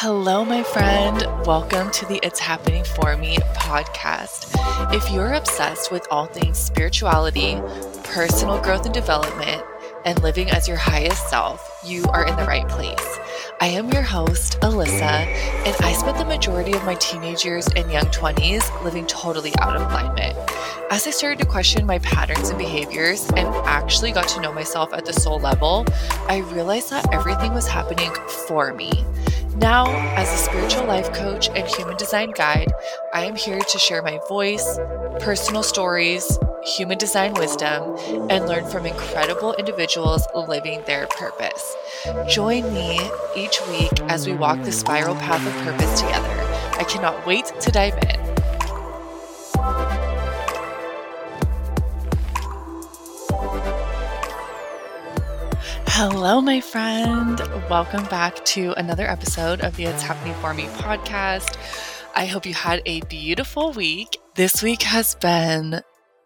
Hello, 0.00 0.44
my 0.44 0.62
friend. 0.62 1.24
Welcome 1.46 1.90
to 1.92 2.04
the 2.04 2.20
It's 2.22 2.38
Happening 2.38 2.84
For 2.84 3.16
Me 3.16 3.38
podcast. 3.54 4.54
If 4.94 5.10
you're 5.10 5.32
obsessed 5.32 5.90
with 5.90 6.06
all 6.10 6.26
things 6.26 6.58
spirituality, 6.58 7.58
personal 8.04 8.60
growth 8.60 8.84
and 8.84 8.92
development, 8.92 9.64
and 10.04 10.22
living 10.22 10.50
as 10.50 10.68
your 10.68 10.76
highest 10.76 11.30
self, 11.30 11.80
you 11.82 12.04
are 12.08 12.26
in 12.26 12.36
the 12.36 12.44
right 12.44 12.68
place. 12.68 13.18
I 13.62 13.68
am 13.68 13.90
your 13.90 14.02
host, 14.02 14.60
Ellisa, 14.60 15.00
and 15.00 15.76
I 15.80 15.94
spent 15.94 16.18
the 16.18 16.26
majority 16.26 16.72
of 16.72 16.84
my 16.84 16.96
teenage 16.96 17.42
years 17.42 17.66
and 17.68 17.90
young 17.90 18.04
20s 18.04 18.84
living 18.84 19.06
totally 19.06 19.54
out 19.62 19.76
of 19.76 19.90
alignment. 19.90 20.36
As 20.90 21.06
I 21.06 21.10
started 21.10 21.38
to 21.38 21.46
question 21.46 21.86
my 21.86 22.00
patterns 22.00 22.50
and 22.50 22.58
behaviors 22.58 23.30
and 23.30 23.48
actually 23.64 24.12
got 24.12 24.28
to 24.28 24.42
know 24.42 24.52
myself 24.52 24.92
at 24.92 25.06
the 25.06 25.14
soul 25.14 25.40
level, 25.40 25.86
I 26.28 26.44
realized 26.52 26.90
that 26.90 27.12
everything 27.14 27.54
was 27.54 27.66
happening 27.66 28.12
for 28.46 28.74
me. 28.74 28.92
Now, 29.56 29.86
as 30.16 30.30
a 30.32 30.36
spiritual 30.36 30.84
life 30.84 31.12
coach 31.14 31.48
and 31.48 31.66
human 31.66 31.96
design 31.96 32.30
guide, 32.32 32.72
I 33.14 33.24
am 33.24 33.36
here 33.36 33.58
to 33.58 33.78
share 33.78 34.02
my 34.02 34.20
voice, 34.28 34.78
personal 35.18 35.62
stories, 35.62 36.38
human 36.62 36.98
design 36.98 37.32
wisdom, 37.34 37.96
and 38.28 38.46
learn 38.46 38.66
from 38.66 38.84
incredible 38.84 39.54
individuals 39.54 40.26
living 40.34 40.82
their 40.86 41.06
purpose. 41.06 41.74
Join 42.28 42.72
me 42.74 43.00
each 43.34 43.58
week 43.68 43.98
as 44.08 44.26
we 44.26 44.34
walk 44.34 44.62
the 44.62 44.72
spiral 44.72 45.14
path 45.14 45.46
of 45.46 45.54
purpose 45.64 46.00
together. 46.00 46.42
I 46.78 46.84
cannot 46.84 47.26
wait 47.26 47.46
to 47.60 47.70
dive 47.70 47.96
in. 47.96 48.25
Hello, 55.98 56.42
my 56.42 56.60
friend. 56.60 57.40
Welcome 57.70 58.04
back 58.10 58.44
to 58.44 58.74
another 58.76 59.06
episode 59.06 59.62
of 59.62 59.76
the 59.76 59.84
It's 59.84 60.02
Happening 60.02 60.34
For 60.42 60.52
Me 60.52 60.64
podcast. 60.64 61.56
I 62.14 62.26
hope 62.26 62.44
you 62.44 62.52
had 62.52 62.82
a 62.84 63.00
beautiful 63.06 63.72
week. 63.72 64.18
This 64.34 64.62
week 64.62 64.82
has 64.82 65.14
been 65.14 65.80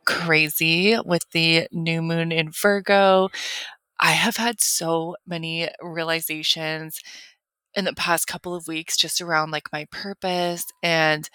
crazy 0.05 0.99
with 1.05 1.23
the 1.31 1.69
new 1.71 2.03
moon 2.03 2.33
in 2.33 2.51
Virgo. 2.51 3.29
I 4.01 4.11
have 4.11 4.39
had 4.39 4.61
so 4.61 5.15
many 5.25 5.69
realizations 5.81 6.99
in 7.73 7.85
the 7.85 7.95
past 7.95 8.27
couple 8.27 8.57
of 8.57 8.67
weeks 8.67 8.97
just 8.97 9.21
around 9.21 9.53
like 9.53 9.73
my 9.73 9.87
purpose 9.93 10.65
and 10.83 11.31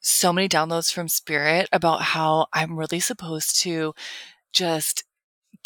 so 0.00 0.32
many 0.32 0.48
downloads 0.48 0.90
from 0.90 1.06
spirit 1.06 1.68
about 1.70 2.00
how 2.00 2.46
I'm 2.54 2.78
really 2.78 3.00
supposed 3.00 3.60
to 3.60 3.92
just 4.54 5.04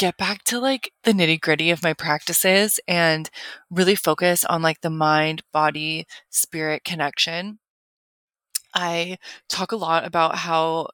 get 0.02 0.16
back 0.16 0.42
to 0.42 0.58
like 0.58 0.90
the 1.04 1.12
nitty 1.12 1.40
gritty 1.40 1.70
of 1.70 1.80
my 1.84 1.94
practices 1.94 2.80
and 2.88 3.30
really 3.70 3.94
focus 3.94 4.44
on 4.44 4.60
like 4.60 4.80
the 4.80 4.90
mind, 4.90 5.44
body, 5.52 6.08
spirit 6.28 6.82
connection. 6.82 7.60
I 8.74 9.18
talk 9.48 9.70
a 9.70 9.76
lot 9.76 10.04
about 10.04 10.38
how 10.38 10.88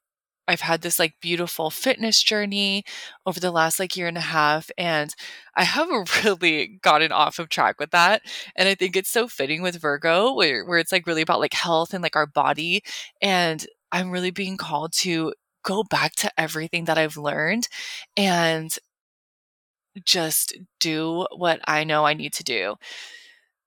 I've 0.47 0.61
had 0.61 0.83
this 0.83 0.99
like 0.99 1.15
beautiful 1.23 1.71
fitness 1.71 2.23
journey 2.23 2.85
over 3.25 3.41
the 3.41 3.51
last 3.51 3.79
like 3.79 3.97
year 3.97 4.09
and 4.09 4.19
a 4.19 4.21
half 4.21 4.71
and 4.77 5.15
I 5.57 5.65
have 5.65 5.89
really 6.25 6.79
gotten 6.83 7.11
off 7.11 7.39
of 7.39 7.49
track 7.49 7.81
with 7.81 7.93
that 7.93 8.21
and 8.57 8.69
I 8.69 8.75
think 8.75 8.95
it's 8.95 9.11
so 9.11 9.27
fitting 9.27 9.63
with 9.63 9.81
Virgo 9.81 10.35
where 10.35 10.67
where 10.67 10.79
it's 10.79 10.93
like 10.93 11.07
really 11.07 11.23
about 11.23 11.41
like 11.41 11.55
health 11.55 11.95
and 11.95 12.03
like 12.03 12.17
our 12.17 12.27
body 12.27 12.83
and 13.23 13.67
I'm 13.91 14.11
really 14.11 14.33
being 14.33 14.59
called 14.59 14.93
to 14.99 15.33
go 15.63 15.83
back 15.83 16.13
to 16.17 16.31
everything 16.39 16.85
that 16.85 16.99
I've 16.99 17.17
learned 17.17 17.69
and 18.19 18.77
just 20.05 20.57
do 20.81 21.27
what 21.35 21.61
I 21.67 21.85
know 21.85 22.05
I 22.05 22.15
need 22.15 22.35
to 22.35 22.45
do. 22.45 22.77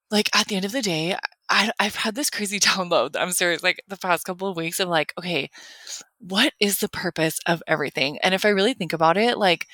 Like 0.10 0.30
at 0.36 0.48
the 0.48 0.56
end 0.56 0.66
of 0.66 0.72
the 0.72 0.82
day, 0.82 1.16
I, 1.50 1.72
have 1.80 1.96
had 1.96 2.16
this 2.16 2.30
crazy 2.30 2.60
download. 2.62 3.16
I'm 3.18 3.32
serious, 3.32 3.64
like 3.64 3.82
the 3.88 3.98
past 3.98 4.26
couple 4.26 4.48
of 4.48 4.58
weeks 4.58 4.80
I'm 4.80 4.90
like, 4.90 5.14
okay, 5.18 5.50
what 6.20 6.54
is 6.60 6.80
the 6.80 6.90
purpose 6.90 7.40
of 7.46 7.64
everything? 7.68 8.20
And 8.24 8.34
if 8.34 8.46
I 8.46 8.50
really 8.50 8.74
think 8.74 8.94
about 8.94 9.18
it, 9.18 9.38
like 9.38 9.68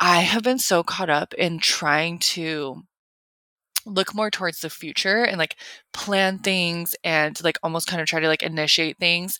I 0.00 0.20
have 0.20 0.42
been 0.42 0.58
so 0.58 0.82
caught 0.82 1.10
up 1.10 1.34
in 1.34 1.58
trying 1.58 2.18
to 2.20 2.82
look 3.86 4.14
more 4.14 4.30
towards 4.30 4.60
the 4.60 4.70
future 4.70 5.24
and 5.24 5.38
like 5.38 5.56
plan 5.92 6.38
things 6.38 6.94
and 7.04 7.42
like 7.42 7.58
almost 7.62 7.88
kind 7.88 8.00
of 8.00 8.08
try 8.08 8.20
to 8.20 8.28
like 8.28 8.42
initiate 8.42 8.98
things. 8.98 9.38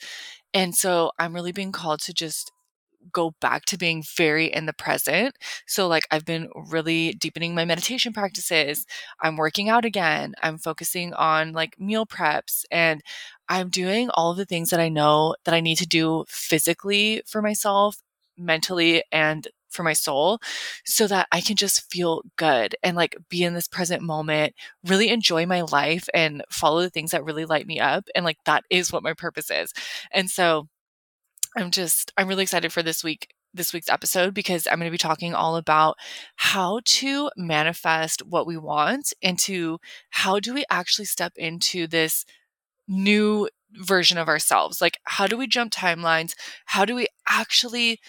And 0.55 0.75
so 0.75 1.13
I'm 1.19 1.35
really 1.35 1.53
being 1.53 1.73
called 1.73 2.01
to 2.03 2.13
just 2.13 2.53
go 3.13 3.35
back 3.41 3.65
to 3.67 3.79
being 3.79 4.03
very 4.17 4.47
in 4.47 4.67
the 4.67 4.73
present. 4.73 5.37
So, 5.67 5.89
like, 5.89 6.05
I've 6.11 6.25
been 6.25 6.49
really 6.71 7.13
deepening 7.15 7.55
my 7.55 7.65
meditation 7.65 8.13
practices. 8.13 8.87
I'm 9.21 9.37
working 9.37 9.69
out 9.69 9.85
again. 9.85 10.35
I'm 10.43 10.59
focusing 10.59 11.13
on 11.15 11.53
like 11.53 11.79
meal 11.79 12.07
preps 12.07 12.65
and 12.71 13.03
I'm 13.49 13.69
doing 13.69 14.11
all 14.11 14.35
the 14.35 14.47
things 14.47 14.71
that 14.71 14.81
I 14.81 14.89
know 14.89 15.35
that 15.45 15.55
I 15.55 15.61
need 15.61 15.79
to 15.79 15.87
do 15.87 16.25
physically 16.29 17.23
for 17.27 17.43
myself, 17.43 17.97
mentally, 18.37 19.03
and 19.13 19.47
for 19.71 19.83
my 19.83 19.93
soul 19.95 20.39
so 20.85 21.07
that 21.07 21.27
I 21.33 21.41
can 21.41 21.57
just 21.57 21.91
feel 21.91 22.23
good 22.37 22.77
and 22.83 22.97
like 22.97 23.17
be 23.29 23.43
in 23.43 23.55
this 23.55 23.69
present 23.69 24.03
moment, 24.03 24.55
really 24.85 25.09
enjoy 25.09 25.47
my 25.47 25.63
life 25.63 26.09
and 26.15 26.45
follow 26.51 26.83
the 26.83 26.91
things 26.91 27.11
that 27.13 27.25
really 27.25 27.45
light 27.47 27.67
me 27.67 27.81
up. 27.81 28.05
And 28.15 28.25
like 28.25 28.39
that 28.45 28.65
is 28.71 28.93
what 28.93 29.03
my 29.03 29.15
purpose 29.15 29.51
is. 29.51 29.73
And 30.13 30.31
so 30.31 30.69
I'm 31.57 31.71
just, 31.71 32.13
I'm 32.17 32.29
really 32.29 32.43
excited 32.43 32.73
for 32.73 32.83
this 32.83 33.05
week 33.05 33.29
this 33.55 33.73
week's 33.73 33.91
episode 33.91 34.33
because 34.33 34.67
I'm 34.67 34.79
going 34.79 34.89
to 34.89 34.91
be 34.91 34.99
talking 34.99 35.35
all 35.35 35.57
about 35.57 35.97
how 36.37 36.81
to 36.85 37.31
manifest 37.37 38.25
what 38.27 38.47
we 38.47 38.57
want 38.57 39.13
into 39.21 39.79
how 40.11 40.41
do 40.41 40.55
we 40.55 40.65
actually 40.71 41.05
step 41.05 41.33
into 41.37 41.87
this 41.87 42.25
new 42.89 43.49
version 43.75 44.19
of 44.19 44.29
ourselves? 44.29 44.81
Like, 44.81 44.99
how 45.05 45.27
do 45.27 45.37
we 45.37 45.47
jump 45.47 45.73
timelines? 45.73 46.35
How 46.67 46.85
do 46.85 46.95
we 46.95 47.07
actually 47.29 48.01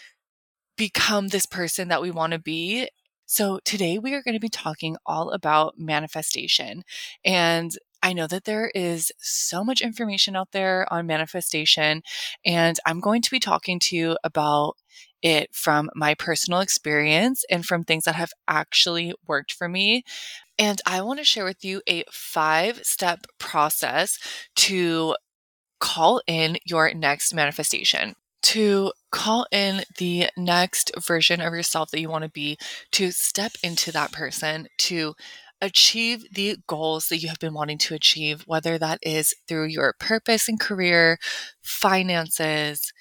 become 0.78 1.28
this 1.28 1.46
person 1.46 1.88
that 1.90 2.02
we 2.02 2.12
want 2.12 2.34
to 2.34 2.40
be? 2.40 2.88
So, 3.26 3.60
today 3.64 3.98
we 3.98 4.14
are 4.14 4.22
going 4.22 4.36
to 4.36 4.40
be 4.40 4.50
talking 4.50 4.98
all 5.06 5.32
about 5.32 5.76
manifestation. 5.78 6.84
And 7.24 7.76
I 8.04 8.14
know 8.14 8.28
that 8.28 8.44
there 8.44 8.70
is 8.76 9.12
so 9.18 9.64
much 9.64 9.82
information 9.82 10.36
out 10.36 10.52
there 10.52 10.86
on 10.92 11.08
manifestation, 11.08 12.04
and 12.46 12.78
I'm 12.86 13.00
going 13.00 13.22
to 13.24 13.32
be 13.32 13.40
talking 13.40 13.80
to 13.80 13.96
you 13.96 14.18
about 14.24 14.76
it 15.22 15.56
from 15.56 15.90
my 15.96 16.14
personal 16.14 16.60
experience 16.60 17.46
and 17.50 17.66
from 17.66 17.86
things 17.86 18.04
that 18.04 18.16
have 18.16 18.34
actually 18.48 19.14
worked 19.26 19.54
for 19.54 19.70
me. 19.70 20.04
And 20.60 20.82
I 20.86 21.02
want 21.02 21.20
to 21.20 21.26
share 21.26 21.46
with 21.46 21.64
you 21.64 21.82
a 21.88 22.04
five 22.12 22.84
step 22.84 23.26
process 23.40 24.20
to 24.58 25.16
call 25.80 26.22
in 26.28 26.58
your 26.66 26.94
next 26.94 27.34
manifestation 27.34 28.16
to 28.44 28.92
call 29.12 29.48
in 29.52 29.84
the 29.98 30.28
next 30.38 30.92
version 31.02 31.42
of 31.42 31.54
yourself 31.54 31.90
that 31.92 32.02
you 32.02 32.10
want 32.10 32.26
to 32.26 32.30
be, 32.30 32.58
to 32.92 33.10
step 33.10 33.54
into 33.64 33.92
that 33.92 34.12
person, 34.12 34.68
to 34.78 35.16
achieve 35.64 36.26
the 36.34 36.58
goals 36.68 37.08
that 37.08 37.18
you 37.18 37.30
have 37.30 37.40
been 37.40 37.54
wanting 37.54 37.78
to 37.80 37.96
achieve, 37.96 38.44
whether 38.46 38.78
that 38.78 39.00
is 39.02 39.34
through 39.48 39.66
your 39.66 39.96
purpose 40.00 40.50
and 40.50 40.60
career, 40.60 41.18
finances, 41.62 42.92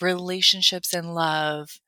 relationships 0.00 0.92
and 0.92 1.14
love, 1.14 1.80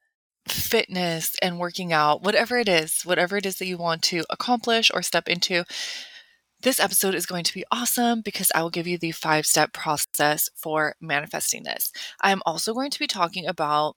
fitness 0.49 1.37
and 1.43 1.59
working 1.59 1.93
out, 1.93 2.23
whatever 2.23 2.57
it 2.57 2.69
is, 2.69 3.03
whatever 3.05 3.37
it 3.37 3.47
is 3.47 3.59
that 3.59 3.67
you 3.67 3.77
want 3.77 4.03
to 4.03 4.25
accomplish 4.31 4.91
or 4.93 5.03
step 5.03 5.29
into. 5.29 5.65
This 6.63 6.81
episode 6.81 7.15
is 7.15 7.27
going 7.27 7.45
to 7.45 7.55
be 7.55 7.65
awesome 7.71 8.23
because 8.23 8.51
I 8.55 8.63
will 8.63 8.71
give 8.71 8.87
you 8.87 8.97
the 8.97 9.11
five 9.11 9.47
step 9.47 9.73
process 9.73 10.49
for 10.57 10.95
manifesting 11.01 11.65
this. 11.65 11.93
I'm 12.21 12.41
also 12.47 12.73
going 12.73 12.91
to 12.91 12.99
be 12.99 13.07
talking 13.07 13.47
about 13.47 13.97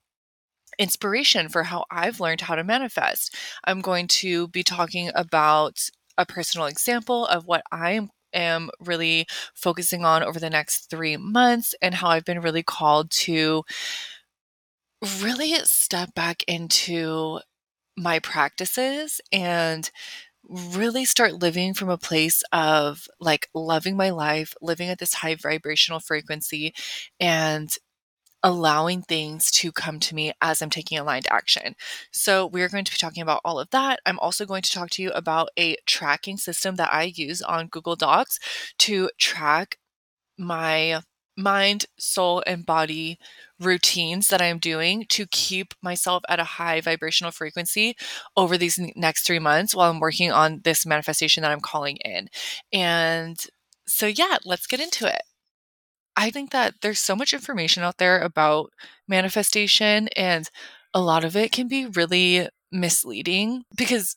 inspiration 0.77 1.47
for 1.47 1.63
how 1.63 1.85
I've 1.89 2.19
learned 2.19 2.41
how 2.41 2.55
to 2.55 2.63
manifest. 2.63 3.35
I'm 3.63 3.81
going 3.81 4.07
to 4.07 4.47
be 4.49 4.63
talking 4.63 5.11
about 5.15 5.89
a 6.17 6.25
personal 6.25 6.67
example 6.67 7.25
of 7.25 7.45
what 7.45 7.63
I 7.71 8.07
am 8.33 8.69
really 8.79 9.25
focusing 9.53 10.03
on 10.05 10.23
over 10.23 10.39
the 10.39 10.49
next 10.49 10.89
three 10.89 11.17
months 11.17 11.73
and 11.81 11.95
how 11.95 12.09
I've 12.09 12.25
been 12.25 12.41
really 12.41 12.63
called 12.63 13.11
to 13.11 13.63
really 15.21 15.53
step 15.63 16.13
back 16.13 16.43
into 16.47 17.39
my 17.97 18.19
practices 18.19 19.21
and 19.31 19.89
really 20.47 21.05
start 21.05 21.41
living 21.41 21.73
from 21.73 21.89
a 21.89 21.97
place 21.97 22.43
of 22.51 23.07
like 23.19 23.49
loving 23.53 23.97
my 23.97 24.11
life, 24.11 24.53
living 24.61 24.89
at 24.89 24.99
this 24.99 25.15
high 25.15 25.35
vibrational 25.35 25.99
frequency, 25.99 26.73
and 27.19 27.77
allowing 28.45 29.03
things 29.03 29.51
to 29.51 29.73
come 29.73 29.99
to 30.01 30.15
me 30.15 30.31
as 30.41 30.61
I'm 30.61 30.69
taking 30.71 30.99
aligned 30.99 31.27
action. 31.31 31.75
So, 32.13 32.47
we're 32.47 32.69
going 32.69 32.85
to 32.85 32.93
be 32.93 32.97
talking 32.97 33.23
about 33.23 33.41
all 33.45 33.59
of 33.59 33.71
that. 33.71 33.99
I'm 34.05 34.19
also 34.19 34.45
going 34.45 34.63
to 34.63 34.71
talk 34.71 34.91
to 34.91 35.03
you 35.03 35.11
about 35.11 35.49
a 35.59 35.77
tracking 35.87 36.37
system 36.37 36.77
that 36.77 36.93
I 36.93 37.05
use 37.15 37.41
on 37.43 37.67
Google 37.67 37.97
Docs 37.97 38.39
to 38.79 39.09
track 39.19 39.77
my 40.37 41.01
mind, 41.37 41.85
soul, 41.99 42.43
and 42.47 42.65
body 42.65 43.19
routines 43.59 44.29
that 44.29 44.41
I'm 44.41 44.59
doing 44.59 45.05
to 45.09 45.25
keep 45.27 45.73
myself 45.81 46.23
at 46.29 46.39
a 46.39 46.43
high 46.45 46.81
vibrational 46.81 47.31
frequency 47.31 47.95
over 48.37 48.57
these 48.57 48.79
next 48.95 49.25
three 49.25 49.39
months 49.39 49.75
while 49.75 49.91
I'm 49.91 49.99
working 49.99 50.31
on 50.31 50.61
this 50.63 50.85
manifestation 50.85 51.41
that 51.43 51.51
I'm 51.51 51.59
calling 51.61 51.97
in. 51.97 52.29
And 52.73 53.37
So, 53.87 54.07
yeah, 54.07 54.37
let's 54.45 54.67
get 54.67 54.79
into 54.79 55.07
it. 55.07 55.21
I 56.17 56.29
think 56.31 56.51
that 56.51 56.75
there's 56.81 56.99
so 56.99 57.15
much 57.15 57.33
information 57.33 57.83
out 57.83 57.97
there 57.97 58.19
about 58.21 58.71
manifestation, 59.07 60.07
and 60.15 60.49
a 60.93 61.01
lot 61.01 61.23
of 61.25 61.35
it 61.35 61.51
can 61.51 61.67
be 61.67 61.85
really 61.87 62.47
misleading 62.71 63.63
because 63.75 64.15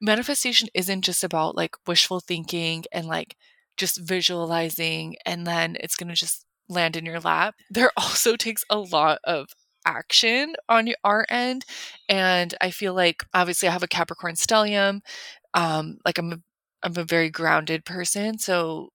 manifestation 0.00 0.68
isn't 0.74 1.02
just 1.02 1.24
about 1.24 1.56
like 1.56 1.76
wishful 1.86 2.20
thinking 2.20 2.84
and 2.92 3.06
like 3.06 3.36
just 3.76 4.00
visualizing 4.00 5.16
and 5.26 5.46
then 5.46 5.76
it's 5.80 5.96
going 5.96 6.08
to 6.08 6.14
just 6.14 6.44
land 6.68 6.96
in 6.96 7.06
your 7.06 7.20
lap. 7.20 7.54
There 7.70 7.90
also 7.96 8.36
takes 8.36 8.64
a 8.70 8.78
lot 8.78 9.18
of 9.24 9.48
action 9.86 10.54
on 10.68 10.88
our 11.04 11.26
end. 11.28 11.64
And 12.08 12.54
I 12.60 12.70
feel 12.70 12.94
like 12.94 13.24
obviously 13.34 13.68
I 13.68 13.72
have 13.72 13.82
a 13.82 13.88
Capricorn 13.88 14.34
stellium. 14.34 15.00
Um, 15.54 15.98
like 16.04 16.18
I'm 16.18 16.32
a, 16.32 16.38
I'm 16.82 16.96
a 16.96 17.04
very 17.04 17.30
grounded 17.30 17.84
person. 17.84 18.38
So 18.38 18.90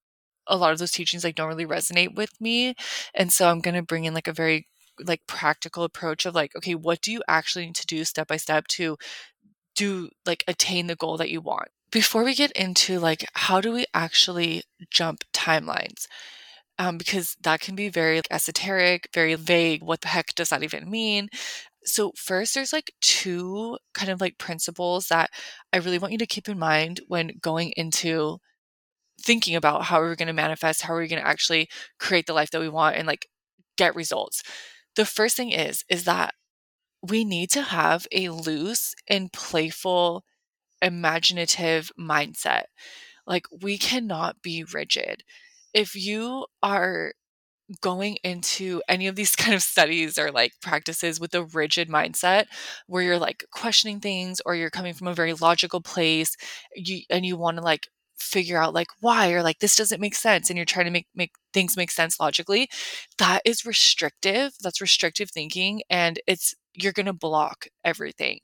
a 0.50 0.58
lot 0.58 0.74
of 0.74 0.80
those 0.80 0.92
teachings 0.92 1.24
like 1.24 1.36
don't 1.36 1.48
really 1.48 1.66
resonate 1.66 2.16
with 2.16 2.40
me. 2.42 2.76
And 3.14 3.32
so 3.32 3.50
I'm 3.50 3.62
gonna 3.62 3.84
bring 3.84 4.06
in 4.06 4.14
like 4.14 4.28
a 4.28 4.34
very 4.34 4.68
like 5.06 5.22
practical 5.28 5.84
approach 5.84 6.26
of 6.26 6.36
like, 6.36 6.56
okay, 6.56 6.76
what 6.76 7.02
do 7.02 7.12
you 7.12 7.22
actually 7.28 7.66
need 7.68 7.76
to 7.76 7.88
do 7.88 8.04
step 8.06 8.28
by 8.28 8.38
step 8.38 8.68
to 8.68 8.98
do 9.76 10.10
like 10.26 10.44
attain 10.48 10.88
the 10.88 10.96
goal 10.96 11.18
that 11.18 11.30
you 11.30 11.42
want? 11.42 11.70
Before 11.92 12.24
we 12.24 12.36
get 12.36 12.52
into 12.54 13.00
like 13.00 13.26
how 13.34 13.62
do 13.62 13.72
we 13.72 13.86
actually 13.94 14.64
jump 14.92 15.24
timelines? 15.34 16.08
Um, 16.80 16.98
because 16.98 17.36
that 17.42 17.60
can 17.60 17.76
be 17.76 17.90
very 17.90 18.18
like, 18.18 18.28
esoteric, 18.32 19.10
very 19.14 19.36
vague. 19.36 19.84
What 19.84 20.02
the 20.02 20.08
heck 20.08 20.34
does 20.36 20.50
that 20.50 20.64
even 20.64 20.90
mean? 20.90 21.30
So, 21.84 22.14
first, 22.16 22.56
there's 22.56 22.74
like 22.74 22.94
two 23.02 23.78
kind 23.94 24.12
of 24.12 24.22
like 24.22 24.38
principles 24.38 25.08
that 25.08 25.30
I 25.74 25.78
really 25.78 26.00
want 26.00 26.14
you 26.14 26.18
to 26.20 26.28
keep 26.28 26.48
in 26.50 26.60
mind 26.60 27.02
when 27.08 27.32
going 27.42 27.72
into 27.78 28.40
thinking 29.24 29.56
about 29.56 29.84
how 29.86 30.00
we're 30.00 30.16
going 30.16 30.28
to 30.28 30.34
manifest, 30.34 30.84
how 30.84 30.94
are 30.94 31.00
we 31.00 31.08
going 31.08 31.22
to 31.22 31.28
actually 31.28 31.70
create 32.00 32.26
the 32.26 32.34
life 32.34 32.52
that 32.52 32.62
we 32.62 32.70
want 32.70 32.96
and 32.96 33.08
like 33.08 33.28
get 33.78 33.96
results. 33.96 34.44
The 34.96 35.06
first 35.06 35.38
thing 35.38 35.52
is 35.52 35.84
is 35.90 36.04
that 36.06 36.34
we 37.02 37.24
need 37.24 37.50
to 37.52 37.62
have 37.62 38.08
a 38.12 38.30
loose 38.30 38.94
and 39.08 39.32
playful 39.32 40.24
imaginative 40.82 41.92
mindset. 42.00 42.64
Like 43.26 43.46
we 43.62 43.78
cannot 43.78 44.42
be 44.42 44.64
rigid. 44.64 45.24
If 45.74 45.96
you 45.96 46.48
are 46.64 47.14
going 47.82 48.18
into 48.24 48.82
any 48.90 49.08
of 49.08 49.16
these 49.16 49.36
kind 49.36 49.54
of 49.54 49.62
studies 49.62 50.18
or 50.18 50.32
like 50.32 50.54
practices 50.62 51.20
with 51.20 51.34
a 51.36 51.44
rigid 51.44 51.90
mindset 51.90 52.46
where 52.88 53.04
you're 53.04 53.20
like 53.20 53.46
questioning 53.52 54.00
things 54.00 54.42
or 54.46 54.56
you're 54.56 54.70
coming 54.70 54.94
from 54.94 55.08
a 55.08 55.14
very 55.14 55.34
logical 55.34 55.82
place 55.82 56.36
you 56.76 57.02
and 57.10 57.26
you 57.26 57.38
want 57.38 57.58
to 57.58 57.64
like 57.64 57.88
figure 58.20 58.58
out 58.58 58.74
like 58.74 58.90
why 59.02 59.32
or 59.32 59.42
like 59.44 59.60
this 59.60 59.76
doesn't 59.76 60.02
make 60.02 60.16
sense 60.16 60.50
and 60.50 60.58
you're 60.58 60.66
trying 60.66 60.86
to 60.86 60.92
make 60.92 61.08
make 61.16 61.32
things 61.54 61.78
make 61.78 61.92
sense 61.92 62.20
logically 62.20 62.70
that 63.18 63.42
is 63.46 63.66
restrictive 63.66 64.54
that's 64.62 64.82
restrictive 64.82 65.30
thinking 65.32 65.82
and 65.90 66.20
it's 66.28 66.56
you're 66.76 66.94
going 66.94 67.08
to 67.08 67.14
block 67.14 67.68
everything. 67.84 68.40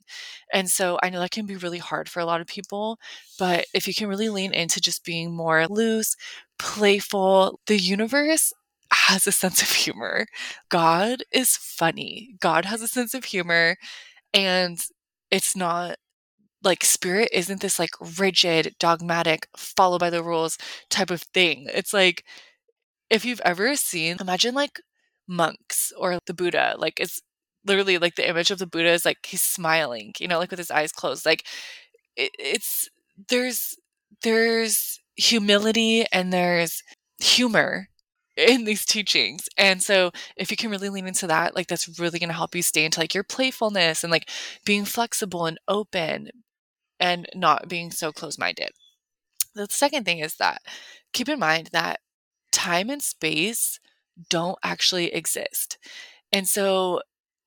And 0.52 0.68
so 0.68 0.98
i 1.02 1.10
know 1.10 1.20
that 1.20 1.30
can 1.30 1.46
be 1.46 1.56
really 1.56 1.78
hard 1.78 2.08
for 2.08 2.20
a 2.20 2.26
lot 2.26 2.40
of 2.40 2.46
people 2.46 2.98
but 3.38 3.66
if 3.74 3.86
you 3.88 3.94
can 3.94 4.08
really 4.08 4.28
lean 4.30 4.52
into 4.52 4.80
just 4.80 5.04
being 5.04 5.34
more 5.34 5.66
loose 5.68 6.16
playful 6.58 7.60
the 7.66 7.78
universe 7.78 8.52
has 8.92 9.26
a 9.26 9.32
sense 9.32 9.62
of 9.62 9.68
humor. 9.70 10.26
God 10.68 11.22
is 11.32 11.56
funny. 11.56 12.36
God 12.40 12.64
has 12.64 12.82
a 12.82 12.88
sense 12.88 13.14
of 13.14 13.24
humor 13.24 13.76
and 14.34 14.78
it's 15.30 15.56
not 15.56 15.96
like 16.62 16.84
spirit 16.84 17.28
isn't 17.32 17.60
this 17.60 17.78
like 17.78 17.90
rigid, 18.18 18.74
dogmatic, 18.78 19.48
follow 19.56 19.98
by 19.98 20.10
the 20.10 20.22
rules 20.22 20.58
type 20.90 21.10
of 21.10 21.22
thing. 21.22 21.66
It's 21.74 21.92
like 21.92 22.24
if 23.10 23.24
you've 23.24 23.40
ever 23.44 23.76
seen, 23.76 24.16
imagine 24.20 24.54
like 24.54 24.80
monks 25.28 25.92
or 25.98 26.18
the 26.26 26.34
Buddha, 26.34 26.74
like 26.78 27.00
it's 27.00 27.22
literally 27.66 27.98
like 27.98 28.16
the 28.16 28.28
image 28.28 28.50
of 28.50 28.58
the 28.58 28.66
Buddha 28.66 28.90
is 28.90 29.04
like 29.04 29.18
he's 29.26 29.42
smiling, 29.42 30.12
you 30.20 30.28
know, 30.28 30.38
like 30.38 30.50
with 30.50 30.58
his 30.58 30.70
eyes 30.70 30.92
closed. 30.92 31.26
Like 31.26 31.44
it, 32.16 32.30
it's 32.38 32.88
there's 33.28 33.76
there's 34.22 35.00
humility 35.16 36.06
and 36.12 36.32
there's 36.32 36.82
humor 37.20 37.88
in 38.36 38.64
these 38.64 38.84
teachings. 38.84 39.48
And 39.56 39.82
so 39.82 40.10
if 40.36 40.50
you 40.50 40.56
can 40.56 40.70
really 40.70 40.90
lean 40.90 41.06
into 41.06 41.26
that, 41.28 41.54
like 41.56 41.68
that's 41.68 41.98
really 41.98 42.18
going 42.18 42.28
to 42.28 42.34
help 42.34 42.54
you 42.54 42.62
stay 42.62 42.84
into 42.84 43.00
like 43.00 43.14
your 43.14 43.24
playfulness 43.24 44.04
and 44.04 44.10
like 44.10 44.28
being 44.64 44.84
flexible 44.84 45.46
and 45.46 45.58
open, 45.68 46.30
and 47.00 47.26
not 47.34 47.68
being 47.68 47.90
so 47.90 48.12
close 48.12 48.38
minded. 48.38 48.70
The 49.54 49.66
second 49.70 50.04
thing 50.04 50.18
is 50.18 50.36
that 50.36 50.60
keep 51.12 51.28
in 51.28 51.38
mind 51.38 51.70
that 51.72 52.00
time 52.52 52.90
and 52.90 53.02
space 53.02 53.80
don't 54.30 54.58
actually 54.62 55.12
exist. 55.12 55.78
And 56.32 56.48
so 56.48 57.00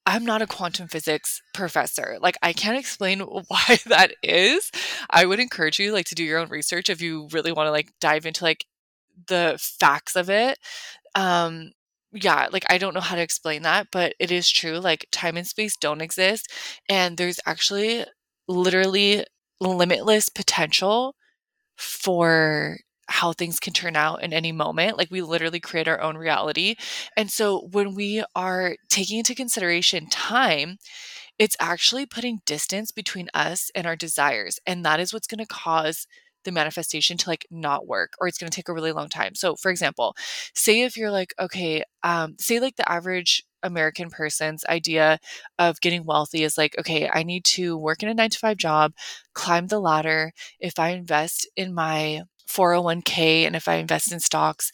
I'm 0.05 0.25
not 0.25 0.41
a 0.41 0.47
quantum 0.47 0.87
physics 0.87 1.41
professor. 1.53 2.17
Like 2.19 2.37
I 2.41 2.53
can't 2.53 2.77
explain 2.77 3.19
why 3.47 3.77
that 3.85 4.13
is. 4.23 4.71
I 5.09 5.25
would 5.25 5.39
encourage 5.39 5.79
you 5.79 5.91
like 5.91 6.07
to 6.07 6.15
do 6.15 6.23
your 6.23 6.39
own 6.39 6.49
research 6.49 6.89
if 6.89 7.01
you 7.01 7.27
really 7.31 7.51
want 7.51 7.67
to 7.67 7.71
like 7.71 7.91
dive 7.99 8.25
into 8.25 8.43
like 8.43 8.65
the 9.27 9.59
facts 9.79 10.15
of 10.15 10.29
it. 10.29 10.57
Um 11.15 11.71
yeah, 12.11 12.47
like 12.51 12.65
I 12.71 12.79
don't 12.79 12.95
know 12.95 13.01
how 13.01 13.15
to 13.15 13.21
explain 13.21 13.61
that, 13.63 13.87
but 13.91 14.15
it 14.19 14.31
is 14.31 14.49
true 14.49 14.79
like 14.79 15.07
time 15.11 15.37
and 15.37 15.45
space 15.45 15.77
don't 15.77 16.01
exist 16.01 16.51
and 16.89 17.17
there's 17.17 17.39
actually 17.45 18.05
literally 18.47 19.25
limitless 19.59 20.29
potential 20.29 21.15
for 21.77 22.77
how 23.07 23.33
things 23.33 23.59
can 23.59 23.73
turn 23.73 23.95
out 23.95 24.23
in 24.23 24.33
any 24.33 24.51
moment. 24.51 24.97
Like 24.97 25.09
we 25.09 25.21
literally 25.21 25.59
create 25.59 25.87
our 25.87 25.99
own 26.01 26.15
reality. 26.15 26.75
And 27.17 27.31
so 27.31 27.67
when 27.71 27.95
we 27.95 28.23
are 28.35 28.75
taking 28.89 29.17
into 29.17 29.33
consideration 29.33 30.07
time, 30.09 30.77
it's 31.39 31.55
actually 31.59 32.05
putting 32.05 32.41
distance 32.45 32.91
between 32.91 33.29
us 33.33 33.71
and 33.73 33.87
our 33.87 33.95
desires. 33.95 34.59
And 34.67 34.85
that 34.85 34.99
is 34.99 35.13
what's 35.13 35.27
going 35.27 35.39
to 35.39 35.47
cause 35.47 36.05
the 36.45 36.51
manifestation 36.51 37.17
to 37.17 37.29
like 37.29 37.45
not 37.51 37.87
work 37.87 38.13
or 38.19 38.27
it's 38.27 38.37
going 38.37 38.49
to 38.49 38.55
take 38.55 38.69
a 38.69 38.73
really 38.73 38.91
long 38.91 39.09
time. 39.09 39.35
So 39.35 39.55
for 39.55 39.71
example, 39.71 40.15
say 40.55 40.83
if 40.83 40.95
you're 40.95 41.11
like 41.11 41.33
okay, 41.39 41.83
um 42.03 42.35
say 42.39 42.59
like 42.59 42.75
the 42.77 42.89
average 42.89 43.43
American 43.63 44.09
person's 44.09 44.65
idea 44.65 45.19
of 45.57 45.81
getting 45.81 46.05
wealthy 46.05 46.43
is 46.43 46.57
like, 46.57 46.77
okay, 46.79 47.09
I 47.11 47.23
need 47.23 47.45
to 47.45 47.77
work 47.77 48.03
in 48.03 48.09
a 48.09 48.13
9 48.13 48.29
to 48.29 48.39
5 48.39 48.57
job, 48.57 48.93
climb 49.33 49.67
the 49.67 49.79
ladder. 49.79 50.31
If 50.59 50.79
I 50.79 50.89
invest 50.89 51.47
in 51.55 51.73
my 51.73 52.23
401k 52.49 53.45
and 53.45 53.55
if 53.55 53.67
I 53.67 53.75
invest 53.75 54.11
in 54.11 54.19
stocks 54.19 54.71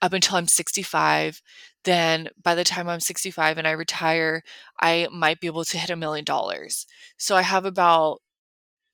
up 0.00 0.12
until 0.12 0.36
I'm 0.36 0.48
65, 0.48 1.42
then 1.84 2.28
by 2.42 2.54
the 2.54 2.64
time 2.64 2.88
I'm 2.88 3.00
65 3.00 3.58
and 3.58 3.66
I 3.66 3.72
retire, 3.72 4.42
I 4.80 5.08
might 5.12 5.40
be 5.40 5.46
able 5.46 5.64
to 5.64 5.78
hit 5.78 5.90
a 5.90 5.96
million 5.96 6.24
dollars. 6.24 6.86
So 7.16 7.36
I 7.36 7.42
have 7.42 7.64
about 7.64 8.20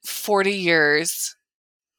40 0.05 0.53
years 0.53 1.37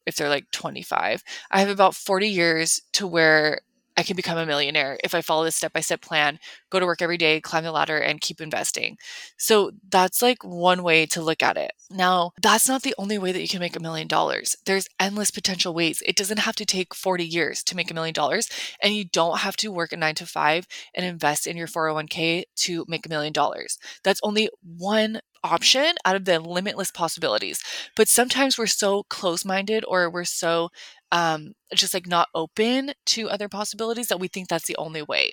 if 0.06 0.16
they're 0.16 0.30
like 0.30 0.52
25. 0.52 1.24
I 1.52 1.60
have 1.60 1.70
about 1.70 1.96
40 1.96 2.28
years 2.28 2.82
to 2.94 3.08
where 3.08 3.62
I 3.98 4.04
can 4.04 4.16
become 4.16 4.38
a 4.38 4.46
millionaire 4.46 4.98
if 5.04 5.16
I 5.16 5.22
follow 5.22 5.44
this 5.44 5.56
step 5.56 5.74
by 5.74 5.80
step 5.80 6.02
plan, 6.02 6.40
go 6.70 6.80
to 6.80 6.86
work 6.86 7.02
every 7.02 7.18
day, 7.18 7.40
climb 7.40 7.64
the 7.64 7.72
ladder, 7.72 7.98
and 7.98 8.22
keep 8.22 8.42
investing. 8.42 8.98
So 9.38 9.72
that's 9.90 10.22
like 10.22 10.44
one 10.44 10.84
way 10.84 11.06
to 11.08 11.22
look 11.22 11.42
at 11.42 11.58
it. 11.58 11.72
Now, 11.90 12.32
that's 12.42 12.68
not 12.68 12.82
the 12.82 12.96
only 12.98 13.18
way 13.18 13.32
that 13.32 13.42
you 13.42 13.48
can 13.48 13.60
make 13.60 13.76
a 13.76 13.82
million 13.82 14.08
dollars. 14.08 14.56
There's 14.66 14.88
endless 15.00 15.32
potential 15.32 15.74
ways. 15.74 16.02
It 16.06 16.16
doesn't 16.16 16.40
have 16.40 16.56
to 16.58 16.66
take 16.66 16.94
40 16.94 17.24
years 17.26 17.64
to 17.64 17.76
make 17.76 17.90
a 17.92 17.94
million 17.94 18.14
dollars, 18.14 18.50
and 18.82 18.94
you 18.94 19.06
don't 19.06 19.40
have 19.40 19.56
to 19.58 19.72
work 19.72 19.94
a 19.94 19.98
nine 19.98 20.16
to 20.16 20.26
five 20.26 20.68
and 20.94 21.06
invest 21.06 21.48
in 21.48 21.58
your 21.58 21.68
401k 21.68 22.44
to 22.58 22.86
make 22.88 23.06
a 23.06 23.10
million 23.10 23.34
dollars. 23.34 23.78
That's 24.04 24.20
only 24.24 24.50
one 24.62 25.22
option 25.46 25.94
out 26.04 26.16
of 26.16 26.26
the 26.26 26.40
limitless 26.40 26.92
possibilities. 26.92 27.62
But 27.96 28.08
sometimes 28.08 28.58
we're 28.58 28.66
so 28.68 29.04
close 29.04 29.46
minded 29.46 29.86
or 29.88 30.10
we're 30.10 30.24
so 30.26 30.70
um, 31.16 31.54
just 31.74 31.94
like 31.94 32.08
not 32.08 32.28
open 32.36 32.92
to 33.06 33.30
other 33.30 33.48
possibilities 33.48 34.08
that 34.08 34.20
we 34.20 34.28
think 34.28 34.50
that's 34.50 34.68
the 34.68 34.76
only 34.76 35.02
way. 35.02 35.32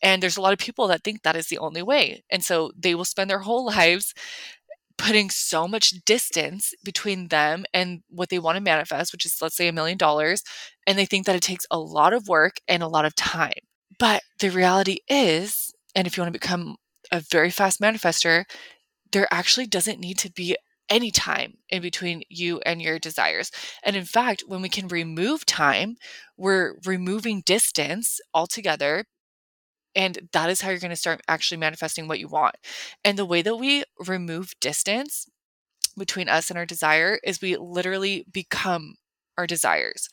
And 0.00 0.22
there's 0.22 0.36
a 0.36 0.40
lot 0.40 0.52
of 0.52 0.60
people 0.60 0.86
that 0.86 1.02
think 1.02 1.24
that 1.24 1.34
is 1.34 1.48
the 1.48 1.58
only 1.58 1.82
way. 1.82 2.22
And 2.30 2.44
so 2.44 2.70
they 2.78 2.94
will 2.94 3.04
spend 3.04 3.28
their 3.28 3.40
whole 3.40 3.66
lives 3.76 4.14
putting 4.96 5.28
so 5.28 5.66
much 5.66 6.04
distance 6.04 6.72
between 6.84 7.28
them 7.28 7.64
and 7.74 8.02
what 8.08 8.28
they 8.28 8.38
want 8.38 8.56
to 8.56 8.62
manifest, 8.62 9.12
which 9.12 9.26
is, 9.26 9.42
let's 9.42 9.56
say, 9.56 9.66
a 9.66 9.72
million 9.72 9.98
dollars. 9.98 10.44
And 10.86 10.96
they 10.96 11.04
think 11.04 11.26
that 11.26 11.36
it 11.36 11.42
takes 11.42 11.66
a 11.68 11.80
lot 11.80 12.12
of 12.12 12.28
work 12.28 12.60
and 12.68 12.82
a 12.82 12.88
lot 12.88 13.04
of 13.04 13.16
time. 13.16 13.52
But 13.98 14.22
the 14.38 14.50
reality 14.50 14.98
is, 15.08 15.72
and 15.96 16.06
if 16.06 16.16
you 16.16 16.22
want 16.22 16.32
to 16.32 16.38
become 16.38 16.76
a 17.10 17.18
very 17.18 17.50
fast 17.50 17.80
manifester, 17.80 18.44
there 19.10 19.26
actually 19.32 19.66
doesn't 19.66 19.98
need 19.98 20.18
to 20.18 20.30
be 20.30 20.56
any 20.90 21.10
time 21.10 21.54
in 21.68 21.82
between 21.82 22.22
you 22.28 22.60
and 22.66 22.80
your 22.82 22.98
desires. 22.98 23.50
And 23.82 23.96
in 23.96 24.04
fact, 24.04 24.44
when 24.46 24.62
we 24.62 24.68
can 24.68 24.88
remove 24.88 25.46
time, 25.46 25.96
we're 26.36 26.76
removing 26.84 27.42
distance 27.44 28.20
altogether. 28.34 29.04
And 29.94 30.28
that 30.32 30.50
is 30.50 30.60
how 30.60 30.70
you're 30.70 30.78
going 30.78 30.90
to 30.90 30.96
start 30.96 31.22
actually 31.28 31.58
manifesting 31.58 32.08
what 32.08 32.20
you 32.20 32.28
want. 32.28 32.56
And 33.04 33.18
the 33.18 33.24
way 33.26 33.42
that 33.42 33.56
we 33.56 33.84
remove 34.06 34.52
distance 34.60 35.26
between 35.98 36.28
us 36.28 36.50
and 36.50 36.58
our 36.58 36.66
desire 36.66 37.18
is 37.24 37.40
we 37.40 37.56
literally 37.56 38.24
become 38.32 38.94
our 39.36 39.46
desires. 39.46 40.08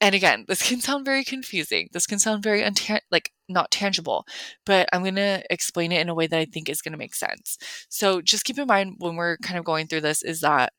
And 0.00 0.14
again, 0.14 0.44
this 0.48 0.66
can 0.66 0.80
sound 0.80 1.04
very 1.04 1.24
confusing. 1.24 1.88
This 1.92 2.06
can 2.06 2.18
sound 2.18 2.42
very 2.42 2.62
unta- 2.62 3.00
like 3.10 3.32
not 3.48 3.70
tangible, 3.70 4.24
but 4.64 4.88
I'm 4.92 5.02
going 5.02 5.16
to 5.16 5.42
explain 5.50 5.92
it 5.92 6.00
in 6.00 6.08
a 6.08 6.14
way 6.14 6.26
that 6.26 6.38
I 6.38 6.46
think 6.46 6.68
is 6.68 6.80
going 6.82 6.92
to 6.92 6.98
make 6.98 7.14
sense. 7.14 7.58
So 7.88 8.20
just 8.22 8.44
keep 8.44 8.58
in 8.58 8.66
mind 8.66 8.96
when 8.98 9.16
we're 9.16 9.36
kind 9.38 9.58
of 9.58 9.64
going 9.64 9.86
through 9.88 10.00
this 10.02 10.22
is 10.22 10.40
that 10.40 10.72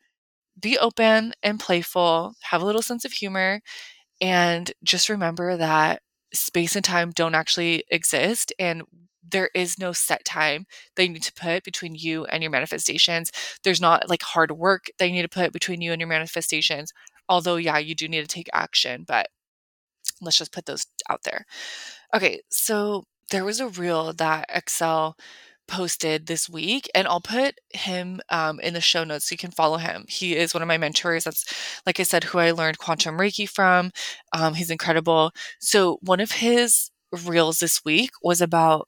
be 0.60 0.78
open 0.80 1.34
and 1.44 1.60
playful, 1.60 2.34
have 2.44 2.62
a 2.62 2.66
little 2.66 2.82
sense 2.84 3.06
of 3.06 3.14
humor, 3.14 3.62
and 4.22 4.72
just 4.84 5.10
remember 5.10 5.58
that 5.58 6.02
space 6.34 6.76
and 6.76 6.86
time 6.86 7.12
don't 7.12 7.36
actually 7.36 7.84
exist 7.92 8.54
and 8.60 8.84
there 9.30 9.50
is 9.54 9.78
no 9.80 9.94
set 9.94 10.26
time 10.26 10.66
that 10.96 11.04
you 11.04 11.10
need 11.14 11.24
to 11.24 11.34
put 11.34 11.64
between 11.64 11.96
you 11.96 12.26
and 12.26 12.42
your 12.44 12.52
manifestations. 12.52 13.32
There's 13.64 13.82
not 13.82 14.10
like 14.10 14.24
hard 14.24 14.52
work 14.52 14.88
that 14.98 15.08
you 15.08 15.14
need 15.14 15.22
to 15.22 15.30
put 15.30 15.54
between 15.54 15.82
you 15.82 15.92
and 15.92 16.02
your 16.02 16.08
manifestations. 16.08 16.92
Although, 17.30 17.58
yeah, 17.58 17.78
you 17.78 17.96
do 17.96 18.08
need 18.08 18.22
to 18.22 18.28
take 18.28 18.50
action, 18.54 19.06
but 19.08 19.28
let's 20.22 20.38
just 20.38 20.54
put 20.54 20.66
those 20.66 20.86
out 21.10 21.24
there. 21.24 21.46
Okay, 22.14 22.42
so 22.50 23.06
there 23.32 23.46
was 23.46 23.60
a 23.60 23.68
reel 23.68 24.14
that 24.14 24.46
Excel 24.50 25.18
posted 25.68 26.28
this 26.28 26.50
week, 26.50 26.90
and 26.94 27.08
I'll 27.08 27.22
put 27.22 27.56
him 27.70 28.20
um, 28.30 28.60
in 28.60 28.74
the 28.74 28.82
show 28.82 29.04
notes 29.04 29.30
so 29.30 29.34
you 29.34 29.38
can 29.38 29.52
follow 29.52 29.78
him. 29.78 30.06
He 30.10 30.36
is 30.36 30.54
one 30.54 30.62
of 30.62 30.68
my 30.68 30.78
mentors. 30.78 31.24
That's, 31.24 31.46
like 31.86 32.00
I 32.00 32.04
said, 32.04 32.26
who 32.26 32.40
I 32.40 32.52
learned 32.52 32.78
quantum 32.78 33.18
Reiki 33.18 33.48
from. 33.48 33.92
Um, 34.34 34.54
he's 34.56 34.70
incredible. 34.70 35.32
So, 35.60 35.98
one 36.02 36.20
of 36.20 36.32
his 36.34 36.92
reels 37.26 37.60
this 37.60 37.84
week 37.86 38.12
was 38.22 38.42
about 38.42 38.88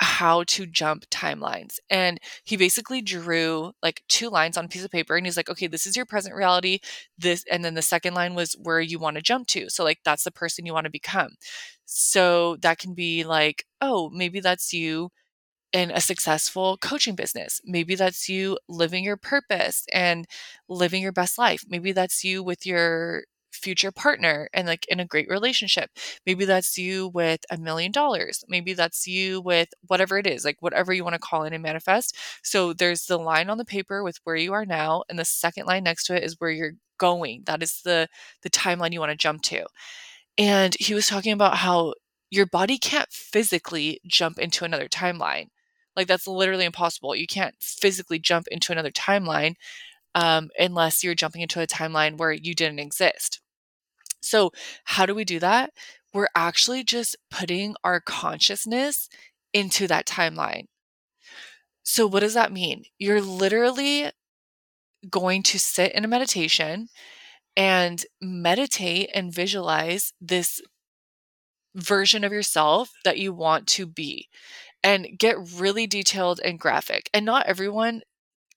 how 0.00 0.44
to 0.44 0.66
jump 0.66 1.04
timelines. 1.10 1.76
And 1.90 2.18
he 2.44 2.56
basically 2.56 3.00
drew 3.02 3.72
like 3.82 4.02
two 4.08 4.28
lines 4.28 4.56
on 4.56 4.66
a 4.66 4.68
piece 4.68 4.84
of 4.84 4.90
paper 4.90 5.16
and 5.16 5.26
he's 5.26 5.36
like, 5.36 5.48
okay, 5.50 5.66
this 5.66 5.86
is 5.86 5.96
your 5.96 6.06
present 6.06 6.34
reality. 6.34 6.80
This, 7.18 7.44
and 7.50 7.64
then 7.64 7.74
the 7.74 7.82
second 7.82 8.14
line 8.14 8.34
was 8.34 8.54
where 8.62 8.80
you 8.80 8.98
want 8.98 9.16
to 9.16 9.22
jump 9.22 9.46
to. 9.48 9.70
So, 9.70 9.84
like, 9.84 10.00
that's 10.04 10.24
the 10.24 10.30
person 10.30 10.66
you 10.66 10.74
want 10.74 10.84
to 10.84 10.90
become. 10.90 11.30
So, 11.86 12.56
that 12.62 12.78
can 12.78 12.94
be 12.94 13.24
like, 13.24 13.64
oh, 13.80 14.10
maybe 14.12 14.40
that's 14.40 14.72
you 14.72 15.10
in 15.72 15.90
a 15.90 16.00
successful 16.00 16.78
coaching 16.78 17.14
business. 17.16 17.60
Maybe 17.64 17.94
that's 17.96 18.28
you 18.28 18.58
living 18.68 19.04
your 19.04 19.16
purpose 19.16 19.84
and 19.92 20.26
living 20.68 21.02
your 21.02 21.12
best 21.12 21.38
life. 21.38 21.64
Maybe 21.68 21.92
that's 21.92 22.24
you 22.24 22.42
with 22.42 22.64
your 22.66 23.24
future 23.56 23.92
partner 23.92 24.48
and 24.52 24.66
like 24.66 24.86
in 24.88 25.00
a 25.00 25.04
great 25.04 25.28
relationship. 25.28 25.90
Maybe 26.24 26.44
that's 26.44 26.78
you 26.78 27.08
with 27.08 27.40
a 27.50 27.56
million 27.56 27.92
dollars. 27.92 28.44
Maybe 28.48 28.74
that's 28.74 29.06
you 29.06 29.40
with 29.40 29.68
whatever 29.86 30.18
it 30.18 30.26
is, 30.26 30.44
like 30.44 30.56
whatever 30.60 30.92
you 30.92 31.04
want 31.04 31.14
to 31.14 31.20
call 31.20 31.44
it 31.44 31.52
and 31.52 31.62
manifest. 31.62 32.16
So 32.42 32.72
there's 32.72 33.06
the 33.06 33.18
line 33.18 33.50
on 33.50 33.58
the 33.58 33.64
paper 33.64 34.02
with 34.02 34.18
where 34.24 34.36
you 34.36 34.52
are 34.52 34.66
now 34.66 35.04
and 35.08 35.18
the 35.18 35.24
second 35.24 35.66
line 35.66 35.84
next 35.84 36.04
to 36.06 36.16
it 36.16 36.24
is 36.24 36.36
where 36.38 36.50
you're 36.50 36.74
going. 36.98 37.42
That 37.46 37.62
is 37.62 37.82
the 37.84 38.08
the 38.42 38.50
timeline 38.50 38.92
you 38.92 39.00
want 39.00 39.10
to 39.10 39.16
jump 39.16 39.42
to. 39.42 39.66
And 40.38 40.76
he 40.78 40.94
was 40.94 41.06
talking 41.06 41.32
about 41.32 41.56
how 41.58 41.94
your 42.30 42.46
body 42.46 42.78
can't 42.78 43.10
physically 43.12 44.00
jump 44.06 44.38
into 44.38 44.64
another 44.64 44.88
timeline. 44.88 45.48
Like 45.94 46.06
that's 46.08 46.26
literally 46.26 46.64
impossible. 46.64 47.16
You 47.16 47.26
can't 47.26 47.54
physically 47.60 48.18
jump 48.18 48.46
into 48.48 48.72
another 48.72 48.90
timeline 48.90 49.54
um, 50.14 50.50
unless 50.58 51.04
you're 51.04 51.14
jumping 51.14 51.42
into 51.42 51.60
a 51.60 51.66
timeline 51.66 52.18
where 52.18 52.32
you 52.32 52.54
didn't 52.54 52.80
exist. 52.80 53.40
So, 54.26 54.52
how 54.84 55.06
do 55.06 55.14
we 55.14 55.24
do 55.24 55.38
that? 55.40 55.72
We're 56.12 56.28
actually 56.34 56.84
just 56.84 57.16
putting 57.30 57.76
our 57.84 58.00
consciousness 58.00 59.08
into 59.52 59.86
that 59.86 60.06
timeline. 60.06 60.66
So, 61.84 62.06
what 62.06 62.20
does 62.20 62.34
that 62.34 62.52
mean? 62.52 62.84
You're 62.98 63.20
literally 63.20 64.10
going 65.08 65.42
to 65.44 65.58
sit 65.58 65.92
in 65.92 66.04
a 66.04 66.08
meditation 66.08 66.88
and 67.56 68.04
meditate 68.20 69.10
and 69.14 69.32
visualize 69.32 70.12
this 70.20 70.60
version 71.74 72.24
of 72.24 72.32
yourself 72.32 72.90
that 73.04 73.18
you 73.18 73.32
want 73.32 73.66
to 73.66 73.86
be 73.86 74.28
and 74.82 75.08
get 75.18 75.36
really 75.54 75.86
detailed 75.86 76.40
and 76.44 76.58
graphic. 76.58 77.08
And 77.14 77.24
not 77.24 77.46
everyone 77.46 78.02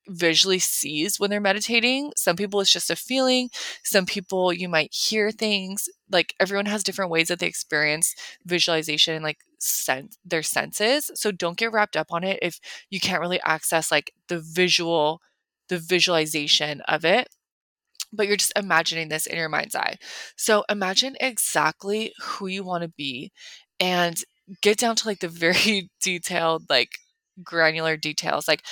visually 0.10 0.60
sees 0.60 1.20
when 1.20 1.30
they're 1.30 1.40
meditating. 1.40 2.12
Some 2.16 2.36
people 2.36 2.60
it's 2.62 2.72
just 2.72 2.90
a 2.90 2.96
feeling. 2.96 3.50
Some 3.84 4.06
people 4.06 4.52
you 4.54 4.70
might 4.70 4.94
hear 4.94 5.32
things. 5.32 5.88
Like 6.12 6.34
everyone 6.40 6.66
has 6.68 6.84
different 6.84 7.12
ways 7.12 7.28
that 7.30 7.40
they 7.40 7.48
experience 7.48 8.16
visualization 8.46 9.16
and 9.16 9.24
like 9.24 9.40
sense 9.60 10.18
their 10.26 10.44
senses. 10.44 11.12
So 11.16 11.32
don't 11.32 11.58
get 11.58 11.72
wrapped 11.72 11.98
up 11.98 12.08
on 12.12 12.24
it 12.24 12.40
if 12.42 12.60
you 12.90 13.00
can't 13.00 13.22
really 13.22 13.42
access 13.46 13.92
like 13.92 14.14
the 14.28 14.40
visual 14.40 15.22
the 15.70 15.78
visualization 15.78 16.82
of 16.88 17.06
it. 17.06 17.28
But 18.12 18.28
you're 18.28 18.38
just 18.38 18.54
imagining 18.56 19.10
this 19.10 19.28
in 19.28 19.38
your 19.38 19.50
mind's 19.50 19.76
eye. 19.76 19.98
So 20.36 20.64
imagine 20.70 21.16
exactly 21.20 22.14
who 22.20 22.48
you 22.48 22.64
want 22.64 22.82
to 22.84 22.90
be 22.90 23.32
and 23.80 24.18
get 24.62 24.78
down 24.78 24.96
to 24.98 25.08
like 25.08 25.20
the 25.20 25.28
very 25.30 25.90
detailed 26.02 26.66
like 26.70 26.98
granular 27.44 27.96
details 27.98 28.48
like 28.48 28.64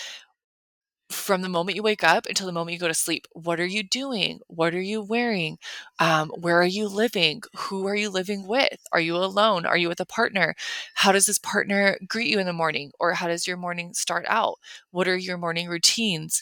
from 1.10 1.42
the 1.42 1.50
moment 1.50 1.76
you 1.76 1.84
wake 1.84 2.04
up 2.04 2.26
until 2.26 2.46
the 2.46 2.52
moment 2.52 2.74
you 2.74 2.80
go 2.80 2.88
to 2.88 2.94
sleep. 2.94 3.28
What 3.34 3.60
are 3.60 3.66
you 3.66 3.84
doing? 3.84 4.40
What 4.48 4.74
are 4.74 4.82
you 4.82 5.02
wearing? 5.02 5.58
Um, 6.00 6.30
where 6.30 6.60
are 6.60 6.66
you 6.66 6.88
living? 6.88 7.44
Who 7.56 7.88
are 7.88 7.96
you 7.96 8.10
living 8.10 8.46
with? 8.48 8.80
Are 8.92 9.00
you 9.00 9.16
alone? 9.16 9.66
Are 9.66 9.78
you 9.78 9.88
with 9.88 10.02
a 10.02 10.06
partner? 10.06 10.56
How 10.96 11.12
does 11.12 11.26
this 11.26 11.40
partner 11.40 11.98
greet 12.08 12.30
you 12.30 12.40
in 12.40 12.46
the 12.46 12.54
morning? 12.54 12.92
Or 13.00 13.14
how 13.14 13.28
does 13.28 13.48
your 13.48 13.58
morning 13.58 13.94
start 13.94 14.26
out? 14.28 14.60
What 14.92 15.08
are 15.08 15.18
your 15.18 15.38
morning 15.38 15.70
routines? 15.70 16.42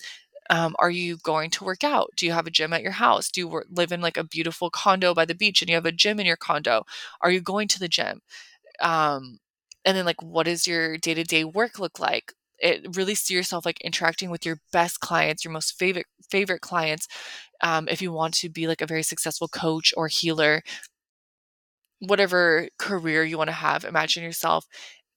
Um, 0.49 0.75
are 0.79 0.91
you 0.91 1.17
going 1.17 1.49
to 1.51 1.63
work 1.63 1.83
out? 1.83 2.11
Do 2.15 2.25
you 2.25 2.31
have 2.31 2.47
a 2.47 2.51
gym 2.51 2.73
at 2.73 2.83
your 2.83 2.91
house? 2.91 3.29
Do 3.31 3.41
you 3.41 3.47
work, 3.47 3.67
live 3.71 3.91
in 3.91 4.01
like 4.01 4.17
a 4.17 4.23
beautiful 4.23 4.69
condo 4.69 5.13
by 5.13 5.25
the 5.25 5.35
beach 5.35 5.61
and 5.61 5.69
you 5.69 5.75
have 5.75 5.85
a 5.85 5.91
gym 5.91 6.19
in 6.19 6.25
your 6.25 6.37
condo? 6.37 6.85
Are 7.21 7.31
you 7.31 7.41
going 7.41 7.67
to 7.69 7.79
the 7.79 7.87
gym? 7.87 8.21
Um, 8.81 9.39
and 9.85 9.95
then 9.97 10.05
like 10.05 10.21
what 10.21 10.45
does 10.45 10.67
your 10.67 10.97
day-to-day 10.97 11.43
work 11.45 11.79
look 11.79 11.99
like 11.99 12.33
it 12.59 12.95
really 12.95 13.15
see 13.15 13.33
yourself 13.33 13.65
like 13.65 13.81
interacting 13.81 14.29
with 14.29 14.45
your 14.45 14.59
best 14.71 14.99
clients, 14.99 15.43
your 15.43 15.51
most 15.53 15.77
favorite 15.77 16.07
favorite 16.29 16.61
clients. 16.61 17.07
Um, 17.61 17.87
if 17.89 18.01
you 18.01 18.11
want 18.11 18.33
to 18.35 18.49
be 18.49 18.67
like 18.67 18.81
a 18.81 18.87
very 18.87 19.03
successful 19.03 19.47
coach 19.47 19.93
or 19.97 20.07
healer, 20.07 20.61
whatever 21.99 22.67
career 22.77 23.23
you 23.23 23.37
want 23.37 23.49
to 23.49 23.53
have, 23.55 23.83
imagine 23.85 24.23
yourself 24.23 24.67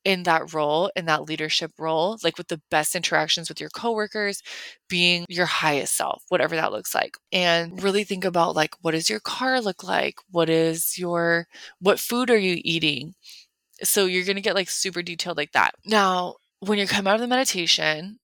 in 0.05 0.23
that 0.23 0.55
role, 0.55 0.91
in 0.97 1.07
that 1.07 1.25
leadership 1.29 1.73
role, 1.79 2.19
like 2.23 2.39
with 2.39 2.49
the 2.49 2.61
best 2.71 2.95
interactions 2.95 3.49
with 3.49 3.61
your 3.61 3.71
coworkers, 3.71 4.43
being 4.89 5.27
your 5.29 5.47
highest 5.47 5.97
self, 5.97 6.23
whatever 6.29 6.57
that 6.57 6.73
looks 6.73 6.95
like. 6.95 7.17
And 7.33 7.83
really 7.83 8.05
think 8.05 8.25
about 8.25 8.57
like 8.57 8.75
what 8.81 8.93
does 8.93 9.11
your 9.11 9.21
car 9.21 9.61
look 9.61 9.85
like? 9.85 10.17
What 10.31 10.49
is 10.49 10.97
your 10.99 11.47
what 11.81 12.01
food 12.01 12.31
are 12.31 12.39
you 12.39 12.61
eating? 12.65 13.15
So 13.83 14.07
you're 14.07 14.25
going 14.25 14.37
to 14.37 14.43
get 14.43 14.55
like 14.55 14.71
super 14.71 15.03
detailed 15.03 15.37
like 15.37 15.53
that. 15.53 15.73
Now, 15.85 16.37
when 16.61 16.79
you 16.79 16.87
come 16.87 17.07
out 17.07 17.17
of 17.17 17.21
the 17.21 17.27
meditation, 17.27 18.19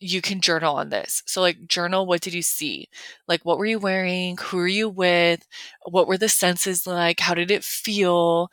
you 0.00 0.22
can 0.22 0.40
journal 0.40 0.76
on 0.76 0.88
this. 0.88 1.22
So, 1.26 1.40
like, 1.40 1.66
journal 1.66 2.06
what 2.06 2.22
did 2.22 2.32
you 2.34 2.42
see? 2.42 2.88
Like, 3.28 3.44
what 3.44 3.58
were 3.58 3.66
you 3.66 3.78
wearing? 3.78 4.38
Who 4.38 4.58
are 4.58 4.66
you 4.66 4.88
with? 4.88 5.46
What 5.84 6.08
were 6.08 6.18
the 6.18 6.28
senses 6.28 6.86
like? 6.86 7.20
How 7.20 7.34
did 7.34 7.50
it 7.50 7.64
feel? 7.64 8.48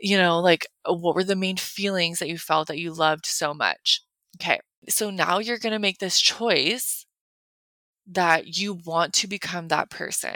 You 0.00 0.16
know, 0.18 0.40
like, 0.40 0.66
uh, 0.88 0.94
what 0.94 1.14
were 1.14 1.24
the 1.24 1.36
main 1.36 1.56
feelings 1.56 2.18
that 2.18 2.28
you 2.28 2.38
felt 2.38 2.68
that 2.68 2.78
you 2.78 2.92
loved 2.92 3.26
so 3.26 3.52
much? 3.52 4.02
Okay. 4.40 4.60
So 4.88 5.10
now 5.10 5.38
you're 5.38 5.58
going 5.58 5.72
to 5.72 5.78
make 5.78 5.98
this 5.98 6.20
choice 6.20 7.06
that 8.06 8.58
you 8.58 8.74
want 8.84 9.12
to 9.14 9.28
become 9.28 9.68
that 9.68 9.90
person. 9.90 10.34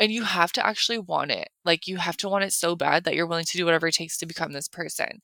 And 0.00 0.12
you 0.12 0.22
have 0.24 0.52
to 0.52 0.64
actually 0.64 0.98
want 0.98 1.32
it. 1.32 1.48
Like, 1.64 1.88
you 1.88 1.96
have 1.96 2.16
to 2.18 2.28
want 2.28 2.44
it 2.44 2.52
so 2.52 2.76
bad 2.76 3.04
that 3.04 3.14
you're 3.14 3.26
willing 3.26 3.44
to 3.46 3.56
do 3.56 3.64
whatever 3.64 3.88
it 3.88 3.94
takes 3.94 4.16
to 4.18 4.26
become 4.26 4.52
this 4.52 4.68
person 4.68 5.20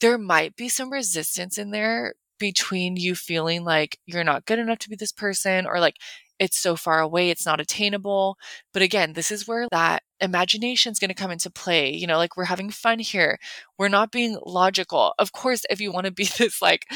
there 0.00 0.18
might 0.18 0.56
be 0.56 0.68
some 0.68 0.90
resistance 0.90 1.58
in 1.58 1.70
there 1.70 2.14
between 2.38 2.96
you 2.96 3.14
feeling 3.14 3.64
like 3.64 3.98
you're 4.06 4.24
not 4.24 4.46
good 4.46 4.58
enough 4.58 4.78
to 4.78 4.88
be 4.88 4.96
this 4.96 5.12
person 5.12 5.66
or 5.66 5.78
like 5.78 5.96
it's 6.40 6.58
so 6.58 6.74
far 6.74 7.00
away, 7.00 7.28
it's 7.28 7.44
not 7.44 7.60
attainable. 7.60 8.38
But 8.72 8.80
again, 8.82 9.12
this 9.12 9.30
is 9.30 9.46
where 9.46 9.68
that 9.70 10.02
imagination 10.20 10.90
is 10.90 10.98
going 10.98 11.10
to 11.10 11.14
come 11.14 11.30
into 11.30 11.50
play. 11.50 11.92
You 11.92 12.06
know, 12.06 12.16
like 12.16 12.36
we're 12.36 12.44
having 12.44 12.70
fun 12.70 12.98
here. 12.98 13.38
We're 13.78 13.88
not 13.88 14.10
being 14.10 14.38
logical. 14.46 15.12
Of 15.18 15.32
course, 15.32 15.66
if 15.68 15.80
you 15.80 15.92
want 15.92 16.06
to 16.06 16.12
be 16.12 16.24
this 16.38 16.62
like 16.62 16.86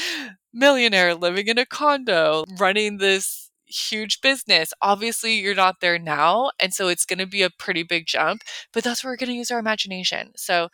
millionaire 0.52 1.14
living 1.14 1.46
in 1.48 1.58
a 1.58 1.66
condo, 1.66 2.44
running 2.58 2.96
this 2.96 3.50
huge 3.66 4.22
business, 4.22 4.72
obviously 4.80 5.34
you're 5.34 5.54
not 5.54 5.80
there 5.80 5.98
now. 5.98 6.50
And 6.58 6.72
so 6.72 6.88
it's 6.88 7.04
going 7.04 7.18
to 7.18 7.26
be 7.26 7.42
a 7.42 7.50
pretty 7.50 7.82
big 7.82 8.06
jump, 8.06 8.42
but 8.72 8.82
that's 8.82 9.04
where 9.04 9.12
we're 9.12 9.18
going 9.18 9.28
to 9.30 9.36
use 9.36 9.50
our 9.50 9.58
imagination. 9.58 10.32
So 10.36 10.70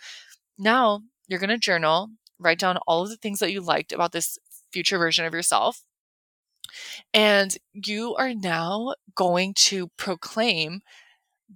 now 0.59 1.01
you're 1.27 1.41
going 1.41 1.51
to 1.51 1.59
journal 1.59 2.11
write 2.41 2.59
down 2.59 2.79
all 2.87 3.03
of 3.03 3.11
the 3.11 3.17
things 3.17 3.39
that 3.41 3.53
you 3.53 3.61
liked 3.61 3.93
about 3.93 4.13
this 4.13 4.39
future 4.73 4.99
version 4.99 5.25
of 5.25 5.35
yourself. 5.35 5.83
And 7.13 7.57
you 7.73 8.15
are 8.17 8.35
now 8.35 8.95
going 9.15 9.55
to 9.55 9.89
proclaim 9.97 10.81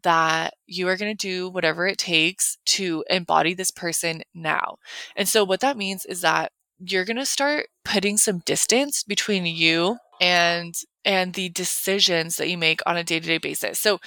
that 0.02 0.54
you 0.66 0.88
are 0.88 0.96
going 0.96 1.16
to 1.16 1.26
do 1.26 1.48
whatever 1.48 1.86
it 1.86 1.98
takes 1.98 2.58
to 2.66 3.04
embody 3.08 3.54
this 3.54 3.70
person 3.70 4.22
now. 4.34 4.76
And 5.14 5.28
so, 5.28 5.44
what 5.44 5.60
that 5.60 5.76
means 5.76 6.04
is 6.04 6.22
that 6.22 6.50
you're 6.80 7.04
going 7.04 7.16
to 7.16 7.26
start 7.26 7.66
putting 7.84 8.16
some 8.16 8.40
distance 8.40 9.04
between 9.04 9.46
you 9.46 9.98
and 10.20 10.74
and 11.04 11.34
the 11.34 11.50
decisions 11.50 12.36
that 12.36 12.48
you 12.48 12.58
make 12.58 12.80
on 12.86 12.96
a 12.96 13.04
day-to-day 13.04 13.38
basis. 13.38 13.78
So 13.78 14.00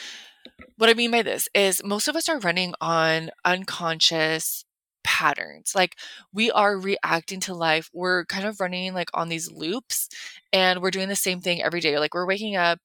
what 0.77 0.89
I 0.89 0.93
mean 0.93 1.11
by 1.11 1.21
this 1.21 1.47
is 1.53 1.83
most 1.83 2.07
of 2.07 2.15
us 2.15 2.29
are 2.29 2.39
running 2.39 2.73
on 2.81 3.29
unconscious 3.45 4.65
patterns. 5.07 5.73
Like 5.75 5.97
we 6.33 6.51
are 6.51 6.77
reacting 6.79 7.39
to 7.41 7.55
life. 7.55 7.89
We're 7.93 8.25
kind 8.25 8.45
of 8.45 8.59
running 8.61 8.93
like 8.93 9.09
on 9.15 9.29
these 9.29 9.51
loops 9.51 10.09
and 10.53 10.81
we're 10.81 10.91
doing 10.91 11.09
the 11.09 11.15
same 11.15 11.41
thing 11.41 11.63
every 11.63 11.79
day. 11.81 11.97
Like 11.99 12.13
we're 12.13 12.27
waking 12.27 12.57
up, 12.57 12.79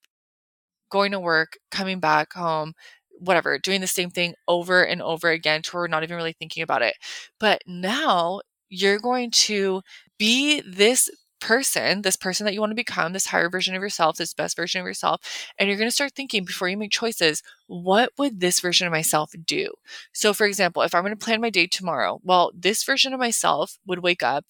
going 0.91 1.13
to 1.13 1.21
work, 1.21 1.59
coming 1.71 2.01
back 2.01 2.33
home, 2.35 2.75
whatever, 3.19 3.59
doing 3.59 3.81
the 3.81 3.87
same 3.87 4.11
thing 4.11 4.35
over 4.49 4.83
and 4.85 5.03
over 5.03 5.31
again 5.31 5.63
to 5.63 5.71
where 5.73 5.83
we're 5.85 5.89
not 5.89 6.03
even 6.03 6.17
really 6.17 6.35
thinking 6.39 6.63
about 6.63 6.83
it. 6.83 6.95
But 7.41 7.63
now 7.67 8.41
you're 8.69 8.99
going 8.99 9.31
to 9.33 9.83
be 10.19 10.61
this 10.63 11.11
person, 11.43 12.03
this 12.03 12.15
person 12.15 12.47
that 12.47 12.55
you 12.55 12.61
want 12.61 12.71
to 12.71 12.77
become, 12.77 13.13
this 13.13 13.27
higher 13.27 13.51
version 13.51 13.75
of 13.75 13.83
yourself, 13.83 14.17
this 14.17 14.33
best 14.33 14.57
version 14.57 14.81
of 14.81 14.87
yourself. 14.87 15.21
And 15.59 15.69
you're 15.69 15.77
going 15.77 15.89
to 15.89 15.95
start 15.95 16.13
thinking 16.13 16.45
before 16.45 16.69
you 16.69 16.77
make 16.77 16.93
choices, 16.93 17.43
what 17.67 18.11
would 18.17 18.39
this 18.39 18.61
version 18.61 18.87
of 18.87 18.93
myself 18.93 19.33
do? 19.45 19.75
So, 20.13 20.33
for 20.33 20.47
example, 20.47 20.83
if 20.83 20.95
I'm 20.95 21.03
going 21.03 21.17
to 21.17 21.23
plan 21.23 21.41
my 21.41 21.51
day 21.51 21.67
tomorrow, 21.67 22.21
well, 22.23 22.53
this 22.55 22.85
version 22.85 23.13
of 23.13 23.19
myself 23.19 23.77
would 23.85 23.99
wake 23.99 24.23
up 24.23 24.45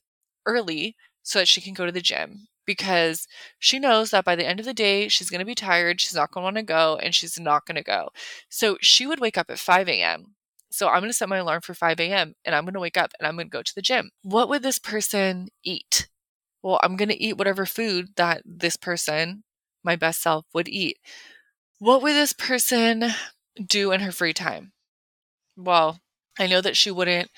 early 0.44 0.94
so 1.22 1.38
that 1.38 1.48
she 1.48 1.62
can 1.62 1.72
go 1.72 1.86
to 1.86 1.92
the 1.92 2.02
gym 2.02 2.48
because 2.66 3.26
she 3.58 3.78
knows 3.78 4.10
that 4.10 4.24
by 4.24 4.36
the 4.36 4.46
end 4.46 4.60
of 4.60 4.66
the 4.66 4.74
day, 4.74 5.08
she's 5.08 5.30
going 5.30 5.40
to 5.40 5.46
be 5.46 5.54
tired, 5.54 5.98
she's 5.98 6.14
not 6.14 6.30
going 6.30 6.42
to 6.42 6.44
want 6.44 6.56
to 6.56 6.62
go, 6.62 6.98
and 7.02 7.14
she's 7.14 7.40
not 7.40 7.64
going 7.64 7.76
to 7.76 7.82
go. 7.82 8.10
So 8.50 8.76
she 8.82 9.06
would 9.06 9.18
wake 9.18 9.38
up 9.38 9.50
at 9.50 9.58
5 9.58 9.88
a.m. 9.88 10.34
So 10.70 10.88
I'm 10.88 11.00
going 11.00 11.10
to 11.10 11.14
set 11.14 11.28
my 11.28 11.38
alarm 11.38 11.62
for 11.62 11.74
5 11.74 12.00
a.m. 12.00 12.34
and 12.44 12.54
I'm 12.54 12.64
going 12.64 12.74
to 12.74 12.80
wake 12.80 12.96
up 12.98 13.12
and 13.18 13.26
I'm 13.26 13.34
going 13.36 13.48
to 13.48 13.50
go 13.50 13.62
to 13.62 13.74
the 13.74 13.82
gym. 13.82 14.10
What 14.22 14.48
would 14.50 14.62
this 14.62 14.78
person 14.78 15.48
eat? 15.62 16.08
Well, 16.62 16.80
I'm 16.82 16.96
going 16.96 17.08
to 17.08 17.22
eat 17.22 17.36
whatever 17.36 17.66
food 17.66 18.10
that 18.16 18.42
this 18.44 18.76
person, 18.76 19.44
my 19.82 19.96
best 19.96 20.22
self, 20.22 20.46
would 20.54 20.68
eat. 20.68 20.98
What 21.78 22.02
would 22.02 22.12
this 22.14 22.32
person 22.32 23.04
do 23.66 23.92
in 23.92 24.00
her 24.00 24.12
free 24.12 24.32
time? 24.32 24.72
Well, 25.56 26.00
I 26.38 26.46
know 26.46 26.60
that 26.60 26.76
she 26.76 26.90
wouldn't 26.90 27.30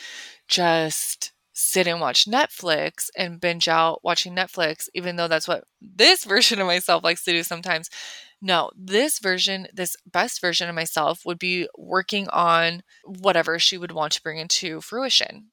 just 0.49 1.33
sit 1.55 1.87
and 1.87 2.01
watch 2.01 2.27
Netflix 2.27 3.09
and 3.17 3.41
binge 3.41 3.69
out 3.69 4.01
watching 4.03 4.35
Netflix, 4.35 4.89
even 4.95 5.17
though 5.17 5.29
that's 5.29 5.49
what 5.49 5.65
this 5.81 6.25
version 6.27 6.61
of 6.61 6.67
myself 6.67 7.03
likes 7.05 7.25
to 7.25 7.33
do 7.33 7.43
sometimes. 7.43 7.89
No, 8.43 8.71
this 8.77 9.21
version, 9.21 9.69
this 9.73 9.97
best 10.05 10.41
version 10.41 10.69
of 10.69 10.75
myself 10.75 11.23
would 11.25 11.39
be 11.39 11.69
working 11.79 12.29
on 12.29 12.83
whatever 13.05 13.59
she 13.59 13.79
would 13.79 13.93
want 13.93 14.13
to 14.13 14.23
bring 14.23 14.39
into 14.39 14.81
fruition. 14.83 15.51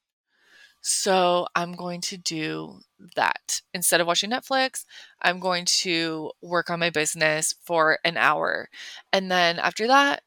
So 0.82 1.48
I'm 1.56 1.74
going 1.74 2.02
to 2.02 2.18
do 2.18 2.80
that. 3.16 3.62
Instead 3.74 4.02
of 4.02 4.08
watching 4.08 4.32
Netflix, 4.32 4.86
I'm 5.22 5.40
going 5.40 5.66
to 5.66 6.32
work 6.42 6.70
on 6.70 6.80
my 6.80 6.90
business 6.90 7.56
for 7.64 8.00
an 8.04 8.18
hour. 8.18 8.70
And 9.14 9.32
then 9.32 9.60
after 9.60 9.88
that, 9.88 10.24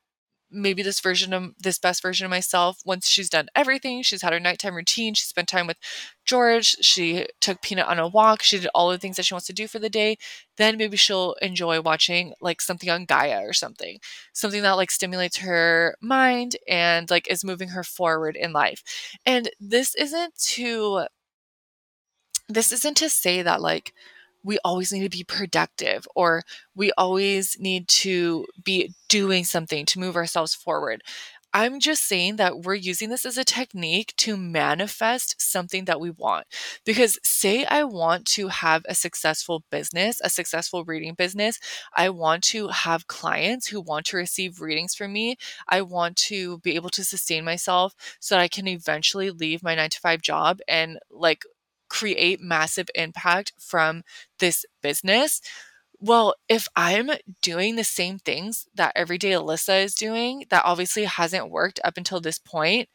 maybe 0.54 0.82
this 0.82 1.00
version 1.00 1.32
of 1.32 1.52
this 1.58 1.78
best 1.78 2.00
version 2.00 2.24
of 2.24 2.30
myself 2.30 2.80
once 2.84 3.08
she's 3.08 3.28
done 3.28 3.48
everything 3.54 4.02
she's 4.02 4.22
had 4.22 4.32
her 4.32 4.38
nighttime 4.38 4.74
routine 4.74 5.12
she 5.12 5.24
spent 5.24 5.48
time 5.48 5.66
with 5.66 5.76
george 6.24 6.76
she 6.80 7.26
took 7.40 7.60
peanut 7.60 7.88
on 7.88 7.98
a 7.98 8.06
walk 8.06 8.42
she 8.42 8.58
did 8.58 8.70
all 8.74 8.90
the 8.90 8.98
things 8.98 9.16
that 9.16 9.24
she 9.24 9.34
wants 9.34 9.46
to 9.46 9.52
do 9.52 9.66
for 9.66 9.78
the 9.78 9.90
day 9.90 10.16
then 10.56 10.76
maybe 10.76 10.96
she'll 10.96 11.34
enjoy 11.42 11.80
watching 11.80 12.32
like 12.40 12.60
something 12.60 12.88
on 12.88 13.04
gaia 13.04 13.40
or 13.40 13.52
something 13.52 13.98
something 14.32 14.62
that 14.62 14.72
like 14.72 14.90
stimulates 14.90 15.38
her 15.38 15.96
mind 16.00 16.56
and 16.68 17.10
like 17.10 17.28
is 17.28 17.44
moving 17.44 17.68
her 17.68 17.82
forward 17.82 18.36
in 18.36 18.52
life 18.52 18.82
and 19.26 19.50
this 19.58 19.94
isn't 19.96 20.36
to 20.38 21.04
this 22.48 22.72
isn't 22.72 22.96
to 22.98 23.08
say 23.08 23.42
that 23.42 23.60
like 23.60 23.92
we 24.42 24.58
always 24.64 24.92
need 24.92 25.02
to 25.02 25.16
be 25.16 25.24
productive 25.24 26.06
or 26.14 26.42
we 26.74 26.92
always 26.98 27.56
need 27.58 27.88
to 27.88 28.46
be 28.62 28.94
doing 29.08 29.44
something 29.44 29.86
to 29.86 29.98
move 29.98 30.16
ourselves 30.16 30.54
forward. 30.54 31.02
I'm 31.56 31.78
just 31.78 32.02
saying 32.08 32.34
that 32.36 32.62
we're 32.62 32.74
using 32.74 33.10
this 33.10 33.24
as 33.24 33.38
a 33.38 33.44
technique 33.44 34.12
to 34.16 34.36
manifest 34.36 35.36
something 35.40 35.84
that 35.84 36.00
we 36.00 36.10
want. 36.10 36.48
Because, 36.84 37.16
say, 37.22 37.64
I 37.66 37.84
want 37.84 38.26
to 38.32 38.48
have 38.48 38.82
a 38.88 38.94
successful 38.96 39.62
business, 39.70 40.20
a 40.24 40.30
successful 40.30 40.84
reading 40.84 41.14
business. 41.14 41.60
I 41.94 42.08
want 42.08 42.42
to 42.44 42.68
have 42.68 43.06
clients 43.06 43.68
who 43.68 43.80
want 43.80 44.06
to 44.06 44.16
receive 44.16 44.60
readings 44.60 44.96
from 44.96 45.12
me. 45.12 45.36
I 45.68 45.82
want 45.82 46.16
to 46.16 46.58
be 46.58 46.74
able 46.74 46.90
to 46.90 47.04
sustain 47.04 47.44
myself 47.44 47.94
so 48.18 48.34
that 48.34 48.42
I 48.42 48.48
can 48.48 48.66
eventually 48.66 49.30
leave 49.30 49.62
my 49.62 49.76
nine 49.76 49.90
to 49.90 50.00
five 50.00 50.22
job 50.22 50.58
and 50.66 50.98
like 51.08 51.44
create 51.94 52.40
massive 52.40 52.90
impact 52.96 53.52
from 53.56 54.02
this 54.40 54.66
business. 54.82 55.40
Well, 56.00 56.34
if 56.48 56.66
I'm 56.74 57.12
doing 57.40 57.76
the 57.76 57.84
same 57.84 58.18
things 58.18 58.66
that 58.74 58.92
everyday 58.96 59.30
Ellisa 59.30 59.84
is 59.84 59.94
doing, 59.94 60.44
that 60.50 60.64
obviously 60.64 61.04
hasn't 61.04 61.52
worked 61.52 61.78
up 61.84 61.96
until 61.96 62.20
this 62.20 62.40
point, 62.40 62.88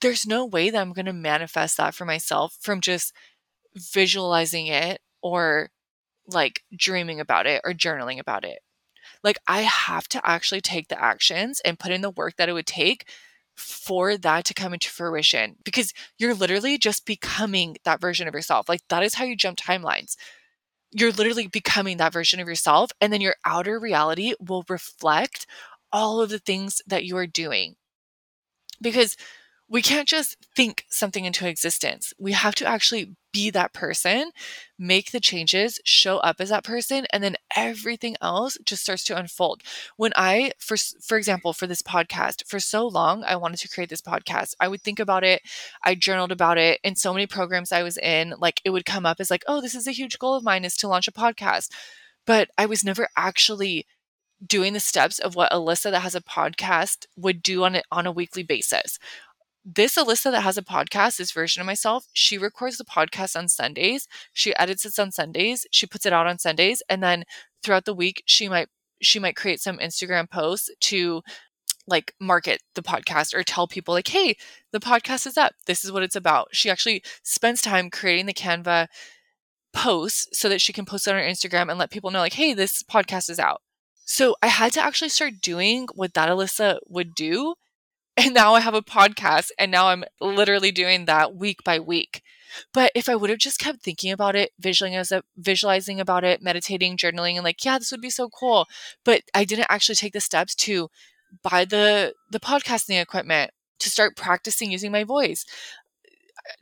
there's 0.00 0.26
no 0.26 0.44
way 0.44 0.70
that 0.70 0.80
I'm 0.80 0.92
going 0.92 1.06
to 1.06 1.12
manifest 1.12 1.76
that 1.76 1.94
for 1.94 2.04
myself 2.04 2.56
from 2.60 2.80
just 2.80 3.14
visualizing 3.76 4.66
it 4.66 5.00
or 5.22 5.70
like 6.26 6.64
dreaming 6.76 7.20
about 7.20 7.46
it 7.46 7.60
or 7.64 7.72
journaling 7.72 8.18
about 8.18 8.44
it. 8.44 8.58
Like, 9.22 9.38
I 9.46 9.62
have 9.62 10.08
to 10.08 10.28
actually 10.28 10.60
take 10.60 10.88
the 10.88 11.00
actions 11.00 11.60
and 11.64 11.78
put 11.78 11.92
in 11.92 12.00
the 12.00 12.10
work 12.10 12.34
that 12.38 12.48
it 12.48 12.54
would 12.54 12.66
take 12.66 13.08
for 13.56 14.16
that 14.16 14.44
to 14.46 14.54
come 14.54 14.72
into 14.72 14.88
fruition 14.88 15.56
because 15.64 15.92
you're 16.18 16.34
literally 16.34 16.78
just 16.78 17.06
becoming 17.06 17.76
that 17.84 18.00
version 18.00 18.28
of 18.28 18.34
yourself. 18.34 18.68
Like 18.68 18.80
that 18.88 19.02
is 19.02 19.14
how 19.14 19.24
you 19.24 19.36
jump 19.36 19.58
timelines. 19.58 20.16
You're 20.92 21.12
literally 21.12 21.46
becoming 21.46 21.96
that 21.98 22.12
version 22.12 22.40
of 22.40 22.48
yourself, 22.48 22.90
and 23.00 23.12
then 23.12 23.20
your 23.22 23.36
outer 23.44 23.80
reality 23.80 24.34
will 24.40 24.64
reflect 24.68 25.46
all 25.90 26.20
of 26.20 26.30
the 26.30 26.38
things 26.38 26.82
that 26.86 27.04
you 27.04 27.16
are 27.16 27.26
doing. 27.26 27.76
Because 28.80 29.16
we 29.72 29.80
can't 29.80 30.06
just 30.06 30.36
think 30.54 30.84
something 30.90 31.24
into 31.24 31.48
existence. 31.48 32.12
We 32.18 32.32
have 32.32 32.54
to 32.56 32.66
actually 32.66 33.16
be 33.32 33.48
that 33.48 33.72
person, 33.72 34.30
make 34.78 35.12
the 35.12 35.18
changes, 35.18 35.80
show 35.82 36.18
up 36.18 36.36
as 36.40 36.50
that 36.50 36.62
person, 36.62 37.06
and 37.10 37.24
then 37.24 37.36
everything 37.56 38.14
else 38.20 38.58
just 38.66 38.82
starts 38.82 39.02
to 39.04 39.16
unfold. 39.16 39.62
When 39.96 40.12
I, 40.14 40.52
for 40.58 40.76
for 40.76 41.16
example, 41.16 41.54
for 41.54 41.66
this 41.66 41.80
podcast, 41.80 42.46
for 42.46 42.60
so 42.60 42.86
long 42.86 43.24
I 43.24 43.36
wanted 43.36 43.60
to 43.60 43.68
create 43.70 43.88
this 43.88 44.02
podcast. 44.02 44.52
I 44.60 44.68
would 44.68 44.82
think 44.82 45.00
about 45.00 45.24
it, 45.24 45.40
I 45.82 45.94
journaled 45.94 46.32
about 46.32 46.58
it, 46.58 46.78
in 46.84 46.94
so 46.94 47.14
many 47.14 47.26
programs 47.26 47.72
I 47.72 47.82
was 47.82 47.96
in, 47.96 48.34
like 48.38 48.60
it 48.66 48.70
would 48.70 48.84
come 48.84 49.06
up 49.06 49.20
as 49.20 49.30
like, 49.30 49.44
oh, 49.48 49.62
this 49.62 49.74
is 49.74 49.86
a 49.86 49.92
huge 49.92 50.18
goal 50.18 50.34
of 50.34 50.44
mine 50.44 50.66
is 50.66 50.76
to 50.76 50.88
launch 50.88 51.08
a 51.08 51.12
podcast, 51.12 51.70
but 52.26 52.50
I 52.58 52.66
was 52.66 52.84
never 52.84 53.08
actually 53.16 53.86
doing 54.46 54.74
the 54.74 54.80
steps 54.80 55.18
of 55.18 55.34
what 55.34 55.52
Ellisa 55.52 55.90
that 55.92 56.00
has 56.00 56.14
a 56.16 56.20
podcast 56.20 57.06
would 57.16 57.42
do 57.42 57.64
on 57.64 57.76
it 57.76 57.84
on 57.90 58.06
a 58.06 58.12
weekly 58.12 58.42
basis 58.42 58.98
this 59.64 59.96
Ellisa 59.96 60.30
that 60.32 60.42
has 60.42 60.58
a 60.58 60.62
podcast, 60.62 61.16
this 61.18 61.32
version 61.32 61.60
of 61.60 61.66
myself, 61.66 62.06
she 62.12 62.38
records 62.38 62.78
the 62.78 62.84
podcast 62.84 63.36
on 63.36 63.48
Sundays. 63.48 64.08
She 64.32 64.56
edits 64.56 64.84
it 64.84 64.98
on 64.98 65.12
Sundays. 65.12 65.66
She 65.70 65.86
puts 65.86 66.04
it 66.06 66.12
out 66.12 66.26
on 66.26 66.38
Sundays, 66.38 66.82
and 66.88 67.02
then 67.02 67.24
throughout 67.62 67.84
the 67.84 67.94
week, 67.94 68.22
she 68.26 68.48
might 68.48 68.68
she 69.00 69.18
might 69.18 69.36
create 69.36 69.60
some 69.60 69.78
Instagram 69.78 70.30
posts 70.30 70.70
to 70.80 71.22
like 71.88 72.14
market 72.20 72.62
the 72.74 72.82
podcast 72.82 73.34
or 73.34 73.42
tell 73.42 73.66
people 73.66 73.94
like, 73.94 74.08
"Hey, 74.08 74.36
the 74.72 74.80
podcast 74.80 75.26
is 75.26 75.36
up. 75.36 75.54
This 75.66 75.84
is 75.84 75.92
what 75.92 76.02
it's 76.02 76.16
about." 76.16 76.48
She 76.52 76.70
actually 76.70 77.02
spends 77.22 77.62
time 77.62 77.90
creating 77.90 78.26
the 78.26 78.34
Canva 78.34 78.88
posts 79.72 80.28
so 80.38 80.48
that 80.48 80.60
she 80.60 80.72
can 80.72 80.84
post 80.84 81.06
it 81.06 81.12
on 81.12 81.16
her 81.16 81.24
Instagram 81.24 81.70
and 81.70 81.78
let 81.78 81.90
people 81.90 82.10
know 82.10 82.20
like, 82.20 82.34
"Hey, 82.34 82.54
this 82.54 82.82
podcast 82.82 83.30
is 83.30 83.38
out." 83.38 83.62
So 84.04 84.36
I 84.42 84.48
had 84.48 84.72
to 84.74 84.82
actually 84.82 85.08
start 85.10 85.40
doing 85.40 85.88
what 85.94 86.14
that 86.14 86.28
Ellisa 86.28 86.78
would 86.88 87.14
do 87.14 87.54
and 88.16 88.34
now 88.34 88.54
I 88.54 88.60
have 88.60 88.74
a 88.74 88.82
podcast 88.82 89.50
and 89.58 89.70
now 89.70 89.88
I'm 89.88 90.04
literally 90.20 90.72
doing 90.72 91.06
that 91.06 91.34
week 91.34 91.64
by 91.64 91.78
week. 91.78 92.22
But 92.74 92.92
if 92.94 93.08
I 93.08 93.16
would 93.16 93.30
have 93.30 93.38
just 93.38 93.58
kept 93.58 93.82
thinking 93.82 94.12
about 94.12 94.36
it, 94.36 94.50
visualizing, 94.58 95.22
visualizing 95.36 96.00
about 96.00 96.24
it, 96.24 96.42
meditating, 96.42 96.98
journaling, 96.98 97.34
and 97.34 97.44
like, 97.44 97.64
yeah, 97.64 97.78
this 97.78 97.90
would 97.90 98.02
be 98.02 98.10
so 98.10 98.28
cool. 98.28 98.66
But 99.04 99.22
I 99.34 99.44
didn't 99.44 99.68
actually 99.70 99.94
take 99.94 100.12
the 100.12 100.20
steps 100.20 100.54
to 100.56 100.90
buy 101.42 101.64
the 101.64 102.14
the 102.30 102.40
podcasting 102.40 103.00
equipment, 103.00 103.52
to 103.78 103.88
start 103.90 104.16
practicing 104.16 104.70
using 104.70 104.92
my 104.92 105.04
voice, 105.04 105.46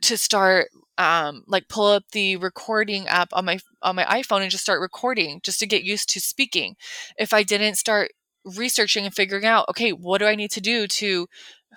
to 0.01 0.17
start 0.17 0.69
um, 0.97 1.43
like 1.47 1.67
pull 1.67 1.87
up 1.87 2.03
the 2.11 2.37
recording 2.37 3.07
app 3.07 3.29
on 3.33 3.45
my 3.45 3.59
on 3.81 3.95
my 3.95 4.03
iPhone 4.05 4.41
and 4.41 4.51
just 4.51 4.63
start 4.63 4.81
recording, 4.81 5.41
just 5.43 5.59
to 5.59 5.67
get 5.67 5.83
used 5.83 6.09
to 6.09 6.21
speaking. 6.21 6.75
If 7.17 7.33
I 7.33 7.43
didn't 7.43 7.75
start 7.75 8.11
researching 8.45 9.05
and 9.05 9.13
figuring 9.15 9.45
out 9.45 9.65
okay 9.69 9.91
what 9.91 10.17
do 10.17 10.25
i 10.25 10.35
need 10.35 10.51
to 10.51 10.61
do 10.61 10.87
to 10.87 11.27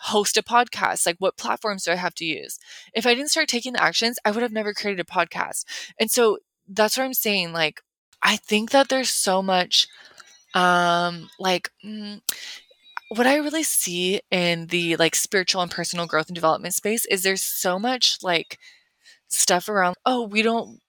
host 0.00 0.36
a 0.36 0.42
podcast? 0.42 1.06
Like 1.06 1.16
what 1.18 1.36
platforms 1.36 1.84
do 1.84 1.92
i 1.92 1.96
have 1.96 2.14
to 2.16 2.24
use? 2.24 2.58
If 2.94 3.06
i 3.06 3.14
didn't 3.14 3.30
start 3.30 3.48
taking 3.48 3.72
the 3.74 3.82
actions 3.82 4.18
i 4.24 4.30
would 4.30 4.42
have 4.42 4.52
never 4.52 4.72
created 4.74 5.00
a 5.00 5.10
podcast. 5.10 5.64
And 6.00 6.10
so 6.10 6.38
that's 6.68 6.96
what 6.96 7.04
i'm 7.04 7.14
saying 7.14 7.52
like 7.52 7.82
i 8.22 8.36
think 8.36 8.70
that 8.70 8.88
there's 8.88 9.10
so 9.10 9.42
much 9.42 9.86
um 10.54 11.28
like 11.38 11.70
mm, 11.84 12.20
what 13.10 13.26
i 13.26 13.36
really 13.36 13.62
see 13.62 14.20
in 14.30 14.66
the 14.68 14.96
like 14.96 15.14
spiritual 15.14 15.62
and 15.62 15.70
personal 15.70 16.06
growth 16.06 16.28
and 16.28 16.34
development 16.34 16.74
space 16.74 17.04
is 17.06 17.22
there's 17.22 17.42
so 17.42 17.78
much 17.78 18.18
like 18.22 18.58
stuff 19.28 19.68
around 19.68 19.96
oh 20.06 20.22
we 20.22 20.42
don't 20.42 20.80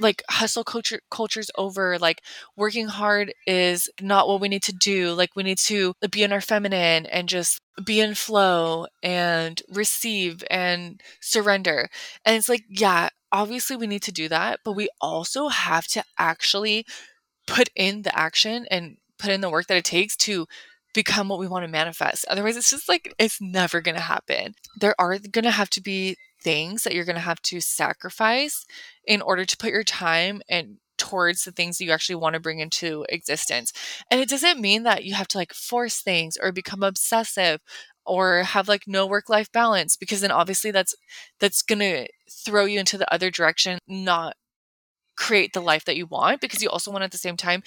like 0.00 0.22
hustle 0.28 0.64
culture 0.64 1.00
cultures 1.10 1.50
over 1.56 1.98
like 1.98 2.22
working 2.56 2.88
hard 2.88 3.32
is 3.46 3.88
not 4.00 4.26
what 4.26 4.40
we 4.40 4.48
need 4.48 4.62
to 4.62 4.72
do 4.72 5.12
like 5.12 5.30
we 5.36 5.42
need 5.42 5.58
to 5.58 5.94
be 6.10 6.22
in 6.22 6.32
our 6.32 6.40
feminine 6.40 7.06
and 7.06 7.28
just 7.28 7.60
be 7.84 8.00
in 8.00 8.14
flow 8.14 8.86
and 9.02 9.62
receive 9.70 10.42
and 10.50 11.00
surrender. 11.20 11.88
And 12.24 12.36
it's 12.36 12.48
like 12.48 12.64
yeah 12.68 13.10
obviously 13.32 13.76
we 13.76 13.86
need 13.86 14.02
to 14.02 14.12
do 14.12 14.28
that 14.28 14.60
but 14.64 14.72
we 14.72 14.88
also 15.00 15.48
have 15.48 15.86
to 15.86 16.02
actually 16.18 16.84
put 17.46 17.68
in 17.76 18.02
the 18.02 18.18
action 18.18 18.66
and 18.70 18.96
put 19.18 19.30
in 19.30 19.40
the 19.40 19.50
work 19.50 19.66
that 19.66 19.76
it 19.76 19.84
takes 19.84 20.16
to 20.16 20.46
become 20.92 21.28
what 21.28 21.38
we 21.38 21.46
want 21.46 21.64
to 21.64 21.70
manifest. 21.70 22.24
Otherwise 22.28 22.56
it's 22.56 22.70
just 22.70 22.88
like 22.88 23.14
it's 23.18 23.40
never 23.40 23.80
going 23.80 23.94
to 23.94 24.00
happen. 24.00 24.54
There 24.80 24.94
are 24.98 25.18
going 25.18 25.44
to 25.44 25.50
have 25.50 25.70
to 25.70 25.80
be 25.80 26.16
things 26.42 26.84
that 26.84 26.94
you're 26.94 27.04
going 27.04 27.14
to 27.16 27.20
have 27.20 27.42
to 27.42 27.60
sacrifice 27.60 28.64
in 29.04 29.22
order 29.22 29.44
to 29.44 29.56
put 29.56 29.70
your 29.70 29.84
time 29.84 30.40
and 30.48 30.78
towards 30.96 31.44
the 31.44 31.52
things 31.52 31.78
that 31.78 31.84
you 31.84 31.92
actually 31.92 32.14
want 32.14 32.34
to 32.34 32.40
bring 32.40 32.60
into 32.60 33.06
existence. 33.08 33.72
And 34.10 34.20
it 34.20 34.28
doesn't 34.28 34.60
mean 34.60 34.82
that 34.82 35.04
you 35.04 35.14
have 35.14 35.28
to 35.28 35.38
like 35.38 35.54
force 35.54 36.00
things 36.00 36.36
or 36.40 36.52
become 36.52 36.82
obsessive 36.82 37.60
or 38.04 38.42
have 38.42 38.68
like 38.68 38.84
no 38.86 39.06
work 39.06 39.28
life 39.28 39.50
balance 39.50 39.96
because 39.96 40.20
then 40.20 40.30
obviously 40.30 40.70
that's 40.70 40.94
that's 41.38 41.62
going 41.62 41.78
to 41.78 42.06
throw 42.30 42.66
you 42.66 42.78
into 42.78 42.98
the 42.98 43.12
other 43.12 43.30
direction, 43.30 43.78
not 43.88 44.34
create 45.16 45.52
the 45.52 45.60
life 45.60 45.84
that 45.84 45.96
you 45.96 46.06
want 46.06 46.40
because 46.40 46.62
you 46.62 46.68
also 46.68 46.90
want 46.90 47.04
at 47.04 47.12
the 47.12 47.18
same 47.18 47.36
time 47.36 47.62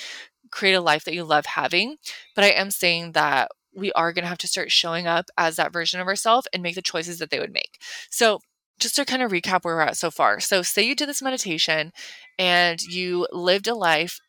create 0.52 0.74
a 0.74 0.82
life 0.82 1.04
that 1.06 1.16
you 1.16 1.24
love 1.24 1.46
having. 1.46 1.98
But 2.36 2.44
I 2.44 2.50
am 2.50 2.70
saying 2.72 3.14
that 3.14 3.50
we 3.76 3.92
are 3.94 4.14
going 4.14 4.24
to 4.24 4.30
have 4.30 4.38
to 4.40 4.48
start 4.48 4.72
showing 4.72 5.08
up 5.08 5.26
as 5.38 5.56
that 5.56 5.74
version 5.74 6.00
of 6.00 6.08
ourselves 6.08 6.48
and 6.54 6.62
make 6.62 6.76
the 6.76 6.82
choices 6.82 7.20
that 7.20 7.32
they 7.32 7.40
would 7.40 7.54
make. 7.54 7.80
So 8.12 8.40
just 8.80 8.96
to 8.96 9.06
kind 9.06 9.22
of 9.22 9.32
recap 9.32 9.64
where 9.64 9.76
we're 9.76 9.82
at 9.82 9.98
so 9.98 10.12
far. 10.12 10.40
So, 10.40 10.62
say 10.62 10.84
you 10.84 10.96
did 10.96 11.10
this 11.10 11.22
meditation 11.22 11.92
and 12.38 12.82
you 12.82 13.28
lived 13.32 13.68
a 13.68 13.76
life 13.76 14.20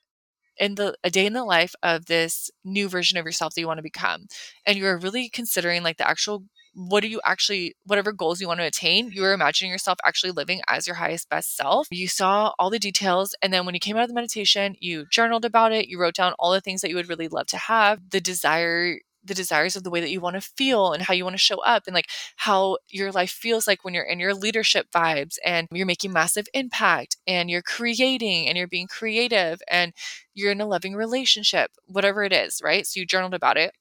in 0.58 0.76
the 0.76 0.94
a 1.02 1.10
day 1.10 1.26
in 1.26 1.32
the 1.32 1.44
life 1.44 1.74
of 1.82 2.06
this 2.06 2.50
new 2.64 2.88
version 2.88 3.18
of 3.18 3.24
yourself 3.24 3.54
that 3.54 3.60
you 3.60 3.66
want 3.66 3.78
to 3.78 3.82
become, 3.82 4.26
and 4.66 4.78
you're 4.78 4.98
really 4.98 5.28
considering 5.28 5.82
like 5.82 5.96
the 5.96 6.08
actual 6.08 6.44
what 6.74 7.00
do 7.02 7.08
you 7.08 7.20
actually 7.24 7.74
whatever 7.84 8.12
goals 8.12 8.40
you 8.40 8.48
want 8.48 8.60
to 8.60 8.66
attain 8.66 9.10
you 9.12 9.22
were 9.22 9.32
imagining 9.32 9.70
yourself 9.70 9.98
actually 10.04 10.32
living 10.32 10.60
as 10.68 10.86
your 10.86 10.96
highest 10.96 11.28
best 11.28 11.56
self 11.56 11.86
you 11.90 12.08
saw 12.08 12.52
all 12.58 12.68
the 12.68 12.78
details 12.78 13.34
and 13.40 13.52
then 13.52 13.64
when 13.64 13.74
you 13.74 13.80
came 13.80 13.96
out 13.96 14.02
of 14.02 14.08
the 14.08 14.14
meditation 14.14 14.74
you 14.80 15.06
journaled 15.10 15.44
about 15.44 15.72
it 15.72 15.88
you 15.88 15.98
wrote 16.00 16.14
down 16.14 16.34
all 16.38 16.52
the 16.52 16.60
things 16.60 16.80
that 16.80 16.90
you 16.90 16.96
would 16.96 17.08
really 17.08 17.28
love 17.28 17.46
to 17.46 17.56
have 17.56 18.00
the 18.10 18.20
desire 18.20 18.98
the 19.24 19.34
desires 19.34 19.76
of 19.76 19.84
the 19.84 19.90
way 19.90 20.00
that 20.00 20.10
you 20.10 20.20
want 20.20 20.34
to 20.34 20.40
feel 20.40 20.92
and 20.92 21.02
how 21.02 21.14
you 21.14 21.24
want 21.24 21.34
to 21.34 21.38
show 21.38 21.58
up 21.62 21.84
and 21.86 21.94
like 21.94 22.08
how 22.36 22.78
your 22.88 23.10
life 23.10 23.30
feels 23.30 23.66
like 23.66 23.84
when 23.84 23.94
you're 23.94 24.04
in 24.04 24.20
your 24.20 24.34
leadership 24.34 24.86
vibes 24.94 25.36
and 25.44 25.66
you're 25.72 25.86
making 25.86 26.12
massive 26.12 26.46
impact 26.54 27.16
and 27.26 27.50
you're 27.50 27.62
creating 27.62 28.46
and 28.46 28.58
you're 28.58 28.68
being 28.68 28.86
creative 28.86 29.60
and 29.70 29.92
you're 30.34 30.52
in 30.52 30.60
a 30.60 30.66
loving 30.66 30.94
relationship, 30.94 31.70
whatever 31.86 32.22
it 32.22 32.32
is, 32.32 32.60
right? 32.62 32.86
So 32.86 33.00
you 33.00 33.06
journaled 33.06 33.34
about 33.34 33.56
it. 33.56 33.72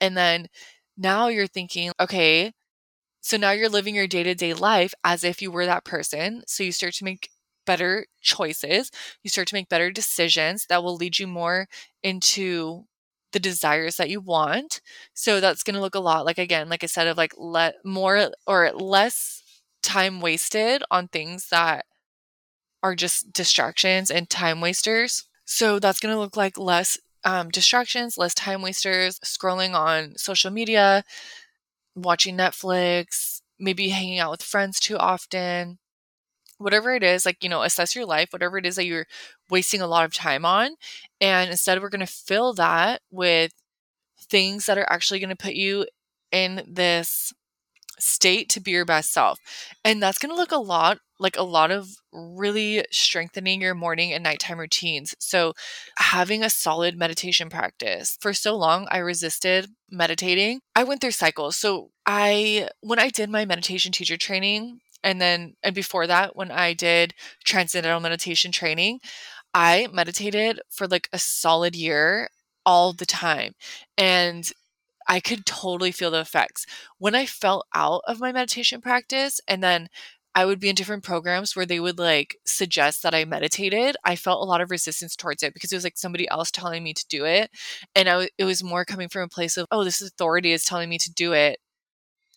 And 0.00 0.16
then 0.16 0.48
now 0.96 1.28
you're 1.28 1.46
thinking, 1.46 1.92
okay, 2.00 2.52
so 3.20 3.36
now 3.36 3.52
you're 3.52 3.68
living 3.68 3.94
your 3.94 4.06
day 4.06 4.22
to 4.22 4.34
day 4.34 4.54
life 4.54 4.94
as 5.04 5.24
if 5.24 5.42
you 5.42 5.50
were 5.50 5.66
that 5.66 5.84
person. 5.84 6.42
So 6.46 6.62
you 6.64 6.72
start 6.72 6.94
to 6.94 7.04
make 7.04 7.30
better 7.66 8.06
choices. 8.20 8.90
You 9.22 9.30
start 9.30 9.48
to 9.48 9.54
make 9.54 9.68
better 9.68 9.90
decisions 9.90 10.66
that 10.68 10.82
will 10.82 10.96
lead 10.96 11.18
you 11.18 11.26
more 11.26 11.68
into 12.02 12.84
the 13.34 13.40
desires 13.40 13.96
that 13.96 14.08
you 14.08 14.20
want. 14.20 14.80
So 15.12 15.40
that's 15.40 15.62
going 15.62 15.74
to 15.74 15.80
look 15.80 15.94
a 15.94 16.00
lot 16.00 16.24
like 16.24 16.38
again, 16.38 16.70
like 16.70 16.82
I 16.82 16.86
said 16.86 17.06
of 17.06 17.18
like 17.18 17.34
let 17.36 17.74
more 17.84 18.30
or 18.46 18.72
less 18.72 19.42
time 19.82 20.22
wasted 20.22 20.82
on 20.90 21.08
things 21.08 21.48
that 21.50 21.84
are 22.82 22.94
just 22.94 23.32
distractions 23.32 24.10
and 24.10 24.30
time 24.30 24.62
wasters. 24.62 25.24
So 25.44 25.78
that's 25.78 26.00
going 26.00 26.14
to 26.14 26.18
look 26.18 26.36
like 26.36 26.56
less 26.56 26.98
um, 27.24 27.50
distractions, 27.50 28.16
less 28.16 28.34
time 28.34 28.62
wasters, 28.62 29.18
scrolling 29.20 29.74
on 29.74 30.16
social 30.16 30.50
media, 30.50 31.04
watching 31.96 32.36
Netflix, 32.36 33.40
maybe 33.58 33.88
hanging 33.88 34.18
out 34.18 34.30
with 34.30 34.42
friends 34.42 34.78
too 34.78 34.96
often, 34.96 35.78
whatever 36.58 36.94
it 36.94 37.02
is, 37.02 37.26
like, 37.26 37.42
you 37.42 37.48
know, 37.48 37.62
assess 37.62 37.94
your 37.94 38.06
life, 38.06 38.28
whatever 38.32 38.58
it 38.58 38.66
is 38.66 38.76
that 38.76 38.86
you're 38.86 39.06
wasting 39.50 39.80
a 39.80 39.86
lot 39.86 40.04
of 40.04 40.14
time 40.14 40.44
on. 40.44 40.70
And 41.20 41.50
instead, 41.50 41.80
we're 41.80 41.88
going 41.88 42.00
to 42.00 42.06
fill 42.06 42.54
that 42.54 43.02
with 43.10 43.52
things 44.20 44.66
that 44.66 44.78
are 44.78 44.90
actually 44.90 45.20
going 45.20 45.30
to 45.30 45.36
put 45.36 45.54
you 45.54 45.86
in 46.32 46.64
this 46.66 47.32
state 47.98 48.48
to 48.50 48.60
be 48.60 48.72
your 48.72 48.84
best 48.84 49.12
self. 49.12 49.38
And 49.84 50.02
that's 50.02 50.18
going 50.18 50.34
to 50.34 50.40
look 50.40 50.52
a 50.52 50.56
lot 50.56 50.98
like 51.18 51.36
a 51.36 51.42
lot 51.42 51.70
of 51.70 51.88
really 52.12 52.84
strengthening 52.90 53.60
your 53.60 53.74
morning 53.74 54.12
and 54.12 54.22
nighttime 54.22 54.58
routines. 54.58 55.14
So, 55.18 55.52
having 55.96 56.42
a 56.42 56.50
solid 56.50 56.98
meditation 56.98 57.48
practice. 57.48 58.18
For 58.20 58.32
so 58.32 58.56
long, 58.56 58.88
I 58.90 58.98
resisted 58.98 59.70
meditating. 59.90 60.60
I 60.74 60.84
went 60.84 61.00
through 61.00 61.12
cycles. 61.12 61.56
So, 61.56 61.90
I, 62.06 62.68
when 62.80 62.98
I 62.98 63.08
did 63.10 63.30
my 63.30 63.44
meditation 63.44 63.92
teacher 63.92 64.16
training, 64.16 64.80
and 65.04 65.20
then 65.20 65.54
and 65.62 65.74
before 65.74 66.06
that 66.08 66.34
when 66.34 66.50
i 66.50 66.72
did 66.72 67.14
transcendental 67.44 68.00
meditation 68.00 68.50
training 68.50 68.98
i 69.54 69.86
meditated 69.92 70.60
for 70.70 70.88
like 70.88 71.08
a 71.12 71.18
solid 71.18 71.76
year 71.76 72.28
all 72.66 72.92
the 72.92 73.06
time 73.06 73.52
and 73.96 74.52
i 75.08 75.20
could 75.20 75.46
totally 75.46 75.92
feel 75.92 76.10
the 76.10 76.20
effects 76.20 76.66
when 76.98 77.14
i 77.14 77.26
fell 77.26 77.64
out 77.74 78.02
of 78.08 78.20
my 78.20 78.32
meditation 78.32 78.80
practice 78.80 79.40
and 79.46 79.62
then 79.62 79.88
I 80.36 80.46
would 80.46 80.58
be 80.58 80.68
in 80.68 80.74
different 80.74 81.04
programs 81.04 81.54
where 81.54 81.66
they 81.66 81.78
would 81.78 81.98
like 81.98 82.36
suggest 82.44 83.02
that 83.02 83.14
I 83.14 83.24
meditated. 83.24 83.96
I 84.04 84.16
felt 84.16 84.42
a 84.42 84.44
lot 84.44 84.60
of 84.60 84.70
resistance 84.70 85.14
towards 85.14 85.44
it 85.44 85.54
because 85.54 85.70
it 85.72 85.76
was 85.76 85.84
like 85.84 85.96
somebody 85.96 86.28
else 86.28 86.50
telling 86.50 86.82
me 86.82 86.92
to 86.92 87.06
do 87.08 87.24
it. 87.24 87.50
And 87.94 88.08
I, 88.08 88.28
it 88.36 88.44
was 88.44 88.64
more 88.64 88.84
coming 88.84 89.08
from 89.08 89.22
a 89.22 89.28
place 89.28 89.56
of, 89.56 89.66
oh, 89.70 89.84
this 89.84 90.02
authority 90.02 90.50
is 90.50 90.64
telling 90.64 90.88
me 90.88 90.98
to 90.98 91.12
do 91.12 91.32
it 91.34 91.60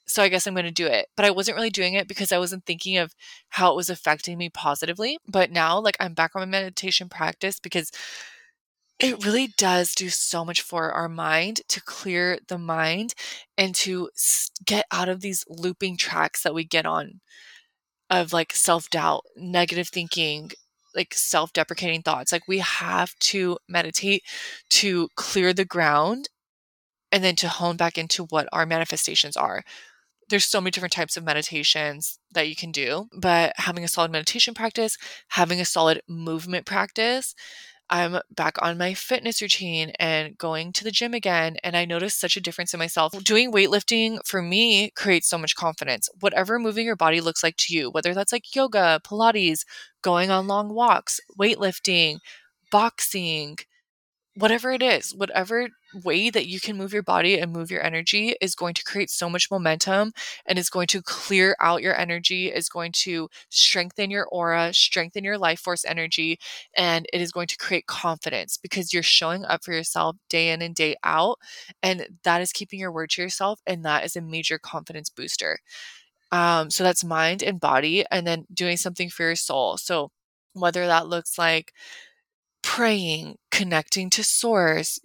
so 0.08 0.24
I 0.24 0.30
guess 0.30 0.48
I'm 0.48 0.54
going 0.54 0.66
to 0.66 0.72
do 0.72 0.88
it. 0.88 1.08
But 1.16 1.26
I 1.26 1.32
wasn't 1.32 1.58
really 1.58 1.70
doing 1.70 1.94
it 1.94 2.08
because 2.08 2.32
I 2.32 2.38
wasn't 2.38 2.66
thinking 2.66 2.98
of 2.98 3.14
how 3.50 3.72
it 3.72 3.76
was 3.76 3.90
affecting 3.90 4.38
me 4.38 4.50
positively. 4.50 5.18
But 5.28 5.52
now, 5.52 5.80
like, 5.80 5.98
I'm 6.00 6.14
back 6.14 6.32
on 6.36 6.42
my 6.42 6.46
meditation 6.46 7.10
practice 7.10 7.60
because 7.60 7.92
it 9.00 9.24
really 9.24 9.48
does 9.58 9.94
do 9.94 10.10
so 10.10 10.44
much 10.44 10.62
for 10.62 10.92
our 10.92 11.10
mind 11.10 11.62
to 11.68 11.82
clear 11.82 12.40
the 12.48 12.58
mind 12.58 13.14
and 13.58 13.76
to 13.76 14.10
get 14.66 14.86
out 14.92 15.10
of 15.10 15.22
these 15.22 15.46
looping 15.48 15.98
tracks 15.98 16.42
that 16.44 16.56
we 16.56 16.64
get 16.64 16.86
on 16.86 17.20
of 18.10 18.34
like 18.34 18.54
self 18.54 18.90
doubt, 18.90 19.26
negative 19.36 19.90
thinking, 19.90 20.52
like 20.96 21.14
self 21.14 21.54
deprecating 21.54 22.02
thoughts. 22.02 22.32
Like, 22.32 22.48
we 22.48 22.60
have 22.60 23.14
to 23.20 23.58
meditate 23.68 24.24
to 24.70 25.10
clear 25.16 25.54
the 25.54 25.66
ground 25.66 26.30
and 27.12 27.24
then 27.24 27.36
to 27.38 27.50
hone 27.50 27.78
back 27.78 27.98
into 27.98 28.26
what 28.26 28.48
our 28.52 28.66
manifestations 28.66 29.38
are 29.38 29.64
there's 30.30 30.46
so 30.46 30.60
many 30.60 30.72
different 30.72 30.94
types 30.94 31.18
of 31.18 31.24
meditations 31.24 32.20
that 32.32 32.50
you 32.50 32.56
can 32.56 32.72
do, 32.72 33.08
but 33.18 33.54
having 33.58 33.84
a 33.84 33.88
solid 33.88 34.12
meditation 34.12 34.54
practice, 34.54 34.98
having 35.30 35.62
a 35.62 35.66
solid 35.66 36.02
movement 36.08 36.66
practice, 36.66 37.34
I'm 37.90 38.20
back 38.36 38.62
on 38.62 38.78
my 38.78 38.94
fitness 38.94 39.42
routine 39.42 39.92
and 40.00 40.38
going 40.38 40.74
to 40.74 40.84
the 40.84 40.92
gym 40.92 41.14
again. 41.14 41.56
And 41.64 41.76
I 41.78 41.86
noticed 41.86 42.20
such 42.20 42.36
a 42.36 42.42
difference 42.42 42.74
in 42.74 42.80
myself. 42.80 43.14
Doing 43.24 43.52
weightlifting 43.52 44.20
for 44.26 44.42
me 44.42 44.92
creates 44.92 45.30
so 45.30 45.38
much 45.38 45.56
confidence. 45.56 46.10
Whatever 46.20 46.60
moving 46.60 46.86
your 46.86 46.98
body 46.98 47.22
looks 47.22 47.44
like 47.44 47.56
to 47.60 47.74
you, 47.74 47.90
whether 47.90 48.14
that's 48.14 48.34
like 48.34 48.54
yoga, 48.56 49.00
Pilates, 49.06 49.62
going 50.02 50.30
on 50.30 50.48
long 50.48 50.74
walks, 50.74 51.22
weightlifting, 51.40 52.20
boxing, 52.72 53.58
whatever 54.36 54.72
it 54.72 54.84
is, 54.84 55.14
whatever 55.16 55.70
way 56.04 56.30
that 56.30 56.48
you 56.48 56.60
can 56.60 56.78
move 56.78 56.94
your 56.94 57.04
body 57.04 57.40
and 57.40 57.52
move 57.52 57.72
your 57.72 57.84
energy 57.84 58.36
is 58.42 58.56
going 58.56 58.74
to 58.74 58.84
create 58.84 59.10
so 59.10 59.30
much 59.30 59.50
momentum 59.50 60.12
and 60.46 60.60
is 60.60 60.70
going 60.70 60.88
to 60.88 61.02
clear 61.02 61.56
out 61.62 61.82
your 61.82 61.98
energy, 61.98 62.48
is 62.48 62.70
going 62.70 62.92
to 62.92 63.30
strengthen 63.50 64.12
your 64.12 64.26
aura, 64.28 64.74
strengthen 64.74 65.24
your 65.24 65.38
life 65.38 65.60
force 65.60 65.86
energy, 65.86 66.38
and 66.76 67.06
it 67.14 67.22
is 67.22 67.32
going 67.32 67.48
to 67.48 67.58
create 67.58 67.88
confidence 67.88 68.58
because 68.58 68.94
you're 68.94 69.04
showing 69.04 69.46
up 69.46 69.64
for 69.64 69.74
yourself 69.74 70.18
day 70.30 70.50
in 70.50 70.62
and 70.62 70.76
day 70.76 70.96
out. 71.04 71.40
And 71.82 72.08
that 72.24 72.42
is 72.42 72.52
keeping 72.52 72.80
your 72.80 72.92
word 72.92 73.12
to 73.12 73.22
yourself. 73.22 73.62
And 73.66 73.84
that 73.86 74.04
is 74.04 74.16
a 74.16 74.22
major 74.22 74.60
confidence 74.60 75.10
booster. 75.10 75.60
Um, 76.32 76.70
so 76.70 76.84
that's 76.84 77.04
mind 77.06 77.42
and 77.42 77.60
body, 77.60 78.06
and 78.12 78.28
then 78.28 78.46
doing 78.54 78.78
something 78.78 79.10
for 79.10 79.24
your 79.24 79.36
soul. 79.36 79.78
So 79.78 80.12
whether 80.54 80.86
that 80.88 81.08
looks 81.08 81.38
like 81.38 81.74
praying, 82.62 83.38
connecting 83.52 84.10
to 84.12 84.24
source, 84.24 85.00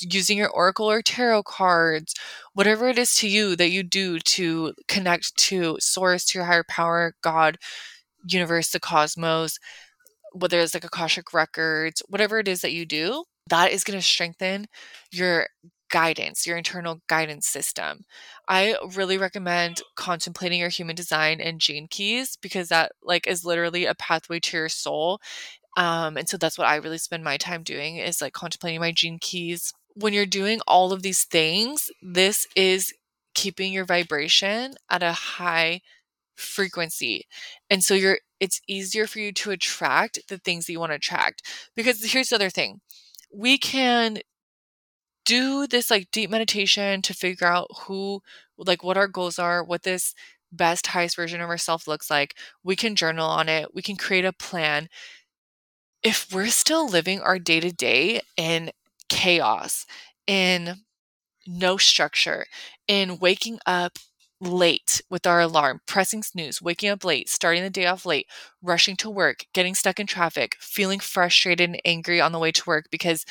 using 0.00 0.38
your 0.38 0.50
oracle 0.50 0.90
or 0.90 1.02
tarot 1.02 1.44
cards, 1.44 2.14
whatever 2.54 2.88
it 2.88 2.98
is 2.98 3.14
to 3.16 3.28
you 3.28 3.56
that 3.56 3.70
you 3.70 3.82
do 3.82 4.18
to 4.18 4.74
connect 4.88 5.36
to 5.36 5.76
source, 5.80 6.24
to 6.26 6.38
your 6.38 6.46
higher 6.46 6.64
power, 6.68 7.14
God, 7.22 7.56
universe, 8.26 8.70
the 8.70 8.80
cosmos, 8.80 9.58
whether 10.32 10.60
it's 10.60 10.74
like 10.74 10.84
Akashic 10.84 11.32
records, 11.32 12.02
whatever 12.08 12.38
it 12.38 12.48
is 12.48 12.60
that 12.60 12.72
you 12.72 12.86
do, 12.86 13.24
that 13.48 13.72
is 13.72 13.84
going 13.84 13.98
to 13.98 14.04
strengthen 14.04 14.66
your 15.10 15.48
guidance, 15.90 16.46
your 16.46 16.56
internal 16.56 17.00
guidance 17.08 17.48
system. 17.48 18.02
I 18.48 18.76
really 18.94 19.18
recommend 19.18 19.82
contemplating 19.96 20.60
your 20.60 20.68
human 20.68 20.94
design 20.94 21.40
and 21.40 21.60
gene 21.60 21.88
keys 21.88 22.36
because 22.40 22.68
that 22.68 22.92
like 23.02 23.26
is 23.26 23.44
literally 23.44 23.86
a 23.86 23.94
pathway 23.94 24.40
to 24.40 24.56
your 24.56 24.68
soul. 24.68 25.20
Um, 25.76 26.16
and 26.16 26.28
so 26.28 26.36
that's 26.36 26.58
what 26.58 26.68
I 26.68 26.76
really 26.76 26.98
spend 26.98 27.24
my 27.24 27.36
time 27.36 27.62
doing 27.62 27.96
is 27.96 28.20
like 28.20 28.32
contemplating 28.32 28.80
my 28.80 28.92
gene 28.92 29.18
keys. 29.20 29.72
When 29.94 30.12
you're 30.12 30.26
doing 30.26 30.60
all 30.66 30.92
of 30.92 31.02
these 31.02 31.24
things, 31.24 31.90
this 32.02 32.46
is 32.56 32.92
keeping 33.34 33.72
your 33.72 33.84
vibration 33.84 34.74
at 34.90 35.02
a 35.02 35.12
high 35.12 35.80
frequency. 36.36 37.26
And 37.68 37.84
so 37.84 37.94
you're 37.94 38.18
it's 38.40 38.60
easier 38.66 39.06
for 39.06 39.18
you 39.18 39.32
to 39.32 39.50
attract 39.50 40.18
the 40.28 40.38
things 40.38 40.66
that 40.66 40.72
you 40.72 40.80
want 40.80 40.92
to 40.92 40.96
attract. 40.96 41.42
Because 41.76 42.02
here's 42.12 42.30
the 42.30 42.36
other 42.36 42.50
thing. 42.50 42.80
We 43.32 43.58
can 43.58 44.18
do 45.24 45.66
this 45.66 45.90
like 45.90 46.10
deep 46.10 46.30
meditation 46.30 47.02
to 47.02 47.14
figure 47.14 47.46
out 47.46 47.68
who 47.82 48.22
like 48.56 48.82
what 48.82 48.96
our 48.96 49.08
goals 49.08 49.38
are, 49.38 49.62
what 49.62 49.82
this 49.82 50.14
best 50.52 50.88
highest 50.88 51.16
version 51.16 51.40
of 51.40 51.48
ourselves 51.48 51.86
looks 51.86 52.10
like. 52.10 52.34
We 52.64 52.76
can 52.76 52.96
journal 52.96 53.28
on 53.28 53.48
it. 53.48 53.74
We 53.74 53.82
can 53.82 53.96
create 53.96 54.24
a 54.24 54.32
plan. 54.32 54.88
If 56.02 56.32
we're 56.32 56.48
still 56.48 56.88
living 56.88 57.20
our 57.20 57.38
day 57.38 57.60
to 57.60 57.72
day 57.72 58.20
in 58.36 58.70
chaos, 59.10 59.86
in 60.28 60.76
no 61.46 61.76
structure, 61.76 62.46
in 62.88 63.18
waking 63.18 63.58
up 63.66 63.98
late 64.40 65.02
with 65.10 65.26
our 65.26 65.40
alarm, 65.40 65.80
pressing 65.86 66.22
snooze, 66.22 66.62
waking 66.62 66.88
up 66.90 67.04
late, 67.04 67.28
starting 67.28 67.62
the 67.62 67.70
day 67.70 67.86
off 67.86 68.06
late, 68.06 68.26
rushing 68.62 68.96
to 68.96 69.10
work, 69.10 69.44
getting 69.52 69.74
stuck 69.74 70.00
in 70.00 70.06
traffic, 70.06 70.56
feeling 70.60 70.98
frustrated 71.00 71.68
and 71.70 71.80
angry 71.84 72.20
on 72.20 72.32
the 72.32 72.38
way 72.38 72.50
to 72.52 72.62
work 72.66 72.86
because 72.90 73.24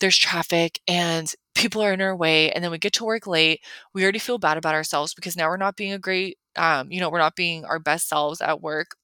there's 0.00 0.16
traffic 0.16 0.80
and 0.88 1.32
people 1.54 1.82
are 1.82 1.92
in 1.92 2.00
our 2.00 2.16
way. 2.16 2.50
And 2.52 2.62
then 2.62 2.70
we 2.70 2.78
get 2.78 2.92
to 2.94 3.04
work 3.04 3.26
late. 3.26 3.60
We 3.94 4.02
already 4.02 4.18
feel 4.18 4.38
bad 4.38 4.58
about 4.58 4.74
ourselves 4.74 5.14
because 5.14 5.36
now 5.36 5.48
we're 5.48 5.56
not 5.56 5.76
being 5.76 5.92
a 5.92 5.98
great, 5.98 6.38
um, 6.56 6.90
you 6.90 7.00
know, 7.00 7.10
we're 7.10 7.18
not 7.18 7.36
being 7.36 7.64
our 7.64 7.78
best 7.78 8.08
selves 8.08 8.40
at 8.40 8.60
work 8.62 8.96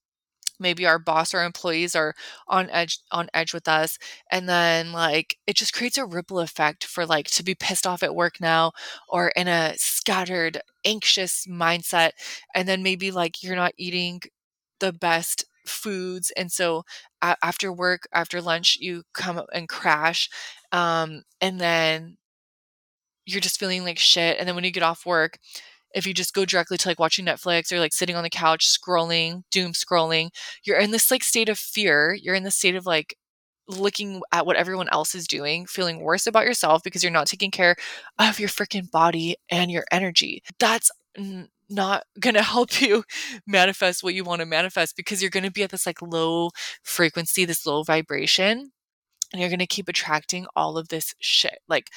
maybe 0.60 0.86
our 0.86 0.98
boss 0.98 1.34
or 1.34 1.42
employees 1.42 1.94
are 1.96 2.14
on 2.48 2.68
edge 2.70 3.00
on 3.10 3.28
edge 3.34 3.52
with 3.54 3.68
us 3.68 3.98
and 4.30 4.48
then 4.48 4.92
like 4.92 5.36
it 5.46 5.56
just 5.56 5.72
creates 5.74 5.98
a 5.98 6.04
ripple 6.06 6.40
effect 6.40 6.84
for 6.84 7.06
like 7.06 7.26
to 7.28 7.42
be 7.42 7.54
pissed 7.54 7.86
off 7.86 8.02
at 8.02 8.14
work 8.14 8.40
now 8.40 8.72
or 9.08 9.28
in 9.36 9.48
a 9.48 9.74
scattered 9.76 10.60
anxious 10.84 11.46
mindset 11.46 12.10
and 12.54 12.68
then 12.68 12.82
maybe 12.82 13.10
like 13.10 13.42
you're 13.42 13.56
not 13.56 13.72
eating 13.76 14.20
the 14.80 14.92
best 14.92 15.44
foods 15.66 16.32
and 16.36 16.50
so 16.50 16.84
after 17.22 17.72
work 17.72 18.08
after 18.12 18.40
lunch 18.40 18.76
you 18.80 19.02
come 19.12 19.42
and 19.52 19.68
crash 19.68 20.28
um, 20.72 21.22
and 21.40 21.60
then 21.60 22.16
you're 23.26 23.40
just 23.40 23.60
feeling 23.60 23.84
like 23.84 23.98
shit 23.98 24.38
and 24.38 24.48
then 24.48 24.54
when 24.54 24.64
you 24.64 24.70
get 24.70 24.82
off 24.82 25.06
work 25.06 25.38
if 25.94 26.06
you 26.06 26.14
just 26.14 26.34
go 26.34 26.44
directly 26.44 26.76
to 26.78 26.88
like 26.88 27.00
watching 27.00 27.26
Netflix 27.26 27.72
or 27.72 27.78
like 27.78 27.92
sitting 27.92 28.16
on 28.16 28.22
the 28.22 28.30
couch 28.30 28.66
scrolling, 28.66 29.42
doom 29.50 29.72
scrolling, 29.72 30.30
you're 30.64 30.78
in 30.78 30.90
this 30.90 31.10
like 31.10 31.24
state 31.24 31.48
of 31.48 31.58
fear. 31.58 32.14
You're 32.14 32.34
in 32.34 32.44
the 32.44 32.50
state 32.50 32.76
of 32.76 32.86
like 32.86 33.16
looking 33.68 34.20
at 34.32 34.46
what 34.46 34.56
everyone 34.56 34.88
else 34.90 35.14
is 35.14 35.26
doing, 35.26 35.66
feeling 35.66 36.00
worse 36.00 36.26
about 36.26 36.44
yourself 36.44 36.82
because 36.82 37.02
you're 37.02 37.12
not 37.12 37.26
taking 37.26 37.50
care 37.50 37.76
of 38.18 38.40
your 38.40 38.48
freaking 38.48 38.90
body 38.90 39.36
and 39.48 39.70
your 39.70 39.84
energy. 39.92 40.42
That's 40.58 40.90
n- 41.16 41.48
not 41.68 42.04
going 42.20 42.34
to 42.34 42.42
help 42.42 42.80
you 42.80 43.04
manifest 43.46 44.02
what 44.02 44.14
you 44.14 44.24
want 44.24 44.40
to 44.40 44.46
manifest 44.46 44.96
because 44.96 45.22
you're 45.22 45.30
going 45.30 45.44
to 45.44 45.50
be 45.50 45.62
at 45.62 45.70
this 45.70 45.86
like 45.86 46.02
low 46.02 46.50
frequency, 46.82 47.44
this 47.44 47.66
low 47.66 47.82
vibration, 47.82 48.72
and 49.32 49.40
you're 49.40 49.50
going 49.50 49.60
to 49.60 49.66
keep 49.66 49.88
attracting 49.88 50.46
all 50.56 50.76
of 50.76 50.88
this 50.88 51.14
shit. 51.20 51.58
Like 51.68 51.90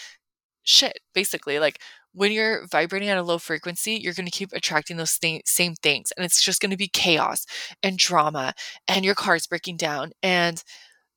shit, 0.64 1.00
basically. 1.14 1.60
Like 1.60 1.80
when 2.14 2.32
you're 2.32 2.66
vibrating 2.68 3.10
at 3.10 3.18
a 3.18 3.24
low 3.24 3.38
frequency, 3.38 3.94
you're 3.96 4.14
going 4.14 4.28
to 4.28 4.32
keep 4.32 4.54
attracting 4.54 4.98
those 4.98 5.18
th- 5.18 5.44
same 5.46 5.76
things. 5.76 6.12
And 6.16 6.26
it's 6.26 6.44
just 6.44 6.62
going 6.62 6.72
to 6.72 6.78
be 6.78 6.88
chaos 6.88 7.46
and 7.82 7.98
drama, 7.98 8.54
and 8.88 9.04
your 9.06 9.16
car's 9.16 9.48
breaking 9.48 9.78
down, 9.78 10.12
and 10.22 10.64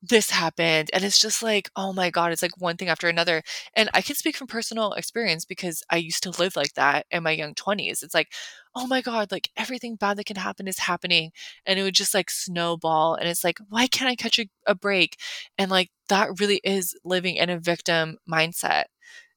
this 0.01 0.29
happened. 0.29 0.89
And 0.93 1.03
it's 1.03 1.19
just 1.19 1.41
like, 1.41 1.69
oh 1.75 1.91
my 1.93 2.09
God, 2.09 2.31
it's 2.31 2.41
like 2.41 2.59
one 2.59 2.77
thing 2.77 2.87
after 2.89 3.07
another. 3.07 3.41
And 3.75 3.89
I 3.93 4.01
can 4.01 4.15
speak 4.15 4.35
from 4.35 4.47
personal 4.47 4.93
experience 4.93 5.43
because 5.45 5.83
I 5.89 5.97
used 5.97 6.23
to 6.23 6.41
live 6.41 6.55
like 6.55 6.73
that 6.75 7.05
in 7.11 7.23
my 7.23 7.31
young 7.31 7.55
20s. 7.55 8.03
It's 8.03 8.13
like, 8.13 8.31
oh 8.75 8.85
my 8.87 9.01
God, 9.01 9.31
like 9.31 9.49
everything 9.57 9.95
bad 9.95 10.17
that 10.17 10.25
can 10.25 10.35
happen 10.35 10.67
is 10.67 10.79
happening. 10.79 11.31
And 11.65 11.79
it 11.79 11.83
would 11.83 11.95
just 11.95 12.13
like 12.13 12.29
snowball. 12.29 13.15
And 13.15 13.27
it's 13.27 13.43
like, 13.43 13.59
why 13.69 13.87
can't 13.87 14.09
I 14.09 14.15
catch 14.15 14.39
a, 14.39 14.47
a 14.67 14.75
break? 14.75 15.17
And 15.57 15.71
like 15.71 15.89
that 16.09 16.39
really 16.39 16.61
is 16.63 16.95
living 17.03 17.35
in 17.35 17.49
a 17.49 17.59
victim 17.59 18.17
mindset 18.29 18.85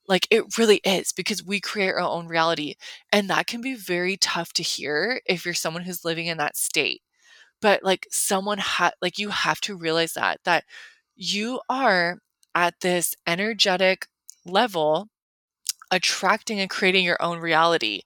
like 0.08 0.26
it 0.30 0.58
really 0.58 0.80
is 0.84 1.12
because 1.12 1.44
we 1.44 1.60
create 1.60 1.90
our 1.90 2.00
own 2.00 2.26
reality. 2.26 2.74
And 3.12 3.28
that 3.30 3.46
can 3.46 3.60
be 3.60 3.74
very 3.74 4.16
tough 4.16 4.52
to 4.54 4.62
hear 4.62 5.20
if 5.26 5.44
you're 5.44 5.54
someone 5.54 5.84
who's 5.84 6.04
living 6.04 6.26
in 6.26 6.38
that 6.38 6.56
state. 6.56 7.02
But 7.62 7.82
like 7.84 8.06
someone 8.10 8.58
had, 8.58 8.92
like 9.02 9.18
you 9.18 9.30
have 9.30 9.60
to 9.62 9.76
realize 9.76 10.14
that, 10.14 10.40
that 10.44 10.64
you 11.16 11.60
are 11.68 12.18
at 12.54 12.80
this 12.80 13.14
energetic 13.26 14.06
level 14.44 15.08
attracting 15.90 16.60
and 16.60 16.70
creating 16.70 17.04
your 17.04 17.20
own 17.22 17.38
reality. 17.38 18.02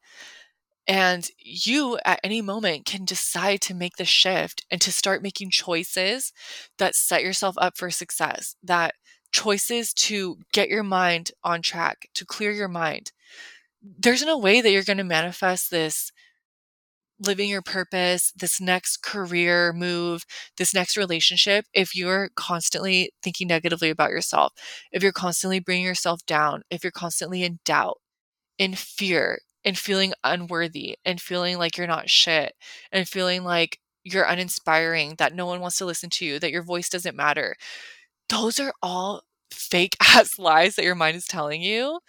And 0.87 1.29
you 1.39 1.99
at 2.05 2.21
any 2.23 2.43
moment 2.43 2.85
can 2.85 3.05
decide 3.07 3.63
to 3.63 3.75
make 3.75 3.97
the 3.97 4.05
shift 4.05 4.67
and 4.71 4.81
to 4.83 4.93
start 4.93 5.23
making 5.23 5.51
choices 5.51 6.33
that 6.79 6.95
set 6.95 7.23
yourself 7.23 7.57
up 7.59 7.79
for 7.79 7.91
success, 7.91 8.57
that 8.63 8.95
choices 9.35 9.93
to 9.93 10.39
get 10.53 10.69
your 10.69 10.85
mind 10.85 11.33
on 11.43 11.61
track, 11.61 12.09
to 12.15 12.25
clear 12.25 12.53
your 12.53 12.69
mind. 12.69 13.13
There's 13.83 14.25
no 14.25 14.39
way 14.39 14.61
that 14.61 14.71
you're 14.71 14.85
going 14.85 14.99
to 14.99 15.05
manifest 15.05 15.71
this 15.71 16.13
living 17.21 17.49
your 17.49 17.63
purpose, 17.63 18.33
this 18.37 18.61
next 18.61 19.03
career 19.03 19.73
move, 19.73 20.25
this 20.57 20.73
next 20.73 20.97
relationship, 20.97 21.65
if 21.75 21.95
you're 21.95 22.31
constantly 22.37 23.11
thinking 23.23 23.49
negatively 23.49 23.91
about 23.91 24.11
yourself, 24.11 24.53
if 24.93 25.03
you're 25.03 25.13
constantly 25.13 25.61
bringing 25.61 25.85
yourself 25.85 26.25
down, 26.27 26.63
if 26.71 26.83
you're 26.83 26.91
constantly 26.91 27.43
in 27.43 27.59
doubt, 27.65 27.99
in 28.59 28.75
fear, 28.75 29.41
and 29.65 29.79
feeling 29.79 30.13
unworthy, 30.23 30.97
and 31.05 31.21
feeling 31.21 31.59
like 31.59 31.77
you're 31.77 31.87
not 31.87 32.11
shit, 32.11 32.55
and 32.93 33.09
feeling 33.09 33.45
like 33.45 33.79
you're 34.03 34.25
uninspiring, 34.25 35.15
that 35.19 35.35
no 35.35 35.47
one 35.47 35.61
wants 35.61 35.79
to 35.79 35.87
listen 35.87 36.11
to 36.11 36.25
you, 36.25 36.39
that 36.39 36.51
your 36.53 36.63
voice 36.63 36.89
doesn't 36.89 37.17
matter 37.17 37.57
those 38.29 38.59
are 38.61 38.73
all 38.83 39.23
fake 39.51 39.97
ass 40.03 40.39
lies 40.39 40.77
that 40.77 40.85
your 40.85 40.95
mind 40.95 41.17
is 41.17 41.27
telling 41.27 41.63
you. 41.63 42.01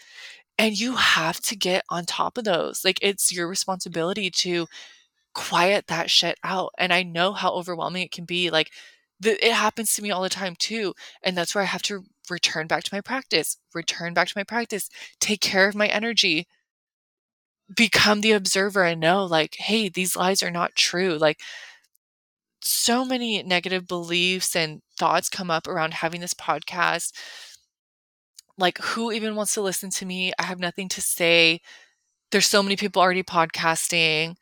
And 0.58 0.80
you 0.80 0.94
mm. 0.94 0.98
have 0.98 1.42
to 1.42 1.56
get 1.56 1.84
on 1.90 2.06
top 2.06 2.38
of 2.38 2.46
those. 2.46 2.86
Like, 2.86 3.00
it's 3.02 3.34
your 3.34 3.48
responsibility 3.48 4.30
to 4.32 4.68
quiet 5.34 5.88
that 5.88 6.10
shit 6.10 6.38
out. 6.44 6.72
And 6.78 6.94
I 6.94 7.04
know 7.04 7.34
how 7.34 7.52
overwhelming 7.52 8.04
it 8.04 8.12
can 8.12 8.26
be. 8.26 8.50
Like, 8.50 8.72
the, 9.20 9.46
it 9.46 9.54
happens 9.54 9.94
to 9.96 10.02
me 10.02 10.12
all 10.12 10.22
the 10.22 10.30
time 10.30 10.56
too. 10.58 10.94
And 11.24 11.38
that's 11.38 11.54
where 11.56 11.64
I 11.64 11.68
have 11.68 11.82
to 11.84 12.04
return 12.30 12.68
back 12.68 12.84
to 12.84 12.94
my 12.94 13.02
practice, 13.02 13.58
return 13.74 14.14
back 14.14 14.28
to 14.28 14.34
my 14.38 14.44
practice, 14.44 14.90
take 15.20 15.42
care 15.42 15.68
of 15.68 15.76
my 15.76 15.88
energy, 15.88 16.48
become 17.74 18.22
the 18.22 18.32
observer 18.32 18.84
and 18.84 19.02
know, 19.02 19.26
like, 19.26 19.56
hey, 19.56 19.90
these 19.90 20.16
lies 20.16 20.44
are 20.44 20.52
not 20.52 20.76
true. 20.76 21.18
Like, 21.18 21.40
so 22.66 23.06
many 23.06 23.44
negative 23.44 23.88
beliefs 23.88 24.56
and 24.56 24.82
thoughts 24.98 25.30
come 25.30 25.52
up 25.52 25.68
around 25.68 25.94
having 25.96 26.22
this 26.22 26.34
podcast. 26.34 27.12
Like, 28.58 28.78
who 28.80 29.12
even 29.12 29.36
wants 29.36 29.54
to 29.56 29.62
listen 29.62 29.90
to 29.92 30.06
me? 30.06 30.32
I 30.40 30.44
have 30.44 30.60
nothing 30.60 30.88
to 30.90 31.02
say. 31.02 31.62
There's 32.32 32.48
so 32.48 32.64
many 32.64 32.76
people 32.78 33.02
already 33.02 33.24
podcasting. 33.24 34.36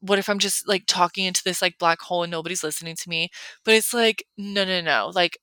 What 0.00 0.18
if 0.20 0.28
I'm 0.30 0.38
just 0.40 0.68
like 0.68 0.84
talking 0.86 1.26
into 1.26 1.42
this 1.44 1.62
like 1.62 1.78
black 1.78 2.00
hole 2.00 2.24
and 2.24 2.30
nobody's 2.32 2.64
listening 2.64 2.96
to 2.96 3.08
me? 3.10 3.30
But 3.64 3.74
it's 3.74 3.94
like, 3.94 4.24
no, 4.38 4.64
no, 4.64 4.80
no. 4.80 5.12
Like, 5.14 5.38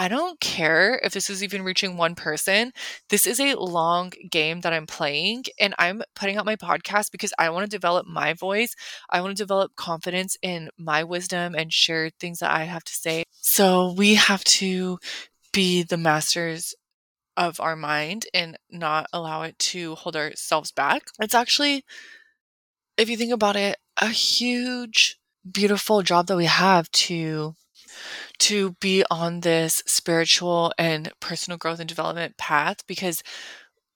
I 0.00 0.08
don't 0.08 0.40
care 0.40 0.98
if 1.04 1.12
this 1.12 1.28
is 1.28 1.44
even 1.44 1.60
reaching 1.62 1.98
one 1.98 2.14
person. 2.14 2.72
This 3.10 3.26
is 3.26 3.38
a 3.38 3.54
long 3.54 4.14
game 4.30 4.62
that 4.62 4.72
I'm 4.72 4.86
playing, 4.86 5.44
and 5.60 5.74
I'm 5.78 6.00
putting 6.14 6.38
out 6.38 6.46
my 6.46 6.56
podcast 6.56 7.12
because 7.12 7.34
I 7.38 7.50
want 7.50 7.70
to 7.70 7.76
develop 7.76 8.06
my 8.06 8.32
voice. 8.32 8.74
I 9.10 9.20
want 9.20 9.36
to 9.36 9.42
develop 9.42 9.76
confidence 9.76 10.38
in 10.40 10.70
my 10.78 11.04
wisdom 11.04 11.54
and 11.54 11.70
share 11.70 12.08
things 12.18 12.38
that 12.38 12.50
I 12.50 12.64
have 12.64 12.82
to 12.84 12.94
say. 12.94 13.24
So 13.42 13.92
we 13.92 14.14
have 14.14 14.42
to 14.44 14.98
be 15.52 15.82
the 15.82 15.98
masters 15.98 16.74
of 17.36 17.60
our 17.60 17.76
mind 17.76 18.24
and 18.32 18.56
not 18.70 19.06
allow 19.12 19.42
it 19.42 19.58
to 19.58 19.96
hold 19.96 20.16
ourselves 20.16 20.72
back. 20.72 21.02
It's 21.20 21.34
actually, 21.34 21.84
if 22.96 23.10
you 23.10 23.18
think 23.18 23.34
about 23.34 23.56
it, 23.56 23.76
a 23.98 24.08
huge, 24.08 25.18
beautiful 25.52 26.00
job 26.00 26.28
that 26.28 26.38
we 26.38 26.46
have 26.46 26.90
to 26.92 27.54
to 28.38 28.72
be 28.80 29.04
on 29.10 29.40
this 29.40 29.82
spiritual 29.86 30.72
and 30.78 31.10
personal 31.20 31.58
growth 31.58 31.80
and 31.80 31.88
development 31.88 32.36
path 32.36 32.86
because 32.86 33.22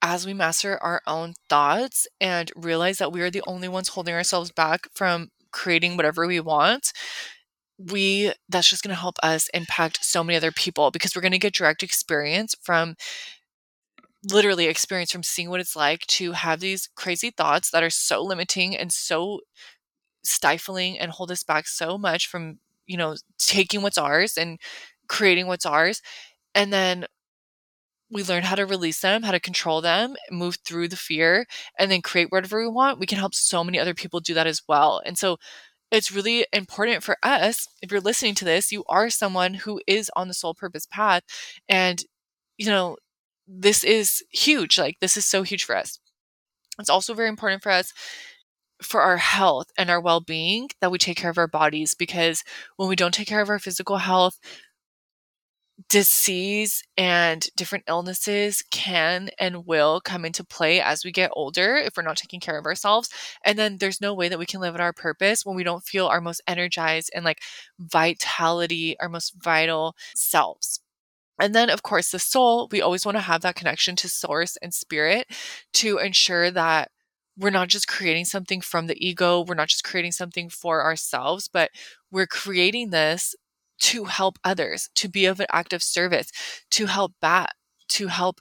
as 0.03 0.27
we 0.27 0.35
master 0.35 0.83
our 0.83 1.01
own 1.07 1.35
thoughts 1.49 2.07
and 2.21 2.53
realize 2.57 2.99
that 2.99 3.13
we 3.13 3.23
are 3.23 3.31
the 3.31 3.43
only 3.47 3.69
ones 3.69 3.89
holding 3.89 4.15
ourselves 4.15 4.51
back 4.51 4.87
from 4.95 5.29
creating 5.53 5.97
whatever 5.97 6.27
we 6.27 6.41
want 6.41 6.93
we 7.79 8.33
that's 8.49 8.71
just 8.71 8.83
going 8.85 8.95
to 8.95 9.01
help 9.01 9.17
us 9.23 9.49
impact 9.53 10.05
so 10.05 10.23
many 10.23 10.37
other 10.37 10.53
people 10.53 10.91
because 10.91 11.15
we're 11.15 11.23
going 11.23 11.33
to 11.33 11.39
get 11.39 11.55
direct 11.55 11.83
experience 11.83 12.55
from 12.63 12.95
literally 14.31 14.67
experience 14.67 15.11
from 15.13 15.23
seeing 15.23 15.51
what 15.51 15.61
it's 15.61 15.77
like 15.77 16.07
to 16.07 16.33
have 16.33 16.61
these 16.61 16.89
crazy 16.97 17.31
thoughts 17.31 17.71
that 17.71 17.83
are 17.83 17.91
so 17.91 18.23
limiting 18.23 18.77
and 18.77 18.93
so 18.93 19.41
stifling 20.25 20.99
and 20.99 21.13
hold 21.13 21.31
us 21.31 21.43
back 21.43 21.67
so 21.67 21.99
much 21.99 22.27
from, 22.27 22.59
you 22.87 22.97
know, 22.97 23.17
taking 23.39 23.83
what's 23.83 23.99
ours 23.99 24.37
and 24.37 24.59
creating 25.09 25.47
what's 25.47 25.67
ours. 25.67 26.01
And 26.55 26.73
then 26.73 27.07
we 28.11 28.23
learn 28.23 28.43
how 28.45 28.55
to 28.55 28.67
release 28.67 29.01
them, 29.01 29.23
how 29.23 29.33
to 29.33 29.41
control 29.41 29.81
them, 29.81 30.15
move 30.31 30.59
through 30.65 30.89
the 30.89 30.97
fear, 30.97 31.47
and 31.79 31.91
then 31.91 32.03
create 32.03 32.29
whatever 32.31 32.61
we 32.61 32.69
want, 32.69 32.99
we 33.01 33.07
can 33.07 33.19
help 33.19 33.35
so 33.35 33.65
many 33.65 33.79
other 33.79 33.95
people 33.95 34.21
do 34.21 34.35
that 34.35 34.47
as 34.47 34.63
well. 34.69 35.01
And 35.05 35.19
so 35.19 35.37
it's 35.91 36.13
really 36.13 36.47
important 36.53 37.03
for 37.03 37.17
us, 37.23 37.67
if 37.83 37.91
you're 37.91 38.01
listening 38.01 38.35
to 38.37 38.45
this, 38.45 38.73
you 38.73 38.85
are 38.89 39.11
someone 39.11 39.55
who 39.55 39.81
is 39.87 40.11
on 40.17 40.29
the 40.29 40.35
soul 40.35 40.55
purpose 40.55 40.87
path. 40.87 41.23
And, 41.69 42.05
you 42.59 42.67
know, 42.67 42.97
this 43.47 43.85
is 43.85 44.23
huge. 44.31 44.79
Like, 44.79 44.99
this 45.01 45.17
is 45.17 45.27
so 45.27 45.43
huge 45.43 45.65
for 45.65 45.77
us. 45.77 45.99
It's 46.79 46.91
also 46.91 47.15
very 47.15 47.29
important 47.29 47.63
for 47.63 47.71
us 47.71 47.93
for 48.85 49.03
our 49.03 49.17
health 49.17 49.69
and 49.77 49.91
our 49.91 50.01
well 50.01 50.21
being 50.21 50.69
that 50.81 50.91
we 50.91 50.99
take 50.99 51.17
care 51.17 51.31
of 51.31 51.39
our 51.39 51.49
bodies 51.49 51.95
because 51.95 52.45
when 52.77 52.89
we 52.89 52.97
don't 52.97 53.15
take 53.15 53.29
care 53.29 53.43
of 53.43 53.49
our 53.49 53.59
physical 53.59 53.99
health, 53.99 54.39
disease 55.89 56.83
and 56.97 57.49
different 57.57 57.85
illnesses 57.89 58.63
can 58.71 59.29
and 59.41 59.67
will 59.67 60.01
come 60.01 60.25
into 60.25 60.45
play 60.45 60.81
as 60.81 61.05
we 61.05 61.11
get 61.11 61.31
older 61.35 61.77
if 61.77 61.97
we're 61.97 62.03
not 62.03 62.17
taking 62.17 62.41
care 62.41 62.59
of 62.59 62.67
ourselves. 62.67 63.09
And 63.45 63.59
then 63.59 63.79
there's 63.79 64.01
no 64.01 64.15
way 64.15 64.29
that 64.29 64.39
we 64.39 64.47
can 64.47 64.61
live 64.61 64.75
at 64.75 64.81
our 64.81 64.93
purpose 64.93 65.45
when 65.45 65.57
we 65.57 65.65
don't 65.65 65.85
feel 65.85 66.07
our 66.07 66.21
most 66.21 66.43
energized 66.47 67.11
and 67.15 67.25
like 67.25 67.41
vitality, 67.79 68.97
our 69.01 69.09
most 69.09 69.35
vital 69.43 69.97
selves. 70.15 70.81
And 71.41 71.55
then, 71.55 71.69
of 71.69 71.83
course, 71.83 72.11
the 72.11 72.21
soul, 72.21 72.69
we 72.71 72.81
always 72.81 73.05
want 73.05 73.17
to 73.17 73.23
have 73.23 73.41
that 73.41 73.57
connection 73.57 73.97
to 73.97 74.09
source 74.09 74.57
and 74.63 74.73
spirit 74.73 75.27
to 75.75 75.99
ensure 75.99 76.51
that 76.53 76.91
we're 77.39 77.51
not 77.51 77.69
just 77.69 77.89
creating 77.89 78.25
something 78.27 78.61
from 78.61 78.87
the 78.87 79.07
ego, 79.07 79.45
we're 79.47 79.55
not 79.55 79.69
just 79.69 79.85
creating 79.85 80.13
something 80.13 80.49
for 80.49 80.83
ourselves, 80.85 81.49
but 81.53 81.71
we're 82.11 82.27
creating 82.27 82.91
this 82.91 83.35
to 83.81 84.05
help 84.05 84.39
others, 84.45 84.89
to 84.95 85.09
be 85.09 85.27
of 85.27 85.41
an 85.41 85.47
active 85.53 85.83
service, 85.83 86.31
to 86.71 86.87
help 86.87 87.13
back, 87.21 87.55
to 87.89 88.09
help 88.09 88.41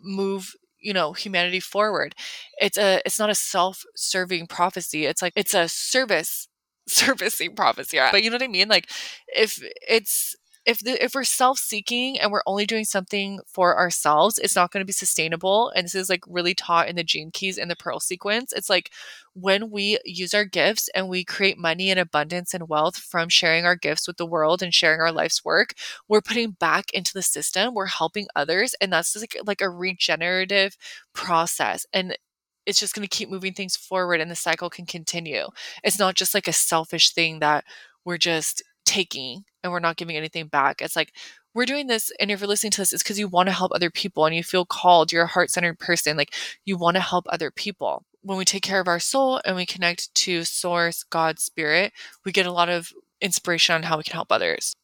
move 0.00 0.52
you 0.80 0.92
know 0.92 1.12
humanity 1.12 1.60
forward. 1.60 2.14
It's 2.60 2.78
a 2.78 3.00
it's 3.04 3.18
not 3.18 3.30
a 3.30 3.34
self-serving 3.34 4.46
prophecy 4.46 5.06
it's 5.06 5.22
like 5.22 5.32
it's 5.36 5.54
a 5.54 5.68
service 5.68 6.48
servicing 6.88 7.54
prophecy 7.56 7.98
but 8.12 8.22
you 8.22 8.30
know 8.30 8.36
what 8.36 8.42
i 8.42 8.48
mean? 8.48 8.68
Like 8.68 8.90
if 9.28 9.60
it's 9.88 10.36
if 10.68 10.80
the, 10.80 11.02
if 11.02 11.14
we're 11.14 11.24
self-seeking 11.24 12.20
and 12.20 12.30
we're 12.30 12.42
only 12.46 12.66
doing 12.66 12.84
something 12.84 13.40
for 13.46 13.78
ourselves, 13.78 14.38
it's 14.38 14.54
not 14.54 14.70
going 14.70 14.82
to 14.82 14.86
be 14.86 14.92
sustainable. 14.92 15.72
And 15.74 15.86
this 15.86 15.94
is 15.94 16.10
like 16.10 16.22
really 16.28 16.54
taught 16.54 16.88
in 16.88 16.96
the 16.96 17.02
gene 17.02 17.30
keys 17.30 17.56
and 17.56 17.70
the 17.70 17.74
pearl 17.74 18.00
sequence. 18.00 18.52
It's 18.52 18.68
like 18.68 18.90
when 19.32 19.70
we 19.70 19.98
use 20.04 20.34
our 20.34 20.44
gifts 20.44 20.90
and 20.94 21.08
we 21.08 21.24
create 21.24 21.56
money 21.56 21.90
and 21.90 21.98
abundance 21.98 22.52
and 22.52 22.68
wealth 22.68 22.98
from 22.98 23.30
sharing 23.30 23.64
our 23.64 23.76
gifts 23.76 24.06
with 24.06 24.18
the 24.18 24.26
world 24.26 24.62
and 24.62 24.74
sharing 24.74 25.00
our 25.00 25.10
life's 25.10 25.42
work, 25.42 25.72
we're 26.06 26.20
putting 26.20 26.50
back 26.50 26.90
into 26.92 27.14
the 27.14 27.22
system. 27.22 27.72
We're 27.72 27.86
helping 27.86 28.26
others, 28.36 28.74
and 28.78 28.92
that's 28.92 29.16
like 29.16 29.38
like 29.46 29.62
a 29.62 29.70
regenerative 29.70 30.76
process. 31.14 31.86
And 31.94 32.18
it's 32.66 32.78
just 32.78 32.94
going 32.94 33.08
to 33.08 33.16
keep 33.16 33.30
moving 33.30 33.54
things 33.54 33.74
forward 33.74 34.20
and 34.20 34.30
the 34.30 34.36
cycle 34.36 34.68
can 34.68 34.84
continue. 34.84 35.46
It's 35.82 35.98
not 35.98 36.14
just 36.14 36.34
like 36.34 36.46
a 36.46 36.52
selfish 36.52 37.14
thing 37.14 37.38
that 37.38 37.64
we're 38.04 38.18
just 38.18 38.62
taking 38.88 39.44
and 39.62 39.70
we're 39.70 39.80
not 39.80 39.96
giving 39.96 40.16
anything 40.16 40.46
back. 40.46 40.80
It's 40.80 40.96
like 40.96 41.12
we're 41.54 41.66
doing 41.66 41.88
this 41.88 42.10
and 42.18 42.30
if 42.30 42.40
you're 42.40 42.48
listening 42.48 42.70
to 42.72 42.80
this 42.80 42.92
it's 42.92 43.02
because 43.02 43.18
you 43.18 43.28
want 43.28 43.48
to 43.48 43.52
help 43.52 43.70
other 43.74 43.90
people 43.90 44.24
and 44.24 44.34
you 44.34 44.42
feel 44.42 44.64
called. 44.64 45.12
You're 45.12 45.24
a 45.24 45.28
heart-centered 45.28 45.78
person 45.78 46.16
like 46.16 46.34
you 46.64 46.78
want 46.78 46.96
to 46.96 47.00
help 47.00 47.26
other 47.28 47.50
people. 47.50 48.04
When 48.22 48.38
we 48.38 48.44
take 48.44 48.62
care 48.62 48.80
of 48.80 48.88
our 48.88 48.98
soul 48.98 49.40
and 49.44 49.56
we 49.56 49.66
connect 49.66 50.12
to 50.14 50.44
source 50.44 51.04
god 51.04 51.38
spirit 51.38 51.92
we 52.24 52.32
get 52.32 52.46
a 52.46 52.52
lot 52.52 52.68
of 52.68 52.92
inspiration 53.20 53.74
on 53.74 53.82
how 53.82 53.98
we 53.98 54.04
can 54.04 54.14
help 54.14 54.32
others. 54.32 54.74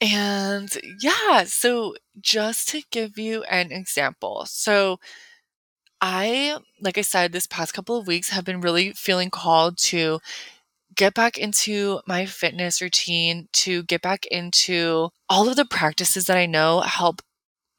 And 0.00 0.70
yeah 1.00 1.44
so 1.46 1.94
just 2.20 2.68
to 2.70 2.82
give 2.90 3.18
you 3.18 3.42
an 3.44 3.72
example 3.72 4.44
so 4.46 4.98
i 6.00 6.58
like 6.80 6.98
i 6.98 7.02
said 7.02 7.32
this 7.32 7.46
past 7.46 7.72
couple 7.72 7.96
of 7.96 8.06
weeks 8.06 8.28
have 8.30 8.44
been 8.44 8.60
really 8.60 8.92
feeling 8.92 9.30
called 9.30 9.78
to 9.78 10.20
get 10.96 11.14
back 11.14 11.38
into 11.38 12.00
my 12.06 12.26
fitness 12.26 12.80
routine, 12.80 13.48
to 13.52 13.82
get 13.84 14.02
back 14.02 14.26
into 14.26 15.10
all 15.28 15.48
of 15.48 15.56
the 15.56 15.64
practices 15.64 16.26
that 16.26 16.36
I 16.36 16.46
know 16.46 16.80
help 16.80 17.22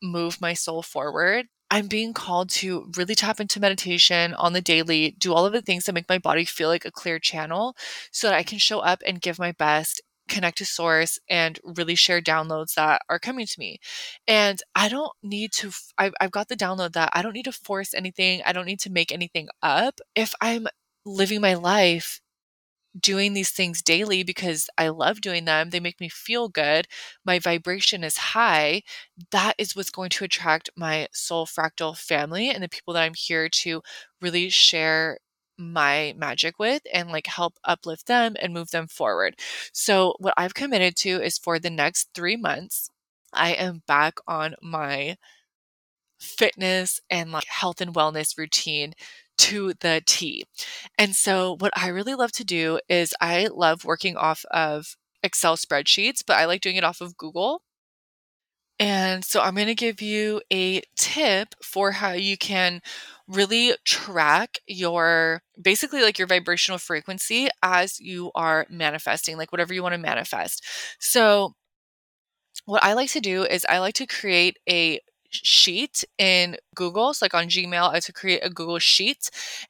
move 0.02 0.42
my 0.42 0.54
soul 0.54 0.82
forward. 0.82 1.48
I'm 1.72 1.88
being 1.88 2.14
called 2.14 2.50
to 2.52 2.92
really 2.96 3.16
tap 3.16 3.40
into 3.40 3.60
meditation 3.60 4.34
on 4.36 4.54
the 4.54 4.62
daily, 4.62 5.16
do 5.18 5.34
all 5.34 5.46
of 5.46 5.54
the 5.54 5.62
things 5.62 5.86
that 5.86 5.94
make 5.94 6.08
my 6.08 6.20
body 6.20 6.46
feel 6.46 6.70
like 6.70 6.86
a 6.86 6.92
clear 6.92 7.20
channel 7.20 7.76
so 8.12 8.28
that 8.30 8.36
I 8.36 8.44
can 8.44 8.60
show 8.60 8.80
up 8.80 9.02
and 9.06 9.22
give 9.22 9.40
my 9.40 9.52
best, 9.52 10.02
connect 10.30 10.60
to 10.60 10.66
source, 10.66 11.20
and 11.28 11.60
really 11.64 11.96
share 11.96 12.22
downloads 12.22 12.76
that 12.76 13.02
are 13.10 13.20
coming 13.20 13.48
to 13.48 13.60
me. 13.60 13.80
And 14.28 14.62
I 14.76 14.90
don't 14.90 15.12
need 15.24 15.52
to, 15.54 15.72
I've, 15.98 16.14
I've 16.22 16.32
got 16.32 16.50
the 16.50 16.56
download 16.56 16.94
that 16.94 17.10
I 17.14 17.22
don't 17.22 17.34
need 17.34 17.46
to 17.46 17.52
force 17.52 17.94
anything, 17.94 18.42
I 18.46 18.54
don't 18.54 18.68
need 18.68 18.80
to 18.82 18.92
make 18.92 19.12
anything 19.12 19.50
up. 19.64 20.00
If 20.16 20.36
I'm 20.42 20.68
living 21.04 21.42
my 21.42 21.56
life 21.56 22.22
doing 23.00 23.34
these 23.34 23.52
things 23.52 23.82
daily 23.82 24.24
because 24.24 24.70
I 24.78 24.90
love 24.90 25.22
doing 25.22 25.46
them. 25.46 25.70
They 25.70 25.80
make 25.80 26.00
me 26.00 26.10
feel 26.10 26.50
good. 26.50 26.88
My 27.26 27.40
vibration 27.40 28.04
is 28.04 28.18
high. 28.18 28.84
That 29.32 29.56
is 29.58 29.76
what's 29.76 29.90
going 29.90 30.10
to 30.12 30.24
attract 30.26 30.70
my 30.76 31.08
soul 31.14 31.46
fractal 31.46 31.98
family 31.98 32.50
and 32.50 32.64
the 32.64 32.70
people 32.70 32.94
that 32.94 33.04
I'm 33.04 33.14
here 33.16 33.50
to 33.50 33.82
really 34.22 34.50
share 34.50 35.20
my 35.58 36.14
magic 36.18 36.60
with 36.60 36.82
and 36.94 37.10
like 37.12 37.28
help 37.28 37.56
uplift 37.64 38.08
them 38.08 38.36
and 38.42 38.54
move 38.54 38.72
them 38.72 38.88
forward. 38.88 39.36
So, 39.74 40.16
what 40.20 40.34
I've 40.38 40.54
committed 40.54 40.96
to 40.98 41.22
is 41.22 41.38
for 41.38 41.60
the 41.60 41.70
next 41.70 42.10
three 42.14 42.36
months, 42.36 42.90
I 43.34 43.52
am 43.54 43.84
back 43.88 44.16
on 44.28 44.56
my 44.62 45.18
fitness 46.20 47.00
and 47.10 47.32
like 47.32 47.46
health 47.46 47.82
and 47.82 47.94
wellness 47.94 48.38
routine 48.38 48.94
to 49.38 49.74
the 49.80 50.02
T. 50.06 50.46
And 50.98 51.16
so, 51.16 51.56
what 51.60 51.74
I 51.76 51.88
really 51.90 52.16
love 52.16 52.32
to 52.34 52.44
do 52.46 52.80
is 52.90 53.14
I 53.22 53.48
love 53.48 53.86
working 53.86 54.18
off 54.18 54.46
of 54.52 54.96
Excel 55.24 55.58
spreadsheets, 55.58 56.24
but 56.26 56.38
I 56.38 56.46
like 56.46 56.62
doing 56.62 56.76
it 56.78 56.84
off 56.84 57.02
of 57.02 57.18
Google. 57.18 57.62
And 58.78 59.24
so, 59.24 59.40
I'm 59.42 59.56
going 59.56 59.68
to 59.68 59.76
give 59.76 60.02
you 60.02 60.42
a 60.52 60.82
tip 60.98 61.56
for 61.64 61.92
how 61.92 62.12
you 62.12 62.38
can 62.38 62.82
really 63.28 63.74
track 63.86 64.60
your 64.68 65.42
basically 65.62 66.02
like 66.02 66.20
your 66.20 66.28
vibrational 66.28 66.78
frequency 66.78 67.48
as 67.64 68.00
you 68.02 68.32
are 68.36 68.68
manifesting, 68.70 69.38
like 69.38 69.52
whatever 69.54 69.74
you 69.74 69.82
want 69.82 69.94
to 69.94 69.98
manifest. 69.98 70.64
So, 71.00 71.54
what 72.66 72.84
I 72.84 72.94
like 72.94 73.10
to 73.12 73.20
do 73.20 73.44
is 73.44 73.66
I 73.68 73.80
like 73.80 73.96
to 73.96 74.08
create 74.08 74.58
a 74.70 75.00
sheet 75.44 76.04
in 76.18 76.58
Google. 76.76 77.14
So, 77.14 77.26
like 77.26 77.34
on 77.34 77.48
Gmail, 77.48 77.92
I 77.92 77.96
had 77.96 78.04
to 78.04 78.14
create 78.14 78.42
a 78.44 78.50
Google 78.50 78.80
Sheet 78.80 79.30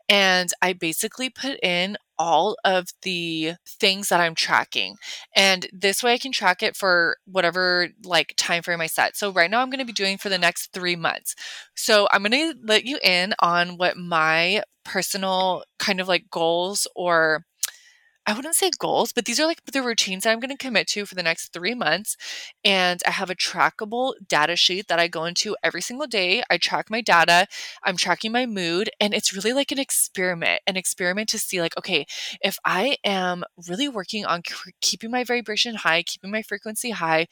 and 0.09 0.49
I 0.61 0.73
basically 0.73 1.29
put 1.29 1.59
in 1.63 1.97
all 2.17 2.55
of 2.63 2.87
the 3.01 3.53
things 3.67 4.09
that 4.09 4.21
I'm 4.21 4.35
tracking. 4.35 4.95
And 5.35 5.67
this 5.73 6.01
way 6.01 6.13
I 6.13 6.17
can 6.17 6.31
track 6.31 6.63
it 6.63 6.75
for 6.75 7.17
whatever 7.25 7.89
like 8.03 8.33
time 8.37 8.63
frame 8.63 8.81
I 8.81 8.87
set. 8.87 9.17
So 9.17 9.31
right 9.31 9.51
now 9.51 9.61
I'm 9.61 9.69
going 9.69 9.79
to 9.79 9.85
be 9.85 9.93
doing 9.93 10.17
for 10.17 10.29
the 10.29 10.37
next 10.37 10.71
3 10.73 10.95
months. 10.95 11.35
So 11.75 12.07
I'm 12.11 12.23
going 12.23 12.53
to 12.53 12.59
let 12.63 12.85
you 12.85 12.99
in 13.03 13.33
on 13.39 13.77
what 13.77 13.97
my 13.97 14.63
personal 14.85 15.63
kind 15.79 15.99
of 15.99 16.07
like 16.07 16.29
goals 16.29 16.87
or 16.95 17.43
I 18.27 18.33
wouldn't 18.33 18.55
say 18.55 18.71
goals, 18.79 19.11
but 19.13 19.25
these 19.25 19.39
are 19.39 19.45
like 19.45 19.63
the 19.65 19.83
routines 19.83 20.23
that 20.23 20.31
I'm 20.31 20.39
going 20.39 20.49
to 20.49 20.57
commit 20.57 20.87
to 20.87 21.05
for 21.05 21.13
the 21.13 21.21
next 21.21 21.53
three 21.53 21.75
months. 21.75 22.17
And 22.63 22.99
I 23.05 23.11
have 23.11 23.29
a 23.29 23.35
trackable 23.35 24.13
data 24.27 24.55
sheet 24.55 24.87
that 24.87 24.97
I 24.97 25.07
go 25.07 25.25
into 25.25 25.55
every 25.63 25.81
single 25.81 26.07
day. 26.07 26.41
I 26.49 26.57
track 26.57 26.89
my 26.89 27.01
data, 27.01 27.45
I'm 27.83 27.97
tracking 27.97 28.31
my 28.31 28.47
mood, 28.47 28.89
and 28.99 29.13
it's 29.13 29.33
really 29.33 29.53
like 29.53 29.71
an 29.71 29.77
experiment, 29.77 30.61
an 30.65 30.75
experiment 30.75 31.29
to 31.29 31.39
see, 31.39 31.61
like, 31.61 31.77
okay, 31.77 32.05
if 32.41 32.57
I 32.65 32.97
am 33.03 33.43
really 33.67 33.87
working 33.87 34.25
on 34.25 34.41
keeping 34.81 35.11
my 35.11 35.23
vibration 35.23 35.75
high, 35.75 36.01
keeping 36.01 36.31
my 36.31 36.41
frequency 36.41 36.89
high, 36.89 37.27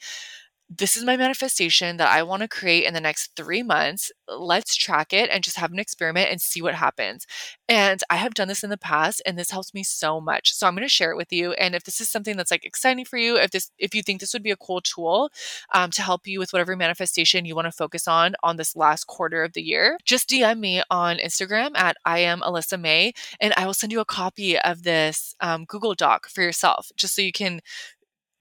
this 0.70 0.96
is 0.96 1.04
my 1.04 1.16
manifestation 1.16 1.98
that 1.98 2.10
I 2.10 2.22
want 2.22 2.42
to 2.42 2.48
create 2.48 2.84
in 2.84 2.94
the 2.94 3.00
next 3.00 3.32
three 3.36 3.62
months. 3.62 4.10
Let's 4.26 4.74
track 4.74 5.12
it 5.12 5.28
and 5.30 5.44
just 5.44 5.58
have 5.58 5.72
an 5.72 5.78
experiment 5.78 6.30
and 6.30 6.40
see 6.40 6.62
what 6.62 6.74
happens. 6.74 7.26
And 7.68 8.02
I 8.08 8.16
have 8.16 8.34
done 8.34 8.48
this 8.48 8.64
in 8.64 8.70
the 8.70 8.78
past 8.78 9.20
and 9.26 9.38
this 9.38 9.50
helps 9.50 9.74
me 9.74 9.82
so 9.82 10.20
much. 10.20 10.54
So 10.54 10.66
I'm 10.66 10.74
going 10.74 10.82
to 10.82 10.88
share 10.88 11.10
it 11.10 11.16
with 11.16 11.32
you. 11.32 11.52
And 11.52 11.74
if 11.74 11.84
this 11.84 12.00
is 12.00 12.08
something 12.08 12.36
that's 12.36 12.50
like 12.50 12.64
exciting 12.64 13.04
for 13.04 13.18
you, 13.18 13.36
if 13.36 13.50
this, 13.50 13.70
if 13.78 13.94
you 13.94 14.02
think 14.02 14.20
this 14.20 14.32
would 14.32 14.42
be 14.42 14.50
a 14.50 14.56
cool 14.56 14.80
tool 14.80 15.30
um, 15.74 15.90
to 15.90 16.02
help 16.02 16.26
you 16.26 16.38
with 16.38 16.52
whatever 16.52 16.76
manifestation 16.76 17.44
you 17.44 17.54
want 17.54 17.66
to 17.66 17.72
focus 17.72 18.08
on 18.08 18.34
on 18.42 18.56
this 18.56 18.74
last 18.74 19.06
quarter 19.06 19.44
of 19.44 19.52
the 19.52 19.62
year, 19.62 19.98
just 20.04 20.30
DM 20.30 20.60
me 20.60 20.82
on 20.90 21.18
Instagram 21.18 21.72
at 21.76 21.96
I 22.06 22.20
am 22.20 22.40
Ellisa 22.40 22.80
Mae 22.80 23.12
and 23.38 23.52
I 23.56 23.66
will 23.66 23.74
send 23.74 23.92
you 23.92 24.00
a 24.00 24.06
copy 24.06 24.58
of 24.58 24.82
this 24.82 25.34
um, 25.40 25.66
Google 25.66 25.94
Doc 25.94 26.26
for 26.28 26.42
yourself 26.42 26.90
just 26.96 27.14
so 27.14 27.22
you 27.22 27.32
can 27.32 27.60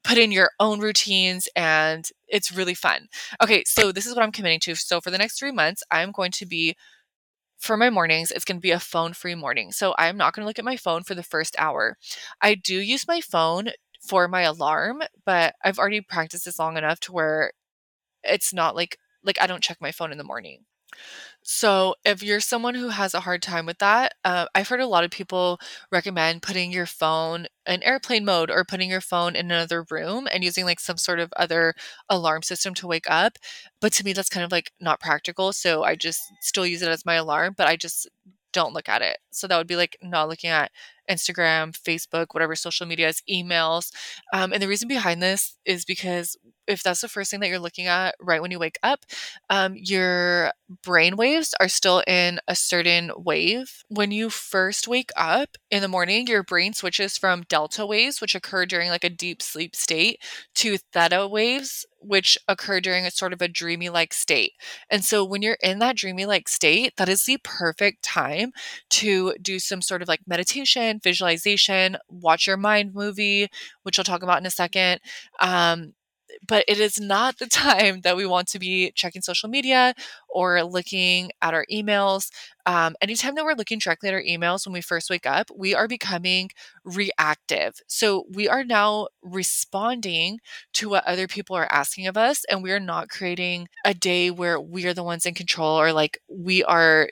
put 0.03 0.17
in 0.17 0.31
your 0.31 0.51
own 0.59 0.79
routines 0.79 1.47
and 1.55 2.09
it's 2.27 2.51
really 2.51 2.73
fun. 2.73 3.07
Okay, 3.41 3.63
so 3.65 3.91
this 3.91 4.05
is 4.05 4.15
what 4.15 4.23
I'm 4.23 4.31
committing 4.31 4.59
to. 4.61 4.75
So 4.75 4.99
for 5.01 5.11
the 5.11 5.17
next 5.17 5.39
3 5.39 5.51
months, 5.51 5.83
I'm 5.91 6.11
going 6.11 6.31
to 6.31 6.45
be 6.45 6.75
for 7.59 7.77
my 7.77 7.89
mornings, 7.89 8.29
it's 8.29 8.43
going 8.43 8.57
to 8.57 8.61
be 8.61 8.71
a 8.71 8.79
phone 8.79 9.13
free 9.13 9.35
morning. 9.35 9.71
So 9.71 9.95
I'm 9.97 10.17
not 10.17 10.33
going 10.33 10.43
to 10.43 10.47
look 10.47 10.59
at 10.59 10.65
my 10.65 10.75
phone 10.75 11.03
for 11.03 11.15
the 11.15 11.23
first 11.23 11.55
hour. 11.57 11.97
I 12.41 12.55
do 12.55 12.75
use 12.75 13.07
my 13.07 13.21
phone 13.21 13.69
for 14.01 14.27
my 14.27 14.41
alarm, 14.41 15.01
but 15.25 15.55
I've 15.63 15.79
already 15.79 16.01
practiced 16.01 16.43
this 16.43 16.59
long 16.59 16.75
enough 16.75 16.99
to 17.01 17.13
where 17.13 17.53
it's 18.23 18.53
not 18.53 18.75
like 18.75 18.97
like 19.23 19.41
I 19.41 19.47
don't 19.47 19.63
check 19.63 19.77
my 19.79 19.91
phone 19.91 20.11
in 20.11 20.17
the 20.17 20.23
morning. 20.25 20.65
So, 21.43 21.95
if 22.05 22.23
you're 22.23 22.39
someone 22.39 22.75
who 22.75 22.89
has 22.89 23.13
a 23.13 23.19
hard 23.21 23.41
time 23.41 23.65
with 23.65 23.79
that, 23.79 24.13
uh, 24.23 24.45
I've 24.55 24.67
heard 24.69 24.79
a 24.79 24.87
lot 24.87 25.03
of 25.03 25.11
people 25.11 25.59
recommend 25.91 26.41
putting 26.41 26.71
your 26.71 26.85
phone 26.85 27.47
in 27.67 27.83
airplane 27.83 28.23
mode 28.25 28.49
or 28.49 28.63
putting 28.63 28.89
your 28.89 29.01
phone 29.01 29.35
in 29.35 29.47
another 29.51 29.85
room 29.89 30.27
and 30.31 30.43
using 30.43 30.65
like 30.65 30.79
some 30.79 30.97
sort 30.97 31.19
of 31.19 31.33
other 31.35 31.73
alarm 32.09 32.43
system 32.43 32.73
to 32.75 32.87
wake 32.87 33.05
up. 33.09 33.37
But 33.81 33.93
to 33.93 34.05
me, 34.05 34.13
that's 34.13 34.29
kind 34.29 34.45
of 34.45 34.51
like 34.51 34.71
not 34.79 34.99
practical. 35.01 35.51
So, 35.53 35.83
I 35.83 35.95
just 35.95 36.21
still 36.41 36.65
use 36.65 36.81
it 36.81 36.89
as 36.89 37.05
my 37.05 37.15
alarm, 37.15 37.55
but 37.57 37.67
I 37.67 37.75
just 37.75 38.07
don't 38.53 38.73
look 38.73 38.87
at 38.89 39.01
it. 39.01 39.17
So, 39.31 39.47
that 39.47 39.57
would 39.57 39.67
be 39.67 39.75
like 39.75 39.97
not 40.01 40.29
looking 40.29 40.49
at 40.49 40.71
Instagram, 41.09 41.77
Facebook, 41.77 42.27
whatever 42.31 42.55
social 42.55 42.85
medias, 42.85 43.21
emails. 43.29 43.91
Um, 44.33 44.53
and 44.53 44.61
the 44.61 44.67
reason 44.67 44.87
behind 44.87 45.21
this 45.21 45.57
is 45.65 45.85
because 45.85 46.37
if 46.67 46.81
that's 46.81 47.01
the 47.01 47.09
first 47.09 47.29
thing 47.29 47.41
that 47.41 47.49
you're 47.49 47.59
looking 47.59 47.87
at 47.87 48.15
right 48.21 48.41
when 48.41 48.51
you 48.51 48.59
wake 48.59 48.79
up, 48.83 49.05
um, 49.49 49.75
your 49.75 50.51
brain 50.83 51.15
waves 51.17 51.53
are 51.59 51.67
still 51.67 52.01
in 52.07 52.39
a 52.47 52.55
certain 52.55 53.11
wave. 53.17 53.83
When 53.89 54.11
you 54.11 54.29
first 54.29 54.87
wake 54.87 55.11
up 55.15 55.57
in 55.69 55.81
the 55.81 55.87
morning, 55.87 56.27
your 56.27 56.43
brain 56.43 56.73
switches 56.73 57.17
from 57.17 57.43
delta 57.49 57.85
waves, 57.85 58.21
which 58.21 58.35
occur 58.35 58.65
during 58.65 58.89
like 58.89 59.03
a 59.03 59.09
deep 59.09 59.41
sleep 59.41 59.75
state, 59.75 60.21
to 60.55 60.77
theta 60.93 61.27
waves, 61.27 61.85
which 62.05 62.37
occur 62.47 62.79
during 62.79 63.05
a 63.05 63.11
sort 63.11 63.33
of 63.33 63.41
a 63.41 63.47
dreamy 63.47 63.89
like 63.89 64.13
state. 64.13 64.53
And 64.89 65.03
so 65.03 65.23
when 65.23 65.41
you're 65.41 65.57
in 65.61 65.79
that 65.79 65.97
dreamy 65.97 66.25
like 66.25 66.47
state, 66.47 66.93
that 66.97 67.09
is 67.09 67.25
the 67.25 67.37
perfect 67.43 68.03
time 68.03 68.51
to 68.91 69.33
do 69.41 69.59
some 69.59 69.81
sort 69.81 70.01
of 70.01 70.07
like 70.07 70.21
meditation, 70.27 70.99
visualization, 71.03 71.97
watch 72.09 72.47
your 72.47 72.57
mind 72.57 72.93
movie, 72.93 73.47
which 73.83 73.99
I'll 73.99 74.05
talk 74.05 74.23
about 74.23 74.39
in 74.39 74.45
a 74.45 74.51
second. 74.51 74.99
Um, 75.39 75.93
but 76.47 76.65
it 76.67 76.79
is 76.79 76.99
not 76.99 77.37
the 77.37 77.45
time 77.47 78.01
that 78.01 78.17
we 78.17 78.25
want 78.25 78.47
to 78.49 78.59
be 78.59 78.91
checking 78.95 79.21
social 79.21 79.49
media 79.49 79.93
or 80.29 80.63
looking 80.63 81.31
at 81.41 81.53
our 81.53 81.65
emails. 81.71 82.29
Um, 82.65 82.95
anytime 83.01 83.35
that 83.35 83.43
we're 83.45 83.55
looking 83.55 83.79
directly 83.79 84.09
at 84.09 84.15
our 84.15 84.21
emails 84.21 84.65
when 84.65 84.73
we 84.73 84.81
first 84.81 85.09
wake 85.09 85.25
up, 85.25 85.49
we 85.55 85.75
are 85.75 85.87
becoming 85.87 86.49
reactive. 86.85 87.79
So 87.87 88.25
we 88.31 88.47
are 88.47 88.63
now 88.63 89.07
responding 89.21 90.39
to 90.73 90.89
what 90.89 91.05
other 91.05 91.27
people 91.27 91.55
are 91.55 91.71
asking 91.71 92.07
of 92.07 92.17
us, 92.17 92.43
and 92.49 92.63
we 92.63 92.71
are 92.71 92.79
not 92.79 93.09
creating 93.09 93.67
a 93.85 93.93
day 93.93 94.31
where 94.31 94.59
we 94.59 94.85
are 94.85 94.93
the 94.93 95.03
ones 95.03 95.25
in 95.25 95.33
control 95.33 95.79
or 95.79 95.91
like 95.91 96.19
we 96.29 96.63
are 96.63 97.09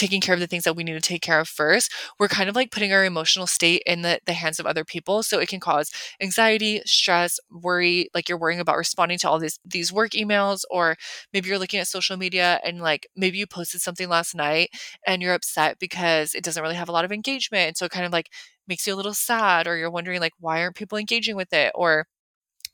taking 0.00 0.20
care 0.20 0.34
of 0.34 0.40
the 0.40 0.46
things 0.48 0.64
that 0.64 0.76
we 0.76 0.84
need 0.84 0.94
to 0.94 1.00
take 1.00 1.22
care 1.22 1.40
of 1.40 1.48
first, 1.48 1.92
we're 2.18 2.28
kind 2.28 2.48
of 2.48 2.56
like 2.56 2.72
putting 2.72 2.92
our 2.92 3.04
emotional 3.04 3.46
state 3.46 3.82
in 3.86 4.02
the, 4.02 4.20
the 4.26 4.32
hands 4.32 4.58
of 4.60 4.66
other 4.66 4.84
people. 4.84 5.22
So 5.22 5.38
it 5.40 5.48
can 5.48 5.60
cause 5.60 5.90
anxiety, 6.22 6.82
stress, 6.86 7.38
worry, 7.50 8.10
like 8.14 8.28
you're 8.28 8.38
worrying 8.38 8.60
about 8.60 8.78
responding 8.78 9.18
to 9.18 9.28
all 9.30 9.38
these 9.38 9.58
these 9.64 9.92
work 9.92 10.12
emails, 10.12 10.62
or 10.70 10.96
maybe 11.32 11.48
you're 11.48 11.58
looking 11.58 11.80
at 11.80 11.88
social 11.88 12.16
media 12.16 12.60
and 12.64 12.80
like 12.80 13.06
maybe 13.16 13.38
you 13.38 13.46
posted 13.46 13.80
something 13.80 14.08
last 14.08 14.34
night 14.34 14.70
and 15.06 15.22
you're 15.22 15.34
upset 15.34 15.78
because 15.78 16.34
it 16.34 16.44
doesn't 16.44 16.62
really 16.62 16.74
have 16.76 16.88
a 16.88 16.92
lot 16.92 17.04
of 17.04 17.12
engagement. 17.12 17.76
So 17.78 17.84
it 17.86 17.92
kind 17.92 18.06
of 18.06 18.12
like 18.12 18.30
makes 18.68 18.86
you 18.86 18.94
a 18.94 18.96
little 18.96 19.14
sad, 19.14 19.66
or 19.66 19.76
you're 19.76 19.90
wondering 19.90 20.20
like 20.20 20.32
why 20.40 20.62
aren't 20.62 20.76
people 20.76 20.98
engaging 20.98 21.36
with 21.36 21.52
it? 21.52 21.72
Or 21.74 22.06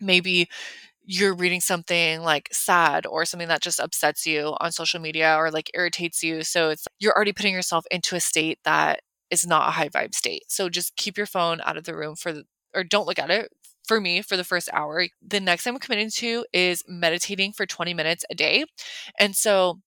maybe 0.00 0.48
you're 1.06 1.34
reading 1.34 1.60
something 1.60 2.20
like 2.20 2.48
sad 2.52 3.06
or 3.06 3.24
something 3.24 3.48
that 3.48 3.62
just 3.62 3.78
upsets 3.78 4.26
you 4.26 4.56
on 4.60 4.72
social 4.72 5.00
media 5.00 5.36
or 5.36 5.52
like 5.52 5.70
irritates 5.72 6.22
you. 6.22 6.42
So 6.42 6.70
it's 6.70 6.86
you're 6.98 7.14
already 7.14 7.32
putting 7.32 7.54
yourself 7.54 7.86
into 7.90 8.16
a 8.16 8.20
state 8.20 8.58
that 8.64 9.00
is 9.30 9.46
not 9.46 9.68
a 9.68 9.72
high 9.72 9.88
vibe 9.88 10.14
state. 10.14 10.44
So 10.48 10.68
just 10.68 10.96
keep 10.96 11.16
your 11.16 11.26
phone 11.26 11.60
out 11.64 11.76
of 11.76 11.84
the 11.84 11.96
room 11.96 12.16
for 12.16 12.32
the, 12.32 12.44
or 12.74 12.82
don't 12.82 13.06
look 13.06 13.20
at 13.20 13.30
it 13.30 13.50
for 13.86 14.00
me 14.00 14.20
for 14.20 14.36
the 14.36 14.44
first 14.44 14.68
hour. 14.72 15.06
The 15.26 15.40
next 15.40 15.62
thing 15.62 15.74
I'm 15.74 15.78
committing 15.78 16.10
to 16.16 16.44
is 16.52 16.82
meditating 16.88 17.52
for 17.52 17.66
20 17.66 17.94
minutes 17.94 18.24
a 18.28 18.34
day. 18.34 18.64
And 19.18 19.36
so 19.36 19.78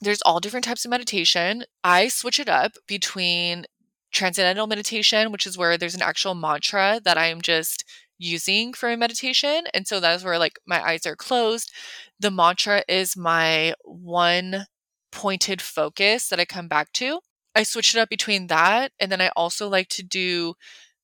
there's 0.00 0.22
all 0.22 0.40
different 0.40 0.64
types 0.64 0.84
of 0.84 0.90
meditation. 0.90 1.64
I 1.84 2.08
switch 2.08 2.40
it 2.40 2.48
up 2.48 2.72
between 2.88 3.64
transcendental 4.12 4.66
meditation, 4.66 5.30
which 5.30 5.46
is 5.46 5.56
where 5.56 5.78
there's 5.78 5.94
an 5.94 6.02
actual 6.02 6.34
mantra 6.34 7.00
that 7.04 7.16
I'm 7.16 7.40
just 7.40 7.84
using 8.22 8.72
for 8.72 8.96
meditation. 8.96 9.64
And 9.74 9.86
so 9.86 10.00
that's 10.00 10.24
where 10.24 10.38
like 10.38 10.58
my 10.66 10.82
eyes 10.82 11.06
are 11.06 11.16
closed. 11.16 11.72
The 12.20 12.30
mantra 12.30 12.84
is 12.88 13.16
my 13.16 13.74
one 13.84 14.66
pointed 15.10 15.60
focus 15.60 16.28
that 16.28 16.40
I 16.40 16.44
come 16.44 16.68
back 16.68 16.92
to. 16.94 17.20
I 17.54 17.64
switch 17.64 17.94
it 17.94 18.00
up 18.00 18.08
between 18.08 18.46
that 18.46 18.92
and 18.98 19.12
then 19.12 19.20
I 19.20 19.30
also 19.36 19.68
like 19.68 19.88
to 19.88 20.02
do 20.02 20.54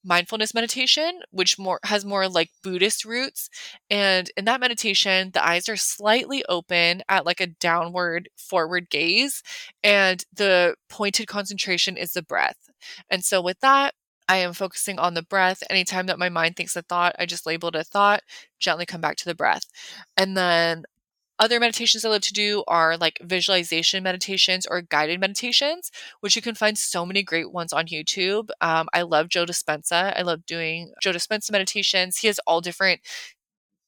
mindfulness 0.04 0.54
meditation 0.54 1.20
which 1.30 1.58
more 1.58 1.80
has 1.84 2.04
more 2.04 2.28
like 2.28 2.50
buddhist 2.62 3.04
roots 3.04 3.50
and 3.90 4.30
in 4.36 4.44
that 4.44 4.60
meditation 4.60 5.30
the 5.34 5.44
eyes 5.44 5.68
are 5.68 5.76
slightly 5.76 6.44
open 6.48 7.02
at 7.08 7.26
like 7.26 7.40
a 7.40 7.48
downward 7.48 8.28
forward 8.36 8.88
gaze 8.90 9.42
and 9.82 10.24
the 10.32 10.74
pointed 10.88 11.26
concentration 11.26 11.96
is 11.96 12.12
the 12.12 12.22
breath 12.22 12.70
and 13.10 13.24
so 13.24 13.42
with 13.42 13.58
that 13.60 13.92
I 14.28 14.36
am 14.38 14.52
focusing 14.52 14.98
on 14.98 15.14
the 15.14 15.22
breath. 15.22 15.62
Anytime 15.70 16.06
that 16.06 16.18
my 16.18 16.28
mind 16.28 16.56
thinks 16.56 16.76
a 16.76 16.82
thought, 16.82 17.16
I 17.18 17.26
just 17.26 17.46
label 17.46 17.68
it 17.68 17.74
a 17.74 17.84
thought, 17.84 18.22
gently 18.58 18.86
come 18.86 19.00
back 19.00 19.16
to 19.16 19.24
the 19.24 19.34
breath. 19.34 19.64
And 20.16 20.36
then 20.36 20.84
other 21.38 21.60
meditations 21.60 22.04
I 22.04 22.08
love 22.08 22.22
to 22.22 22.32
do 22.32 22.64
are 22.66 22.96
like 22.96 23.20
visualization 23.22 24.02
meditations 24.02 24.66
or 24.66 24.82
guided 24.82 25.20
meditations, 25.20 25.90
which 26.20 26.34
you 26.34 26.42
can 26.42 26.56
find 26.56 26.76
so 26.76 27.06
many 27.06 27.22
great 27.22 27.52
ones 27.52 27.72
on 27.72 27.86
YouTube. 27.86 28.50
Um, 28.60 28.88
I 28.92 29.02
love 29.02 29.28
Joe 29.28 29.46
Dispenza. 29.46 30.12
I 30.16 30.22
love 30.22 30.44
doing 30.46 30.92
Joe 31.00 31.12
Dispenza 31.12 31.52
meditations. 31.52 32.18
He 32.18 32.26
has 32.26 32.40
all 32.46 32.60
different 32.60 33.00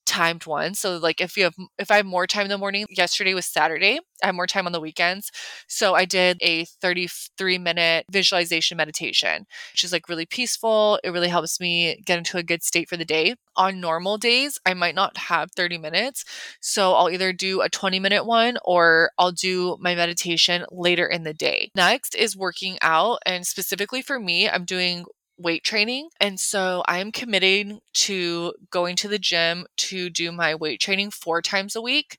timed 0.07 0.47
one. 0.47 0.75
So 0.75 0.97
like 0.97 1.21
if 1.21 1.37
you 1.37 1.45
have 1.45 1.55
if 1.79 1.91
I 1.91 1.97
have 1.97 2.07
more 2.07 2.27
time 2.27 2.45
in 2.45 2.51
the 2.51 2.59
morning, 2.59 2.87
yesterday 2.91 3.35
was 3.35 3.47
Saturday. 3.47 4.01
I 4.23 4.27
have 4.27 4.35
more 4.35 4.47
time 4.47 4.67
on 4.67 4.73
the 4.73 4.81
weekends. 4.81 5.31
So 5.69 5.95
I 5.95 6.05
did 6.05 6.39
a 6.43 6.65
33 6.65 7.59
minute 7.59 8.07
visualization 8.11 8.77
meditation, 8.77 9.47
which 9.73 9.85
is 9.85 9.93
like 9.93 10.09
really 10.09 10.27
peaceful. 10.27 10.99
It 11.05 11.11
really 11.11 11.29
helps 11.29 11.61
me 11.61 12.03
get 12.05 12.19
into 12.19 12.39
a 12.39 12.43
good 12.43 12.63
state 12.63 12.89
for 12.89 12.97
the 12.97 13.05
day. 13.05 13.35
On 13.57 13.81
normal 13.81 14.19
days, 14.19 14.59
I 14.67 14.75
might 14.75 14.95
not 14.95 15.17
have 15.17 15.53
30 15.53 15.79
minutes. 15.79 16.25
So 16.61 16.95
I'll 16.95 17.11
either 17.11 17.33
do 17.33 17.61
a 17.61 17.69
20 17.69 18.01
minute 18.01 18.27
one 18.27 18.59
or 18.65 19.11
I'll 19.19 19.33
do 19.33 19.77
my 19.81 19.95
meditation 19.95 20.65
later 20.71 21.07
in 21.07 21.25
the 21.25 21.35
day. 21.35 21.71
Next 21.75 22.15
is 22.15 22.37
working 22.37 22.79
out. 22.83 23.21
And 23.27 23.47
specifically 23.47 24.03
for 24.03 24.19
me, 24.19 24.49
I'm 24.49 24.65
doing 24.65 25.05
weight 25.41 25.65
training. 25.65 26.11
And 26.21 26.39
so 26.39 26.83
I'm 26.87 27.13
committing 27.13 27.81
to 27.95 28.55
going 28.71 28.97
to 28.97 29.09
the 29.09 29.19
gym 29.19 29.67
to 29.79 30.11
do 30.11 30.33
my 30.33 30.55
weight 30.55 30.81
training 30.81 31.11
four 31.11 31.43
times 31.43 31.77
a 31.77 31.83
week. 31.83 32.19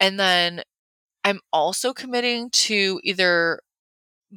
And 0.00 0.18
then 0.18 0.62
I'm 1.24 1.40
also 1.52 1.92
committing 1.92 2.50
to 2.50 3.00
either 3.04 3.60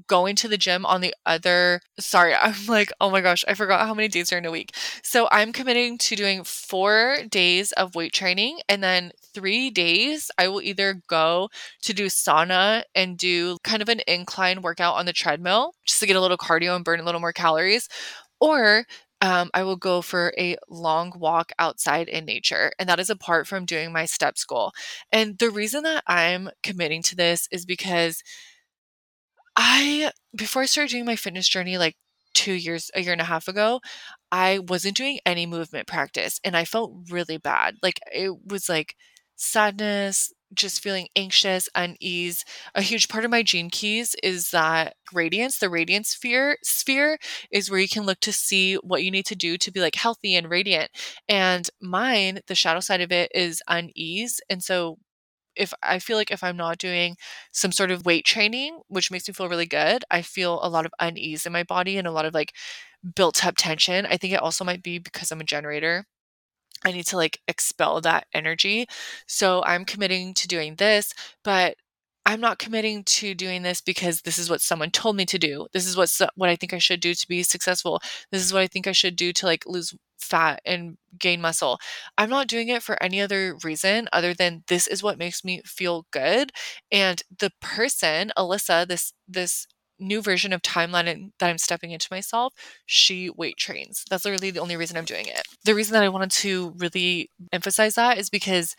going 0.07 0.35
to 0.35 0.47
the 0.47 0.57
gym 0.57 0.85
on 0.85 1.01
the 1.01 1.13
other 1.25 1.79
sorry 1.99 2.33
i'm 2.35 2.65
like 2.67 2.91
oh 2.99 3.09
my 3.09 3.21
gosh 3.21 3.45
i 3.47 3.53
forgot 3.53 3.87
how 3.87 3.93
many 3.93 4.07
days 4.07 4.31
are 4.31 4.37
in 4.37 4.45
a 4.45 4.51
week 4.51 4.75
so 5.03 5.27
i'm 5.31 5.53
committing 5.53 5.97
to 5.97 6.15
doing 6.15 6.43
four 6.43 7.17
days 7.29 7.71
of 7.73 7.95
weight 7.95 8.13
training 8.13 8.59
and 8.67 8.83
then 8.83 9.11
three 9.33 9.69
days 9.69 10.29
i 10.37 10.47
will 10.47 10.61
either 10.61 11.01
go 11.07 11.49
to 11.81 11.93
do 11.93 12.07
sauna 12.07 12.83
and 12.93 13.17
do 13.17 13.57
kind 13.63 13.81
of 13.81 13.89
an 13.89 14.01
incline 14.07 14.61
workout 14.61 14.95
on 14.95 15.05
the 15.05 15.13
treadmill 15.13 15.73
just 15.85 15.99
to 15.99 16.05
get 16.05 16.15
a 16.15 16.21
little 16.21 16.37
cardio 16.37 16.75
and 16.75 16.85
burn 16.85 16.99
a 16.99 17.03
little 17.03 17.21
more 17.21 17.33
calories 17.33 17.87
or 18.39 18.85
um, 19.21 19.49
I 19.53 19.63
will 19.63 19.77
go 19.77 20.01
for 20.01 20.33
a 20.37 20.57
long 20.69 21.13
walk 21.17 21.51
outside 21.57 22.09
in 22.09 22.25
nature. 22.25 22.71
And 22.77 22.89
that 22.89 22.99
is 22.99 23.09
apart 23.09 23.47
from 23.47 23.65
doing 23.65 23.91
my 23.91 24.05
steps 24.05 24.43
goal. 24.43 24.71
And 25.11 25.37
the 25.37 25.49
reason 25.49 25.83
that 25.83 26.03
I'm 26.07 26.49
committing 26.63 27.01
to 27.03 27.15
this 27.15 27.47
is 27.51 27.65
because 27.65 28.21
I, 29.55 30.11
before 30.35 30.63
I 30.63 30.65
started 30.65 30.91
doing 30.91 31.05
my 31.05 31.15
fitness 31.15 31.47
journey, 31.47 31.77
like 31.77 31.95
two 32.33 32.53
years, 32.53 32.91
a 32.93 33.01
year 33.01 33.13
and 33.13 33.21
a 33.21 33.25
half 33.25 33.47
ago, 33.47 33.79
I 34.31 34.59
wasn't 34.59 34.97
doing 34.97 35.19
any 35.25 35.45
movement 35.45 35.87
practice 35.87 36.39
and 36.43 36.57
I 36.57 36.65
felt 36.65 36.93
really 37.09 37.37
bad. 37.37 37.75
Like 37.81 37.99
it 38.13 38.31
was 38.45 38.67
like 38.67 38.95
sadness, 39.35 40.33
just 40.55 40.81
feeling 40.81 41.07
anxious, 41.15 41.69
unease. 41.75 42.45
A 42.73 42.81
huge 42.81 43.07
part 43.07 43.25
of 43.25 43.31
my 43.31 43.43
gene 43.43 43.69
keys 43.69 44.15
is 44.23 44.51
that 44.51 44.95
radiance, 45.13 45.57
the 45.59 45.69
radiance 45.69 46.09
sphere 46.09 46.57
sphere 46.63 47.17
is 47.51 47.69
where 47.69 47.79
you 47.79 47.89
can 47.89 48.03
look 48.05 48.19
to 48.21 48.33
see 48.33 48.75
what 48.75 49.03
you 49.03 49.11
need 49.11 49.25
to 49.27 49.35
do 49.35 49.57
to 49.57 49.71
be 49.71 49.81
like 49.81 49.95
healthy 49.95 50.35
and 50.35 50.49
radiant. 50.49 50.91
And 51.27 51.69
mine, 51.81 52.39
the 52.47 52.55
shadow 52.55 52.79
side 52.79 53.01
of 53.01 53.11
it 53.11 53.31
is 53.33 53.61
unease. 53.67 54.39
And 54.49 54.63
so 54.63 54.97
if 55.55 55.73
I 55.81 55.99
feel 55.99 56.17
like 56.17 56.31
if 56.31 56.43
I'm 56.43 56.57
not 56.57 56.77
doing 56.77 57.15
some 57.51 57.71
sort 57.71 57.91
of 57.91 58.05
weight 58.05 58.25
training, 58.25 58.79
which 58.87 59.11
makes 59.11 59.27
me 59.27 59.33
feel 59.33 59.49
really 59.49 59.65
good, 59.65 60.03
I 60.11 60.21
feel 60.21 60.59
a 60.61 60.69
lot 60.69 60.85
of 60.85 60.93
unease 60.99 61.45
in 61.45 61.53
my 61.53 61.63
body 61.63 61.97
and 61.97 62.07
a 62.07 62.11
lot 62.11 62.25
of 62.25 62.33
like 62.33 62.53
built 63.15 63.45
up 63.45 63.55
tension. 63.57 64.05
I 64.05 64.17
think 64.17 64.33
it 64.33 64.41
also 64.41 64.63
might 64.63 64.83
be 64.83 64.99
because 64.99 65.31
I'm 65.31 65.41
a 65.41 65.45
generator. 65.45 66.05
I 66.85 66.91
need 66.91 67.05
to 67.07 67.17
like 67.17 67.41
expel 67.47 68.01
that 68.01 68.27
energy. 68.33 68.87
So 69.27 69.63
I'm 69.65 69.85
committing 69.85 70.33
to 70.35 70.47
doing 70.47 70.75
this, 70.75 71.13
but 71.43 71.75
I'm 72.25 72.41
not 72.41 72.57
committing 72.59 73.03
to 73.03 73.35
doing 73.35 73.61
this 73.63 73.81
because 73.81 74.21
this 74.21 74.39
is 74.39 74.49
what 74.49 74.61
someone 74.61 74.89
told 74.91 75.15
me 75.15 75.25
to 75.27 75.37
do. 75.37 75.67
This 75.73 75.85
is 75.87 75.95
what 75.97 76.11
what 76.35 76.49
I 76.49 76.55
think 76.55 76.73
I 76.73 76.79
should 76.79 76.99
do 76.99 77.13
to 77.13 77.27
be 77.27 77.43
successful. 77.43 78.01
This 78.31 78.43
is 78.43 78.51
what 78.53 78.61
I 78.61 78.67
think 78.67 78.87
I 78.87 78.93
should 78.93 79.15
do 79.15 79.31
to 79.33 79.45
like 79.45 79.65
lose 79.67 79.95
fat 80.19 80.59
and 80.65 80.97
gain 81.19 81.41
muscle. 81.41 81.77
I'm 82.17 82.29
not 82.29 82.47
doing 82.47 82.69
it 82.69 82.81
for 82.83 83.01
any 83.01 83.21
other 83.21 83.57
reason 83.63 84.09
other 84.11 84.33
than 84.33 84.63
this 84.67 84.87
is 84.87 85.03
what 85.03 85.19
makes 85.19 85.43
me 85.43 85.61
feel 85.65 86.07
good. 86.11 86.51
And 86.91 87.21
the 87.39 87.51
person, 87.61 88.31
Ellisa, 88.37 88.87
this 88.87 89.13
this 89.27 89.67
new 89.99 90.21
version 90.21 90.53
of 90.53 90.61
timeline 90.61 91.31
that 91.39 91.49
I'm 91.49 91.57
stepping 91.57 91.91
into 91.91 92.07
myself, 92.11 92.53
she 92.85 93.29
weight 93.29 93.57
trains. 93.57 94.03
That's 94.09 94.25
literally 94.25 94.51
the 94.51 94.59
only 94.59 94.75
reason 94.75 94.97
I'm 94.97 95.05
doing 95.05 95.27
it. 95.27 95.43
The 95.63 95.75
reason 95.75 95.93
that 95.93 96.03
I 96.03 96.09
wanted 96.09 96.31
to 96.31 96.73
really 96.77 97.29
emphasize 97.51 97.95
that 97.95 98.17
is 98.17 98.29
because 98.29 98.75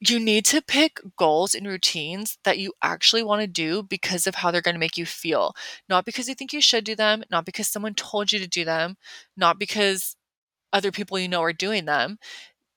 you 0.00 0.20
need 0.20 0.44
to 0.44 0.60
pick 0.62 1.00
goals 1.16 1.54
and 1.54 1.66
routines 1.66 2.36
that 2.44 2.58
you 2.58 2.72
actually 2.82 3.22
want 3.22 3.40
to 3.40 3.46
do 3.46 3.82
because 3.82 4.26
of 4.26 4.34
how 4.36 4.50
they're 4.50 4.60
going 4.60 4.74
to 4.74 4.80
make 4.80 4.98
you 4.98 5.06
feel. 5.06 5.54
Not 5.88 6.04
because 6.04 6.28
you 6.28 6.34
think 6.34 6.52
you 6.52 6.60
should 6.60 6.84
do 6.84 6.94
them, 6.94 7.24
not 7.30 7.46
because 7.46 7.68
someone 7.68 7.94
told 7.94 8.30
you 8.30 8.38
to 8.38 8.46
do 8.46 8.64
them, 8.64 8.96
not 9.36 9.58
because 9.58 10.16
other 10.72 10.92
people 10.92 11.18
you 11.18 11.28
know 11.28 11.42
are 11.42 11.52
doing 11.52 11.86
them 11.86 12.18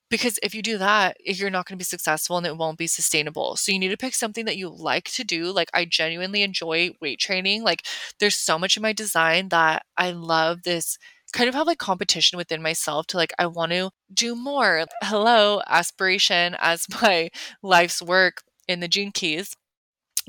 because 0.10 0.40
if 0.44 0.54
you 0.56 0.62
do 0.62 0.78
that 0.78 1.18
you're 1.24 1.50
not 1.50 1.66
going 1.66 1.78
to 1.78 1.82
be 1.82 1.84
successful 1.86 2.38
and 2.38 2.48
it 2.48 2.58
won't 2.58 2.78
be 2.78 2.88
sustainable. 2.88 3.56
So 3.56 3.72
you 3.72 3.80
need 3.80 3.90
to 3.90 3.98
pick 3.98 4.16
something 4.16 4.46
that 4.46 4.58
you 4.58 4.70
like 4.70 5.06
to 5.12 5.24
do. 5.24 5.52
Like 5.52 5.70
i 5.74 5.86
genuinely 5.86 6.42
enjoy 6.44 6.92
weight 7.02 7.20
training. 7.20 7.64
Like 7.64 7.86
there's 8.20 8.38
so 8.38 8.58
much 8.60 8.78
in 8.78 8.84
my 8.84 8.94
design 8.94 9.50
that 9.50 9.84
i 9.98 10.12
love 10.12 10.64
this 10.64 10.98
kind 11.32 11.48
of 11.48 11.54
have 11.54 11.68
like 11.68 11.78
competition 11.78 12.38
within 12.38 12.62
myself 12.62 13.06
to 13.08 13.18
like 13.18 13.32
i 13.40 13.46
want 13.46 13.72
to 13.72 13.92
do 14.14 14.36
more. 14.36 14.86
Hello 15.04 15.62
aspiration 15.68 16.56
as 16.60 16.86
my 17.02 17.30
life's 17.62 18.02
work 18.02 18.42
in 18.68 18.80
the 18.80 18.88
gene 18.88 19.12
keys 19.12 19.56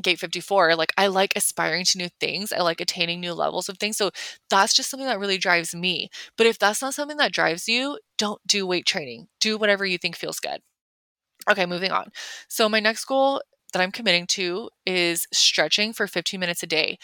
gate 0.00 0.18
54 0.18 0.74
like 0.76 0.92
i 0.96 1.06
like 1.06 1.32
aspiring 1.36 1.84
to 1.84 1.98
new 1.98 2.08
things 2.20 2.52
i 2.52 2.60
like 2.60 2.80
attaining 2.80 3.20
new 3.20 3.34
levels 3.34 3.68
of 3.68 3.78
things 3.78 3.96
so 3.96 4.10
that's 4.48 4.74
just 4.74 4.90
something 4.90 5.06
that 5.06 5.18
really 5.18 5.38
drives 5.38 5.74
me 5.74 6.08
but 6.36 6.46
if 6.46 6.58
that's 6.58 6.82
not 6.82 6.94
something 6.94 7.16
that 7.16 7.32
drives 7.32 7.68
you 7.68 7.98
don't 8.18 8.40
do 8.46 8.66
weight 8.66 8.86
training 8.86 9.28
do 9.40 9.56
whatever 9.56 9.84
you 9.86 9.98
think 9.98 10.16
feels 10.16 10.40
good. 10.40 10.60
Okay 11.50 11.66
moving 11.66 11.90
on 11.90 12.10
so 12.48 12.68
my 12.68 12.80
next 12.80 13.04
goal 13.04 13.42
that 13.72 13.82
i'm 13.82 13.92
committing 13.92 14.26
to 14.26 14.68
is 14.86 15.26
stretching 15.32 15.92
for 15.92 16.06
15 16.06 16.38
minutes 16.40 16.62
a 16.62 16.66
day. 16.66 16.98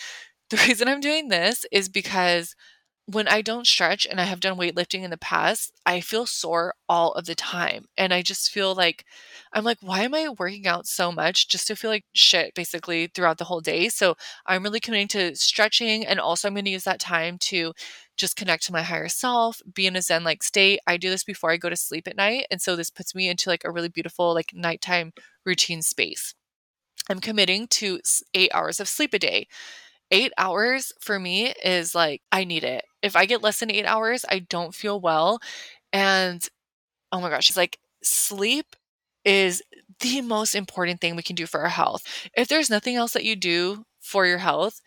The 0.50 0.56
reason 0.68 0.88
i'm 0.88 1.00
doing 1.00 1.28
this 1.28 1.64
is 1.72 1.88
because 1.88 2.54
when 3.08 3.28
I 3.28 3.40
don't 3.40 3.66
stretch 3.66 4.04
and 4.04 4.20
I 4.20 4.24
have 4.24 4.40
done 4.40 4.58
weightlifting 4.58 5.02
in 5.02 5.10
the 5.10 5.16
past, 5.16 5.72
I 5.86 6.00
feel 6.00 6.26
sore 6.26 6.74
all 6.88 7.12
of 7.12 7.26
the 7.26 7.36
time. 7.36 7.86
And 7.96 8.12
I 8.12 8.20
just 8.20 8.50
feel 8.50 8.74
like, 8.74 9.04
I'm 9.52 9.62
like, 9.62 9.78
why 9.80 10.02
am 10.02 10.12
I 10.12 10.28
working 10.28 10.66
out 10.66 10.86
so 10.88 11.12
much 11.12 11.48
just 11.48 11.68
to 11.68 11.76
feel 11.76 11.90
like 11.90 12.04
shit 12.14 12.54
basically 12.54 13.06
throughout 13.06 13.38
the 13.38 13.44
whole 13.44 13.60
day? 13.60 13.88
So 13.88 14.16
I'm 14.44 14.64
really 14.64 14.80
committing 14.80 15.06
to 15.08 15.36
stretching. 15.36 16.04
And 16.04 16.18
also, 16.18 16.48
I'm 16.48 16.54
going 16.54 16.64
to 16.64 16.70
use 16.70 16.84
that 16.84 16.98
time 16.98 17.38
to 17.42 17.74
just 18.16 18.34
connect 18.34 18.64
to 18.64 18.72
my 18.72 18.82
higher 18.82 19.08
self, 19.08 19.62
be 19.72 19.86
in 19.86 19.94
a 19.94 20.02
Zen 20.02 20.24
like 20.24 20.42
state. 20.42 20.80
I 20.86 20.96
do 20.96 21.08
this 21.08 21.22
before 21.22 21.52
I 21.52 21.58
go 21.58 21.68
to 21.70 21.76
sleep 21.76 22.08
at 22.08 22.16
night. 22.16 22.46
And 22.50 22.60
so 22.60 22.74
this 22.74 22.90
puts 22.90 23.14
me 23.14 23.28
into 23.28 23.50
like 23.50 23.62
a 23.64 23.70
really 23.70 23.88
beautiful, 23.88 24.34
like 24.34 24.50
nighttime 24.52 25.12
routine 25.44 25.82
space. 25.82 26.34
I'm 27.08 27.20
committing 27.20 27.68
to 27.68 28.00
eight 28.34 28.50
hours 28.52 28.80
of 28.80 28.88
sleep 28.88 29.14
a 29.14 29.18
day 29.20 29.46
eight 30.10 30.32
hours 30.38 30.92
for 31.00 31.18
me 31.18 31.52
is 31.64 31.94
like, 31.94 32.22
I 32.30 32.44
need 32.44 32.64
it. 32.64 32.84
If 33.06 33.16
I 33.16 33.26
get 33.26 33.42
less 33.42 33.60
than 33.60 33.70
eight 33.70 33.86
hours, 33.86 34.24
I 34.30 34.40
don't 34.40 34.74
feel 34.74 35.00
well. 35.00 35.40
And 35.92 36.46
oh 37.12 37.20
my 37.20 37.30
gosh, 37.30 37.48
it's 37.48 37.56
like 37.56 37.78
sleep 38.02 38.76
is 39.24 39.62
the 40.00 40.20
most 40.22 40.54
important 40.54 41.00
thing 41.00 41.16
we 41.16 41.22
can 41.22 41.36
do 41.36 41.46
for 41.46 41.60
our 41.60 41.68
health. 41.68 42.02
If 42.36 42.48
there's 42.48 42.70
nothing 42.70 42.96
else 42.96 43.12
that 43.14 43.24
you 43.24 43.36
do 43.36 43.84
for 44.00 44.26
your 44.26 44.38
health, 44.38 44.80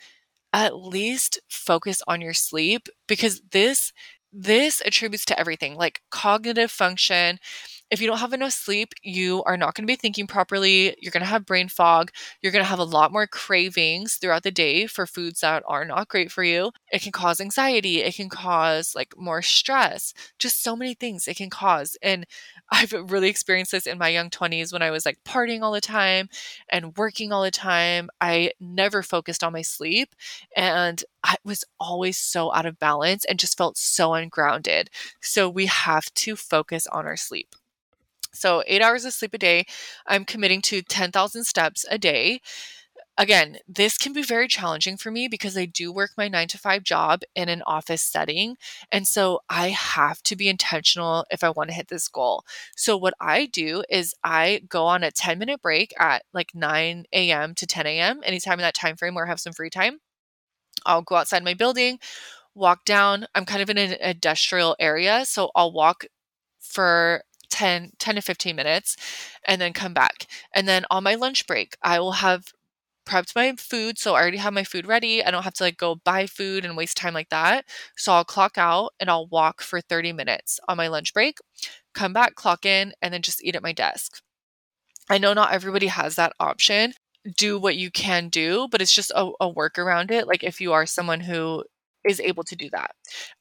at 0.53 0.77
least 0.77 1.39
focus 1.49 2.01
on 2.07 2.21
your 2.21 2.33
sleep 2.33 2.87
because 3.07 3.41
this 3.51 3.93
this 4.33 4.81
attributes 4.85 5.25
to 5.25 5.39
everything 5.39 5.75
like 5.75 6.01
cognitive 6.11 6.71
function 6.71 7.39
if 7.91 8.01
you 8.01 8.07
don't 8.07 8.19
have 8.19 8.33
enough 8.33 8.51
sleep, 8.53 8.93
you 9.01 9.43
are 9.43 9.57
not 9.57 9.73
going 9.73 9.83
to 9.83 9.91
be 9.91 9.95
thinking 9.95 10.27
properly. 10.27 10.95
You're 10.99 11.11
going 11.11 11.23
to 11.23 11.29
have 11.29 11.45
brain 11.45 11.69
fog. 11.69 12.11
You're 12.41 12.51
going 12.51 12.63
to 12.63 12.69
have 12.69 12.79
a 12.79 12.83
lot 12.83 13.11
more 13.11 13.25
cravings 13.25 14.15
throughout 14.15 14.43
the 14.43 14.51
day 14.51 14.85
for 14.85 15.07
foods 15.07 15.39
that 15.41 15.63
are 15.67 15.85
not 15.85 16.07
great 16.07 16.31
for 16.31 16.43
you. 16.43 16.71
It 16.91 17.01
can 17.01 17.11
cause 17.11 17.41
anxiety. 17.41 18.01
It 18.01 18.15
can 18.15 18.29
cause 18.29 18.93
like 18.95 19.15
more 19.17 19.41
stress, 19.41 20.13
just 20.37 20.61
so 20.61 20.75
many 20.75 20.93
things 20.93 21.27
it 21.27 21.37
can 21.37 21.49
cause. 21.49 21.97
And 22.01 22.25
I've 22.71 22.93
really 22.93 23.29
experienced 23.29 23.71
this 23.71 23.87
in 23.87 23.97
my 23.97 24.09
young 24.09 24.29
20s 24.29 24.71
when 24.71 24.83
I 24.83 24.91
was 24.91 25.05
like 25.05 25.19
partying 25.25 25.61
all 25.61 25.71
the 25.71 25.81
time 25.81 26.29
and 26.69 26.95
working 26.97 27.31
all 27.31 27.43
the 27.43 27.51
time. 27.51 28.09
I 28.21 28.51
never 28.59 29.01
focused 29.01 29.43
on 29.43 29.53
my 29.53 29.63
sleep 29.63 30.15
and 30.55 31.03
I 31.23 31.37
was 31.43 31.63
always 31.79 32.17
so 32.17 32.53
out 32.53 32.65
of 32.65 32.79
balance 32.79 33.25
and 33.25 33.39
just 33.39 33.57
felt 33.57 33.77
so 33.77 34.13
ungrounded. 34.13 34.89
So 35.21 35.49
we 35.49 35.65
have 35.65 36.13
to 36.15 36.35
focus 36.35 36.87
on 36.87 37.05
our 37.05 37.17
sleep. 37.17 37.55
So, 38.39 38.63
eight 38.67 38.81
hours 38.81 39.05
of 39.05 39.13
sleep 39.13 39.33
a 39.33 39.37
day. 39.37 39.65
I'm 40.07 40.25
committing 40.25 40.61
to 40.63 40.81
10,000 40.81 41.43
steps 41.45 41.85
a 41.91 41.97
day. 41.97 42.41
Again, 43.17 43.57
this 43.67 43.97
can 43.97 44.13
be 44.13 44.23
very 44.23 44.47
challenging 44.47 44.95
for 44.97 45.11
me 45.11 45.27
because 45.27 45.57
I 45.57 45.65
do 45.65 45.91
work 45.91 46.11
my 46.17 46.29
nine 46.29 46.47
to 46.49 46.57
five 46.57 46.83
job 46.83 47.21
in 47.35 47.49
an 47.49 47.61
office 47.67 48.01
setting. 48.01 48.55
And 48.91 49.07
so 49.07 49.41
I 49.49 49.69
have 49.69 50.23
to 50.23 50.35
be 50.37 50.47
intentional 50.49 51.25
if 51.29 51.43
I 51.43 51.49
want 51.49 51.69
to 51.69 51.75
hit 51.75 51.89
this 51.89 52.07
goal. 52.07 52.43
So, 52.77 52.97
what 52.97 53.13
I 53.21 53.45
do 53.47 53.83
is 53.89 54.15
I 54.23 54.61
go 54.69 54.85
on 54.85 55.03
a 55.03 55.11
10 55.11 55.37
minute 55.39 55.61
break 55.61 55.93
at 55.99 56.23
like 56.33 56.51
9 56.55 57.31
a.m. 57.31 57.55
to 57.55 57.67
10 57.67 57.99
a.m., 57.99 58.21
anytime 58.25 58.59
in 58.59 58.63
that 58.63 58.73
time 58.75 58.95
frame 58.97 59.15
where 59.15 59.25
I 59.25 59.29
have 59.29 59.39
some 59.41 59.53
free 59.53 59.69
time. 59.69 59.99
I'll 60.85 61.01
go 61.01 61.15
outside 61.15 61.43
my 61.43 61.53
building, 61.53 61.99
walk 62.55 62.85
down. 62.85 63.27
I'm 63.35 63.45
kind 63.45 63.61
of 63.63 63.69
in 63.71 63.77
an 63.79 63.93
industrial 64.01 64.75
area. 64.79 65.25
So, 65.25 65.51
I'll 65.55 65.73
walk 65.73 66.05
for 66.61 67.23
10, 67.49 67.91
10 67.99 68.15
to 68.15 68.21
15 68.21 68.55
minutes 68.55 68.95
and 69.47 69.61
then 69.61 69.73
come 69.73 69.93
back. 69.93 70.27
And 70.53 70.67
then 70.67 70.85
on 70.91 71.03
my 71.03 71.15
lunch 71.15 71.47
break, 71.47 71.75
I 71.81 71.99
will 71.99 72.13
have 72.13 72.53
prepped 73.05 73.35
my 73.35 73.53
food. 73.57 73.97
So 73.97 74.15
I 74.15 74.21
already 74.21 74.37
have 74.37 74.53
my 74.53 74.63
food 74.63 74.85
ready. 74.87 75.23
I 75.23 75.31
don't 75.31 75.43
have 75.43 75.55
to 75.55 75.63
like 75.63 75.77
go 75.77 75.95
buy 75.95 76.27
food 76.27 76.63
and 76.63 76.77
waste 76.77 76.97
time 76.97 77.13
like 77.13 77.29
that. 77.29 77.65
So 77.97 78.13
I'll 78.13 78.23
clock 78.23 78.57
out 78.57 78.91
and 78.99 79.09
I'll 79.09 79.27
walk 79.27 79.61
for 79.61 79.81
30 79.81 80.13
minutes 80.13 80.59
on 80.67 80.77
my 80.77 80.87
lunch 80.87 81.13
break, 81.13 81.39
come 81.93 82.13
back, 82.13 82.35
clock 82.35 82.65
in, 82.65 82.93
and 83.01 83.13
then 83.13 83.21
just 83.21 83.43
eat 83.43 83.55
at 83.55 83.63
my 83.63 83.73
desk. 83.73 84.21
I 85.09 85.17
know 85.17 85.33
not 85.33 85.51
everybody 85.51 85.87
has 85.87 86.15
that 86.15 86.33
option. 86.39 86.93
Do 87.35 87.59
what 87.59 87.75
you 87.75 87.91
can 87.91 88.29
do, 88.29 88.67
but 88.69 88.81
it's 88.81 88.93
just 88.93 89.11
a, 89.15 89.31
a 89.39 89.49
work 89.49 89.77
around 89.79 90.11
it. 90.11 90.27
Like 90.27 90.43
if 90.43 90.61
you 90.61 90.71
are 90.73 90.85
someone 90.85 91.21
who 91.21 91.63
is 92.07 92.19
able 92.19 92.43
to 92.43 92.55
do 92.55 92.69
that. 92.71 92.91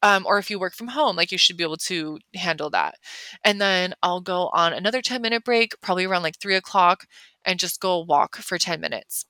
Um, 0.02 0.26
or 0.26 0.38
if 0.38 0.50
you 0.50 0.58
work 0.58 0.74
from 0.74 0.88
home, 0.88 1.16
like 1.16 1.32
you 1.32 1.38
should 1.38 1.56
be 1.56 1.64
able 1.64 1.76
to 1.76 2.18
handle 2.34 2.70
that. 2.70 2.96
And 3.44 3.60
then 3.60 3.94
I'll 4.02 4.20
go 4.20 4.48
on 4.52 4.72
another 4.72 5.02
10 5.02 5.22
minute 5.22 5.44
break, 5.44 5.80
probably 5.80 6.04
around 6.04 6.22
like 6.22 6.38
three 6.40 6.56
o'clock, 6.56 7.06
and 7.44 7.58
just 7.58 7.80
go 7.80 8.00
walk 8.00 8.36
for 8.36 8.58
10 8.58 8.80
minutes. 8.80 9.24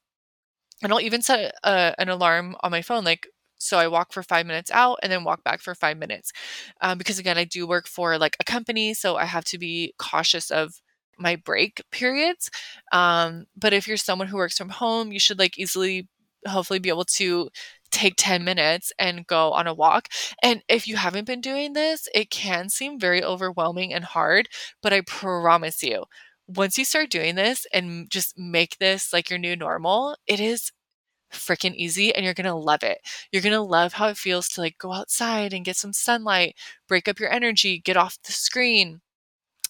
And 0.82 0.92
I'll 0.92 1.00
even 1.00 1.22
set 1.22 1.54
a, 1.64 1.94
an 1.98 2.08
alarm 2.08 2.56
on 2.62 2.70
my 2.70 2.82
phone, 2.82 3.04
like 3.04 3.28
so 3.58 3.78
I 3.78 3.88
walk 3.88 4.12
for 4.12 4.22
five 4.22 4.46
minutes 4.46 4.70
out 4.70 5.00
and 5.02 5.10
then 5.10 5.24
walk 5.24 5.42
back 5.42 5.60
for 5.60 5.74
five 5.74 5.98
minutes. 5.98 6.32
Um, 6.80 6.96
because 6.96 7.18
again, 7.18 7.36
I 7.36 7.44
do 7.44 7.66
work 7.66 7.88
for 7.88 8.16
like 8.16 8.36
a 8.40 8.44
company, 8.44 8.94
so 8.94 9.16
I 9.16 9.24
have 9.24 9.44
to 9.46 9.58
be 9.58 9.94
cautious 9.98 10.50
of 10.50 10.80
my 11.18 11.36
break 11.36 11.82
periods. 11.90 12.50
Um, 12.92 13.46
but 13.56 13.72
if 13.72 13.88
you're 13.88 13.96
someone 13.96 14.28
who 14.28 14.36
works 14.36 14.56
from 14.56 14.68
home, 14.68 15.12
you 15.12 15.18
should 15.18 15.38
like 15.38 15.58
easily 15.58 16.08
hopefully 16.46 16.78
be 16.78 16.88
able 16.88 17.04
to 17.04 17.50
take 17.90 18.14
10 18.16 18.44
minutes 18.44 18.92
and 18.98 19.26
go 19.26 19.52
on 19.52 19.66
a 19.66 19.74
walk. 19.74 20.08
And 20.42 20.62
if 20.68 20.86
you 20.86 20.96
haven't 20.96 21.26
been 21.26 21.40
doing 21.40 21.72
this, 21.72 22.08
it 22.14 22.30
can 22.30 22.68
seem 22.68 22.98
very 22.98 23.22
overwhelming 23.22 23.92
and 23.94 24.04
hard, 24.04 24.48
but 24.82 24.92
I 24.92 25.00
promise 25.02 25.82
you, 25.82 26.04
once 26.46 26.78
you 26.78 26.84
start 26.84 27.10
doing 27.10 27.34
this 27.34 27.66
and 27.72 28.10
just 28.10 28.38
make 28.38 28.78
this 28.78 29.12
like 29.12 29.28
your 29.28 29.38
new 29.38 29.54
normal, 29.54 30.16
it 30.26 30.40
is 30.40 30.72
freaking 31.32 31.74
easy 31.74 32.14
and 32.14 32.24
you're 32.24 32.34
going 32.34 32.46
to 32.46 32.54
love 32.54 32.82
it. 32.82 32.98
You're 33.30 33.42
going 33.42 33.52
to 33.52 33.60
love 33.60 33.94
how 33.94 34.08
it 34.08 34.16
feels 34.16 34.48
to 34.50 34.62
like 34.62 34.78
go 34.78 34.92
outside 34.92 35.52
and 35.52 35.64
get 35.64 35.76
some 35.76 35.92
sunlight, 35.92 36.56
break 36.88 37.06
up 37.06 37.20
your 37.20 37.30
energy, 37.30 37.78
get 37.78 37.96
off 37.96 38.18
the 38.24 38.32
screen. 38.32 39.00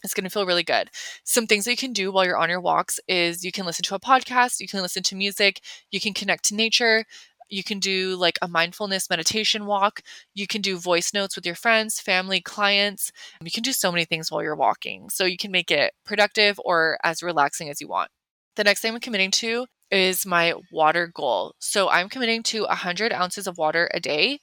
It's 0.04 0.14
going 0.14 0.24
to 0.24 0.30
feel 0.30 0.46
really 0.46 0.62
good. 0.62 0.90
Some 1.24 1.48
things 1.48 1.64
that 1.64 1.72
you 1.72 1.76
can 1.76 1.92
do 1.92 2.12
while 2.12 2.24
you're 2.24 2.38
on 2.38 2.48
your 2.48 2.60
walks 2.60 3.00
is 3.08 3.44
you 3.44 3.50
can 3.50 3.66
listen 3.66 3.82
to 3.84 3.96
a 3.96 4.00
podcast, 4.00 4.60
you 4.60 4.68
can 4.68 4.80
listen 4.80 5.02
to 5.02 5.16
music, 5.16 5.60
you 5.90 5.98
can 5.98 6.14
connect 6.14 6.44
to 6.44 6.54
nature, 6.54 7.04
you 7.48 7.64
can 7.64 7.78
do 7.78 8.16
like 8.16 8.38
a 8.42 8.48
mindfulness 8.48 9.10
meditation 9.10 9.66
walk. 9.66 10.00
You 10.34 10.46
can 10.46 10.60
do 10.60 10.78
voice 10.78 11.12
notes 11.12 11.36
with 11.36 11.46
your 11.46 11.54
friends, 11.54 12.00
family, 12.00 12.40
clients. 12.40 13.10
Um, 13.40 13.46
you 13.46 13.50
can 13.50 13.62
do 13.62 13.72
so 13.72 13.90
many 13.90 14.04
things 14.04 14.30
while 14.30 14.42
you're 14.42 14.56
walking. 14.56 15.10
So 15.10 15.24
you 15.24 15.36
can 15.36 15.50
make 15.50 15.70
it 15.70 15.92
productive 16.04 16.60
or 16.64 16.98
as 17.02 17.22
relaxing 17.22 17.68
as 17.70 17.80
you 17.80 17.88
want. 17.88 18.10
The 18.56 18.64
next 18.64 18.80
thing 18.80 18.94
I'm 18.94 19.00
committing 19.00 19.30
to 19.32 19.66
is 19.90 20.26
my 20.26 20.54
water 20.72 21.10
goal. 21.14 21.54
So 21.60 21.88
I'm 21.88 22.08
committing 22.08 22.42
to 22.44 22.64
100 22.64 23.12
ounces 23.12 23.46
of 23.46 23.58
water 23.58 23.90
a 23.94 24.00
day. 24.00 24.40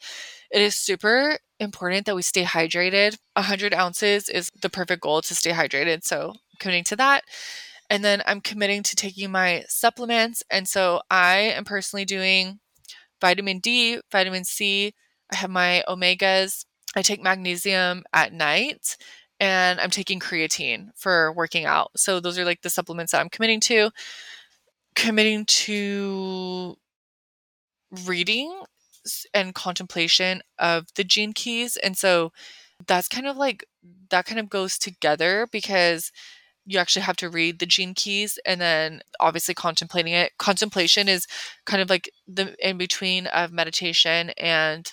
It 0.52 0.62
is 0.62 0.76
super 0.76 1.38
important 1.60 2.06
that 2.06 2.16
we 2.16 2.22
stay 2.22 2.44
hydrated. 2.44 3.18
100 3.34 3.74
ounces 3.74 4.30
is 4.30 4.50
the 4.62 4.70
perfect 4.70 5.02
goal 5.02 5.22
to 5.22 5.36
stay 5.36 5.52
hydrated. 5.52 6.04
So, 6.04 6.34
committing 6.60 6.84
to 6.86 6.96
that. 6.98 7.24
And 7.90 8.04
then 8.04 8.24
I'm 8.26 8.42
committing 8.42 8.84
to 8.84 8.96
taking 8.96 9.32
my 9.32 9.64
supplements. 9.68 10.44
And 10.50 10.68
so, 10.68 11.02
I 11.10 11.38
am 11.38 11.66
personally 11.66 12.06
doing 12.06 12.60
vitamin 13.26 13.58
D, 13.58 14.00
vitamin 14.12 14.44
C. 14.44 14.94
I 15.34 15.38
have 15.38 15.50
my 15.50 15.84
omegas. 15.90 16.64
I 16.96 17.02
take 17.02 17.24
magnesium 17.24 18.04
at 18.14 18.32
night 18.32 18.98
and 19.40 19.80
I'm 19.80 19.90
taking 19.90 20.20
creatine 20.20 20.90
for 20.96 21.34
working 21.34 21.66
out. 21.66 21.90
So 21.96 22.20
those 22.20 22.38
are 22.38 22.46
like 22.46 22.62
the 22.62 22.70
supplements 22.70 23.12
that 23.12 23.22
I'm 23.22 23.30
committing 23.30 23.60
to. 23.62 23.90
Committing 24.96 25.46
to 25.46 26.76
reading 28.06 28.62
and 29.34 29.56
contemplation 29.56 30.44
of 30.60 30.86
the 30.94 31.04
gene 31.04 31.34
keys. 31.34 31.78
And 31.78 31.98
so 31.98 32.32
that's 32.86 33.08
kind 33.08 33.26
of 33.26 33.38
like 33.38 33.66
that 34.12 34.26
kind 34.26 34.40
of 34.40 34.52
goes 34.52 34.78
together 34.78 35.48
because 35.52 36.12
you 36.66 36.80
actually 36.80 37.04
have 37.04 37.18
to 37.18 37.30
read 37.30 37.60
the 37.60 37.66
gene 37.66 37.94
keys 37.94 38.40
and 38.46 38.60
then 38.60 39.02
obviously 39.20 39.54
contemplating 39.54 40.14
it. 40.14 40.32
Contemplation 40.38 41.08
is 41.08 41.28
kind 41.66 41.82
of 41.82 41.90
like 41.90 42.10
the 42.28 42.56
in 42.60 42.78
between 42.78 43.28
of 43.28 43.52
meditation 43.52 44.32
and 44.32 44.92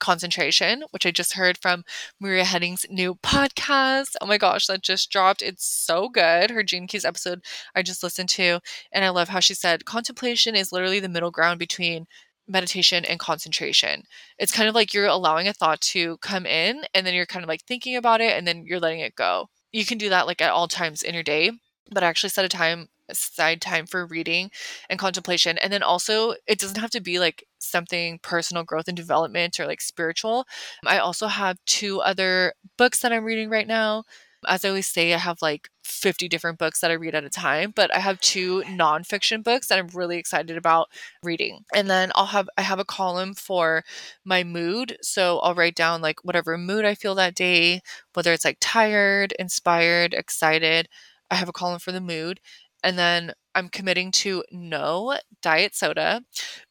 concentration, 0.00 0.82
which 0.90 1.06
I 1.06 1.10
just 1.10 1.34
heard 1.34 1.58
from 1.58 1.84
Maria 2.18 2.44
Hedding's 2.44 2.86
new 2.90 3.14
podcast. 3.16 4.16
Oh 4.20 4.26
my 4.26 4.38
gosh, 4.38 4.66
that 4.66 4.82
just 4.82 5.10
dropped. 5.10 5.42
It's 5.42 5.64
so 5.64 6.08
good. 6.08 6.50
Her 6.50 6.62
Gene 6.62 6.86
Keys 6.88 7.04
episode 7.04 7.42
I 7.74 7.82
just 7.82 8.02
listened 8.02 8.30
to. 8.30 8.60
And 8.92 9.04
I 9.04 9.10
love 9.10 9.28
how 9.28 9.40
she 9.40 9.54
said 9.54 9.84
contemplation 9.84 10.56
is 10.56 10.72
literally 10.72 11.00
the 11.00 11.08
middle 11.08 11.30
ground 11.30 11.58
between 11.58 12.06
meditation 12.48 13.04
and 13.04 13.20
concentration. 13.20 14.02
It's 14.38 14.52
kind 14.52 14.68
of 14.68 14.74
like 14.74 14.92
you're 14.92 15.06
allowing 15.06 15.46
a 15.46 15.52
thought 15.52 15.80
to 15.82 16.16
come 16.18 16.46
in 16.46 16.82
and 16.94 17.06
then 17.06 17.14
you're 17.14 17.26
kind 17.26 17.44
of 17.44 17.48
like 17.48 17.62
thinking 17.64 17.96
about 17.96 18.20
it 18.20 18.36
and 18.36 18.46
then 18.46 18.64
you're 18.66 18.80
letting 18.80 19.00
it 19.00 19.14
go. 19.14 19.48
You 19.72 19.84
can 19.84 19.98
do 19.98 20.08
that 20.08 20.26
like 20.26 20.40
at 20.40 20.50
all 20.50 20.68
times 20.68 21.02
in 21.02 21.14
your 21.14 21.22
day, 21.22 21.52
but 21.90 22.02
actually 22.02 22.30
set 22.30 22.44
a 22.44 22.48
time 22.48 22.88
aside 23.08 23.60
time 23.60 23.86
for 23.86 24.06
reading 24.06 24.50
and 24.88 24.98
contemplation. 24.98 25.58
And 25.58 25.72
then 25.72 25.82
also, 25.82 26.34
it 26.46 26.58
doesn't 26.58 26.80
have 26.80 26.90
to 26.90 27.00
be 27.00 27.18
like 27.18 27.44
something 27.58 28.20
personal 28.22 28.62
growth 28.62 28.88
and 28.88 28.96
development 28.96 29.58
or 29.60 29.66
like 29.66 29.80
spiritual. 29.80 30.46
I 30.86 30.98
also 30.98 31.26
have 31.26 31.58
two 31.66 32.00
other 32.00 32.54
books 32.78 33.00
that 33.00 33.12
I'm 33.12 33.24
reading 33.24 33.50
right 33.50 33.66
now. 33.66 34.04
As 34.48 34.64
I 34.64 34.68
always 34.68 34.86
say, 34.86 35.12
I 35.14 35.18
have 35.18 35.42
like 35.42 35.68
50 35.84 36.28
different 36.28 36.58
books 36.58 36.80
that 36.80 36.90
I 36.90 36.94
read 36.94 37.14
at 37.14 37.24
a 37.24 37.30
time, 37.30 37.72
but 37.74 37.94
I 37.94 37.98
have 38.00 38.20
two 38.20 38.62
nonfiction 38.62 39.42
books 39.42 39.68
that 39.68 39.78
I'm 39.78 39.88
really 39.88 40.18
excited 40.18 40.56
about 40.56 40.88
reading. 41.22 41.64
And 41.74 41.90
then 41.90 42.12
I'll 42.14 42.26
have 42.26 42.48
I 42.56 42.62
have 42.62 42.78
a 42.78 42.84
column 42.84 43.34
for 43.34 43.84
my 44.24 44.44
mood. 44.44 44.98
So 45.02 45.38
I'll 45.40 45.54
write 45.54 45.74
down 45.74 46.00
like 46.00 46.24
whatever 46.24 46.56
mood 46.58 46.84
I 46.84 46.94
feel 46.94 47.14
that 47.16 47.34
day, 47.34 47.82
whether 48.14 48.32
it's 48.32 48.44
like 48.44 48.58
tired, 48.60 49.32
inspired, 49.38 50.14
excited. 50.14 50.88
I 51.30 51.36
have 51.36 51.48
a 51.48 51.52
column 51.52 51.78
for 51.78 51.92
the 51.92 52.00
mood. 52.00 52.40
And 52.82 52.98
then 52.98 53.32
I'm 53.54 53.68
committing 53.68 54.10
to 54.12 54.42
no 54.50 55.18
diet 55.42 55.74
soda 55.74 56.22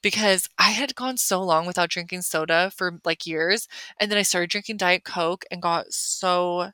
because 0.02 0.48
I 0.58 0.72
had 0.72 0.96
gone 0.96 1.18
so 1.18 1.44
long 1.44 1.68
without 1.68 1.90
drinking 1.90 2.22
soda 2.24 2.72
for 2.76 3.00
like 3.06 3.28
years. 3.28 3.68
And 4.00 4.10
then 4.10 4.18
I 4.18 4.24
started 4.24 4.50
drinking 4.50 4.78
Diet 4.78 5.04
Coke 5.04 5.46
and 5.52 5.62
got 5.62 5.92
so 5.94 6.72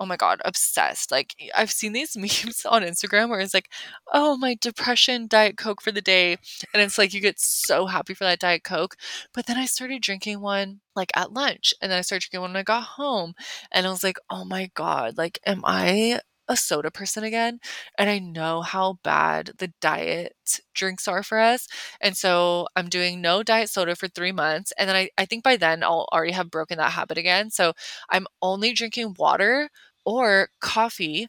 oh 0.00 0.06
my 0.06 0.16
god, 0.16 0.40
obsessed. 0.44 1.10
Like 1.10 1.34
I've 1.56 1.70
seen 1.72 1.92
these 1.92 2.16
memes 2.16 2.64
on 2.66 2.82
Instagram 2.82 3.28
where 3.28 3.40
it's 3.40 3.54
like, 3.54 3.70
"Oh, 4.12 4.36
my 4.36 4.56
depression 4.60 5.26
diet 5.28 5.56
coke 5.56 5.82
for 5.82 5.92
the 5.92 6.00
day." 6.02 6.32
And 6.72 6.82
it's 6.82 6.98
like 6.98 7.12
you 7.14 7.20
get 7.20 7.38
so 7.40 7.86
happy 7.86 8.14
for 8.14 8.24
that 8.24 8.40
diet 8.40 8.64
coke. 8.64 8.96
But 9.32 9.46
then 9.46 9.56
I 9.58 9.66
started 9.66 10.02
drinking 10.02 10.40
one 10.40 10.80
like 10.96 11.10
at 11.16 11.32
lunch 11.32 11.74
and 11.82 11.90
then 11.90 11.98
I 11.98 12.02
started 12.02 12.22
drinking 12.28 12.40
one 12.42 12.50
when 12.52 12.60
I 12.60 12.62
got 12.62 12.84
home 12.84 13.34
and 13.72 13.86
I 13.86 13.90
was 13.90 14.04
like, 14.04 14.18
"Oh 14.30 14.44
my 14.44 14.70
god, 14.74 15.16
like 15.18 15.38
am 15.46 15.62
I 15.64 16.20
a 16.48 16.56
soda 16.56 16.90
person 16.90 17.24
again 17.24 17.58
and 17.98 18.10
I 18.10 18.18
know 18.18 18.62
how 18.62 18.98
bad 19.02 19.52
the 19.58 19.72
diet 19.80 20.34
drinks 20.74 21.08
are 21.08 21.22
for 21.22 21.38
us. 21.38 21.66
And 22.00 22.16
so 22.16 22.66
I'm 22.76 22.88
doing 22.88 23.20
no 23.20 23.42
diet 23.42 23.70
soda 23.70 23.96
for 23.96 24.08
three 24.08 24.32
months. 24.32 24.72
And 24.78 24.88
then 24.88 24.96
I, 24.96 25.08
I 25.16 25.24
think 25.24 25.42
by 25.42 25.56
then 25.56 25.82
I'll 25.82 26.06
already 26.12 26.32
have 26.32 26.50
broken 26.50 26.78
that 26.78 26.92
habit 26.92 27.18
again. 27.18 27.50
So 27.50 27.72
I'm 28.10 28.26
only 28.42 28.72
drinking 28.72 29.14
water 29.18 29.70
or 30.04 30.48
coffee. 30.60 31.28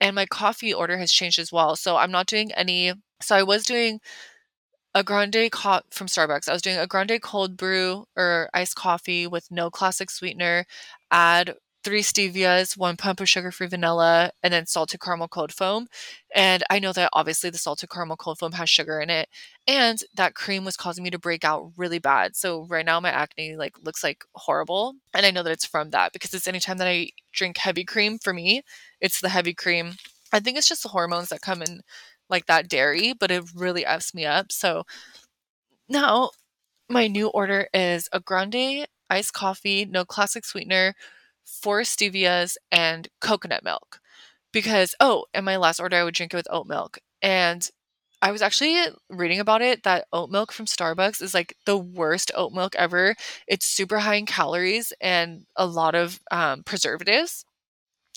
And 0.00 0.14
my 0.14 0.26
coffee 0.26 0.72
order 0.72 0.98
has 0.98 1.12
changed 1.12 1.38
as 1.38 1.52
well. 1.52 1.76
So 1.76 1.96
I'm 1.96 2.10
not 2.10 2.26
doing 2.26 2.52
any. 2.52 2.92
So 3.22 3.36
I 3.36 3.42
was 3.42 3.64
doing 3.64 4.00
a 4.94 5.04
grande 5.04 5.50
co- 5.52 5.82
from 5.90 6.06
Starbucks. 6.06 6.48
I 6.48 6.52
was 6.52 6.62
doing 6.62 6.78
a 6.78 6.86
grande 6.86 7.20
cold 7.22 7.56
brew 7.56 8.06
or 8.16 8.48
iced 8.54 8.76
coffee 8.76 9.26
with 9.26 9.50
no 9.50 9.70
classic 9.70 10.10
sweetener. 10.10 10.64
Add 11.10 11.54
three 11.86 12.02
stevias, 12.02 12.76
one 12.76 12.96
pump 12.96 13.20
of 13.20 13.28
sugar 13.28 13.52
free 13.52 13.68
vanilla, 13.68 14.32
and 14.42 14.52
then 14.52 14.66
salted 14.66 15.00
caramel 15.00 15.28
cold 15.28 15.52
foam. 15.54 15.86
And 16.34 16.64
I 16.68 16.80
know 16.80 16.92
that 16.92 17.10
obviously 17.12 17.48
the 17.48 17.58
salted 17.58 17.90
caramel 17.90 18.16
cold 18.16 18.40
foam 18.40 18.52
has 18.52 18.68
sugar 18.68 19.00
in 19.00 19.08
it, 19.08 19.28
and 19.68 20.00
that 20.16 20.34
cream 20.34 20.64
was 20.64 20.76
causing 20.76 21.04
me 21.04 21.10
to 21.10 21.18
break 21.18 21.44
out 21.44 21.70
really 21.76 22.00
bad. 22.00 22.34
So 22.34 22.66
right 22.68 22.84
now 22.84 22.98
my 22.98 23.10
acne 23.10 23.54
like 23.56 23.74
looks 23.84 24.02
like 24.02 24.24
horrible, 24.34 24.96
and 25.14 25.24
I 25.24 25.30
know 25.30 25.44
that 25.44 25.52
it's 25.52 25.64
from 25.64 25.90
that 25.90 26.12
because 26.12 26.34
it's 26.34 26.48
anytime 26.48 26.78
that 26.78 26.88
I 26.88 27.10
drink 27.32 27.58
heavy 27.58 27.84
cream 27.84 28.18
for 28.18 28.32
me, 28.32 28.62
it's 29.00 29.20
the 29.20 29.28
heavy 29.28 29.54
cream. 29.54 29.92
I 30.32 30.40
think 30.40 30.58
it's 30.58 30.68
just 30.68 30.82
the 30.82 30.88
hormones 30.88 31.28
that 31.28 31.40
come 31.40 31.62
in 31.62 31.82
like 32.28 32.46
that 32.46 32.68
dairy, 32.68 33.12
but 33.12 33.30
it 33.30 33.44
really 33.54 33.86
f's 33.86 34.12
me 34.12 34.26
up. 34.26 34.50
So 34.50 34.82
now 35.88 36.30
my 36.88 37.06
new 37.06 37.28
order 37.28 37.68
is 37.72 38.08
a 38.12 38.18
grande 38.18 38.88
iced 39.08 39.34
coffee, 39.34 39.84
no 39.84 40.04
classic 40.04 40.44
sweetener, 40.44 40.94
four 41.46 41.80
stevias 41.80 42.56
and 42.70 43.08
coconut 43.20 43.64
milk 43.64 44.00
because 44.52 44.94
oh 45.00 45.24
in 45.32 45.44
my 45.44 45.56
last 45.56 45.80
order 45.80 45.96
i 45.96 46.04
would 46.04 46.14
drink 46.14 46.34
it 46.34 46.36
with 46.36 46.48
oat 46.50 46.66
milk 46.66 46.98
and 47.22 47.70
i 48.20 48.32
was 48.32 48.42
actually 48.42 48.76
reading 49.08 49.40
about 49.40 49.62
it 49.62 49.82
that 49.84 50.06
oat 50.12 50.30
milk 50.30 50.52
from 50.52 50.66
starbucks 50.66 51.22
is 51.22 51.32
like 51.34 51.56
the 51.64 51.78
worst 51.78 52.30
oat 52.34 52.52
milk 52.52 52.74
ever 52.76 53.14
it's 53.46 53.66
super 53.66 54.00
high 54.00 54.16
in 54.16 54.26
calories 54.26 54.92
and 55.00 55.46
a 55.56 55.66
lot 55.66 55.94
of 55.94 56.20
um, 56.30 56.62
preservatives 56.64 57.44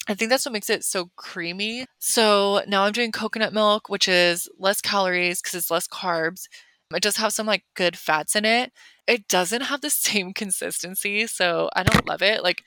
I 0.08 0.16
think 0.16 0.32
that's 0.32 0.44
what 0.44 0.54
makes 0.54 0.72
it 0.72 0.84
so 0.84 1.12
creamy. 1.18 1.86
So 2.00 2.64
now 2.68 2.84
I'm 2.84 2.94
doing 2.94 3.12
coconut 3.12 3.54
milk, 3.54 3.90
which 3.90 4.08
is 4.08 4.50
less 4.58 4.82
calories 4.82 5.40
because 5.40 5.54
it's 5.54 5.70
less 5.70 5.88
carbs. 5.88 6.48
It 6.94 7.04
does 7.04 7.18
have 7.18 7.32
some 7.32 7.46
like 7.46 7.64
good 7.76 7.96
fats 7.96 8.36
in 8.36 8.44
it. 8.44 8.72
It 9.06 9.28
doesn't 9.28 9.62
have 9.62 9.82
the 9.82 9.90
same 9.92 10.34
consistency, 10.34 11.28
so 11.28 11.70
I 11.76 11.84
don't 11.84 12.08
love 12.08 12.24
it. 12.24 12.44
Like 12.44 12.64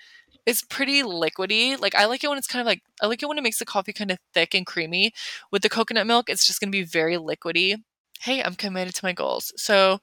it's 0.46 0.62
pretty 0.62 1.02
liquidy. 1.02 1.78
Like 1.80 1.94
I 1.94 2.06
like 2.06 2.24
it 2.24 2.28
when 2.28 2.38
it's 2.38 2.46
kind 2.46 2.60
of 2.60 2.66
like 2.66 2.82
I 3.00 3.06
like 3.06 3.22
it 3.22 3.28
when 3.28 3.38
it 3.38 3.42
makes 3.42 3.58
the 3.58 3.64
coffee 3.64 3.92
kind 3.92 4.10
of 4.10 4.18
thick 4.34 4.54
and 4.54 4.66
creamy. 4.66 5.12
With 5.50 5.62
the 5.62 5.68
coconut 5.68 6.06
milk, 6.06 6.28
it's 6.28 6.46
just 6.46 6.60
going 6.60 6.70
to 6.70 6.76
be 6.78 6.84
very 6.84 7.16
liquidy. 7.16 7.76
Hey, 8.20 8.42
I'm 8.42 8.54
committed 8.54 8.94
to 8.96 9.04
my 9.04 9.12
goals. 9.12 9.52
So 9.56 10.00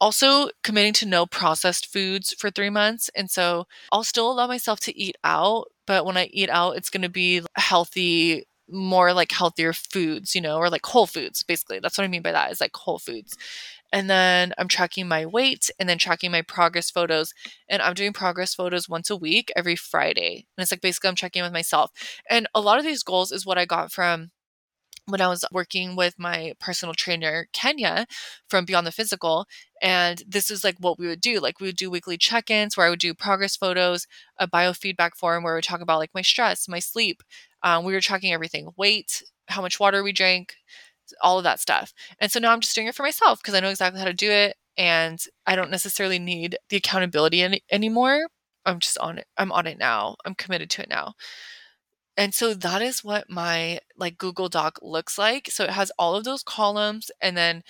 also 0.00 0.50
committing 0.62 0.92
to 0.94 1.06
no 1.06 1.26
processed 1.26 1.92
foods 1.92 2.34
for 2.38 2.50
3 2.50 2.70
months 2.70 3.10
and 3.16 3.30
so 3.30 3.66
I'll 3.92 4.04
still 4.04 4.30
allow 4.30 4.46
myself 4.46 4.80
to 4.80 4.98
eat 4.98 5.16
out, 5.24 5.66
but 5.86 6.04
when 6.04 6.16
I 6.18 6.26
eat 6.32 6.50
out, 6.50 6.76
it's 6.76 6.90
going 6.90 7.02
to 7.02 7.08
be 7.08 7.42
healthy 7.56 8.44
more 8.68 9.12
like 9.12 9.32
healthier 9.32 9.72
foods, 9.72 10.34
you 10.34 10.40
know, 10.40 10.56
or 10.58 10.68
like 10.70 10.84
whole 10.84 11.06
foods 11.06 11.42
basically. 11.42 11.78
That's 11.78 11.96
what 11.96 12.04
I 12.04 12.08
mean 12.08 12.22
by 12.22 12.32
that 12.32 12.50
is 12.52 12.60
like 12.60 12.76
whole 12.76 12.98
foods. 12.98 13.36
And 13.92 14.10
then 14.10 14.52
I'm 14.58 14.68
tracking 14.68 15.08
my 15.08 15.26
weight 15.26 15.70
and 15.78 15.88
then 15.88 15.98
tracking 15.98 16.30
my 16.30 16.42
progress 16.42 16.90
photos. 16.90 17.32
And 17.68 17.80
I'm 17.82 17.94
doing 17.94 18.12
progress 18.12 18.54
photos 18.54 18.88
once 18.88 19.10
a 19.10 19.16
week 19.16 19.52
every 19.56 19.76
Friday. 19.76 20.46
And 20.56 20.62
it's 20.62 20.70
like 20.72 20.80
basically 20.80 21.08
I'm 21.08 21.16
checking 21.16 21.42
with 21.42 21.52
myself. 21.52 21.90
And 22.28 22.48
a 22.54 22.60
lot 22.60 22.78
of 22.78 22.84
these 22.84 23.02
goals 23.02 23.32
is 23.32 23.46
what 23.46 23.58
I 23.58 23.64
got 23.64 23.92
from 23.92 24.30
when 25.06 25.20
I 25.20 25.28
was 25.28 25.44
working 25.52 25.94
with 25.94 26.18
my 26.18 26.52
personal 26.58 26.94
trainer, 26.94 27.46
Kenya, 27.52 28.06
from 28.48 28.64
Beyond 28.64 28.86
the 28.86 28.92
Physical. 28.92 29.46
And 29.80 30.22
this 30.26 30.50
is 30.50 30.64
like 30.64 30.76
what 30.80 30.98
we 30.98 31.06
would 31.06 31.20
do. 31.20 31.38
Like 31.38 31.60
we 31.60 31.68
would 31.68 31.76
do 31.76 31.90
weekly 31.90 32.18
check 32.18 32.50
ins 32.50 32.76
where 32.76 32.86
I 32.86 32.90
would 32.90 32.98
do 32.98 33.14
progress 33.14 33.56
photos, 33.56 34.06
a 34.38 34.48
biofeedback 34.48 35.12
form 35.14 35.44
where 35.44 35.54
we 35.54 35.60
talk 35.62 35.80
about 35.80 35.98
like 35.98 36.10
my 36.14 36.22
stress, 36.22 36.68
my 36.68 36.80
sleep. 36.80 37.22
Um, 37.62 37.84
we 37.84 37.92
were 37.92 38.00
tracking 38.00 38.32
everything 38.32 38.68
weight, 38.76 39.22
how 39.48 39.62
much 39.62 39.78
water 39.78 40.02
we 40.02 40.12
drank, 40.12 40.54
all 41.22 41.38
of 41.38 41.44
that 41.44 41.60
stuff. 41.60 41.92
And 42.20 42.30
so 42.30 42.40
now 42.40 42.52
I'm 42.52 42.60
just 42.60 42.74
doing 42.74 42.86
it 42.86 42.94
for 42.94 43.02
myself 43.02 43.40
because 43.40 43.54
I 43.54 43.60
know 43.60 43.70
exactly 43.70 44.00
how 44.00 44.06
to 44.06 44.14
do 44.14 44.30
it 44.30 44.56
and 44.76 45.18
I 45.46 45.56
don't 45.56 45.70
necessarily 45.70 46.18
need 46.18 46.56
the 46.68 46.76
accountability 46.76 47.42
any- 47.42 47.62
anymore. 47.70 48.26
I'm 48.64 48.80
just 48.80 48.98
on 48.98 49.18
it. 49.18 49.26
I'm 49.38 49.52
on 49.52 49.66
it 49.66 49.78
now. 49.78 50.16
I'm 50.24 50.34
committed 50.34 50.70
to 50.70 50.82
it 50.82 50.88
now. 50.88 51.14
And 52.16 52.34
so 52.34 52.54
that 52.54 52.82
is 52.82 53.04
what 53.04 53.28
my 53.28 53.78
like 53.96 54.18
Google 54.18 54.48
Doc 54.48 54.78
looks 54.82 55.18
like. 55.18 55.50
So 55.50 55.64
it 55.64 55.70
has 55.70 55.92
all 55.98 56.16
of 56.16 56.24
those 56.24 56.42
columns 56.42 57.10
and 57.20 57.36
then 57.36 57.62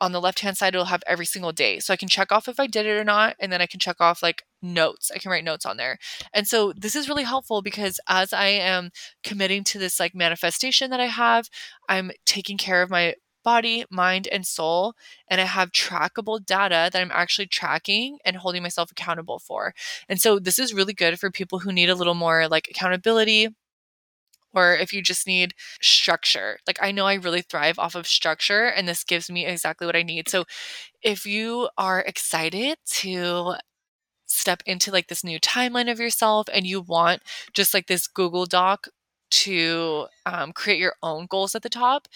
on 0.00 0.12
the 0.12 0.20
left 0.20 0.40
hand 0.40 0.56
side 0.56 0.74
it'll 0.74 0.86
have 0.86 1.02
every 1.06 1.26
single 1.26 1.52
day 1.52 1.78
so 1.78 1.92
i 1.92 1.96
can 1.96 2.08
check 2.08 2.30
off 2.32 2.48
if 2.48 2.60
i 2.60 2.66
did 2.66 2.86
it 2.86 2.98
or 2.98 3.04
not 3.04 3.36
and 3.40 3.52
then 3.52 3.60
i 3.60 3.66
can 3.66 3.80
check 3.80 3.96
off 4.00 4.22
like 4.22 4.42
notes 4.62 5.10
i 5.14 5.18
can 5.18 5.30
write 5.30 5.44
notes 5.44 5.66
on 5.66 5.76
there 5.76 5.98
and 6.32 6.46
so 6.46 6.72
this 6.76 6.96
is 6.96 7.08
really 7.08 7.22
helpful 7.24 7.62
because 7.62 8.00
as 8.08 8.32
i 8.32 8.46
am 8.46 8.90
committing 9.22 9.64
to 9.64 9.78
this 9.78 10.00
like 10.00 10.14
manifestation 10.14 10.90
that 10.90 11.00
i 11.00 11.06
have 11.06 11.48
i'm 11.88 12.10
taking 12.24 12.56
care 12.56 12.82
of 12.82 12.90
my 12.90 13.14
body, 13.44 13.84
mind, 13.90 14.28
and 14.30 14.46
soul. 14.46 14.92
And 15.28 15.40
I 15.40 15.44
have 15.44 15.72
trackable 15.72 16.44
data 16.44 16.90
that 16.92 17.00
I'm 17.00 17.10
actually 17.12 17.46
tracking 17.46 18.18
and 18.22 18.36
holding 18.36 18.62
myself 18.62 18.90
accountable 18.90 19.38
for. 19.38 19.72
And 20.06 20.20
so 20.20 20.38
this 20.38 20.58
is 20.58 20.74
really 20.74 20.92
good 20.92 21.18
for 21.18 21.30
people 21.30 21.60
who 21.60 21.72
need 21.72 21.88
a 21.88 21.94
little 21.94 22.14
more 22.14 22.46
like 22.48 22.68
accountability 22.68 23.48
or 24.58 24.76
if 24.76 24.92
you 24.92 25.02
just 25.02 25.26
need 25.26 25.54
structure. 25.80 26.58
Like 26.66 26.78
I 26.82 26.90
know 26.92 27.06
I 27.06 27.14
really 27.14 27.42
thrive 27.42 27.78
off 27.78 27.94
of 27.94 28.06
structure 28.06 28.66
and 28.66 28.88
this 28.88 29.04
gives 29.04 29.30
me 29.30 29.46
exactly 29.46 29.86
what 29.86 29.96
I 29.96 30.02
need. 30.02 30.28
So 30.28 30.44
if 31.02 31.26
you 31.26 31.68
are 31.78 32.00
excited 32.00 32.78
to 33.02 33.54
step 34.26 34.62
into 34.66 34.90
like 34.92 35.08
this 35.08 35.24
new 35.24 35.40
timeline 35.40 35.90
of 35.90 36.00
yourself 36.00 36.48
and 36.52 36.66
you 36.66 36.80
want 36.80 37.22
just 37.54 37.72
like 37.72 37.86
this 37.86 38.06
Google 38.06 38.46
Doc 38.46 38.88
to 39.30 40.06
um, 40.26 40.52
create 40.52 40.80
your 40.80 40.94
own 41.02 41.26
goals 41.26 41.54
at 41.54 41.62
the 41.62 41.68
top 41.68 42.08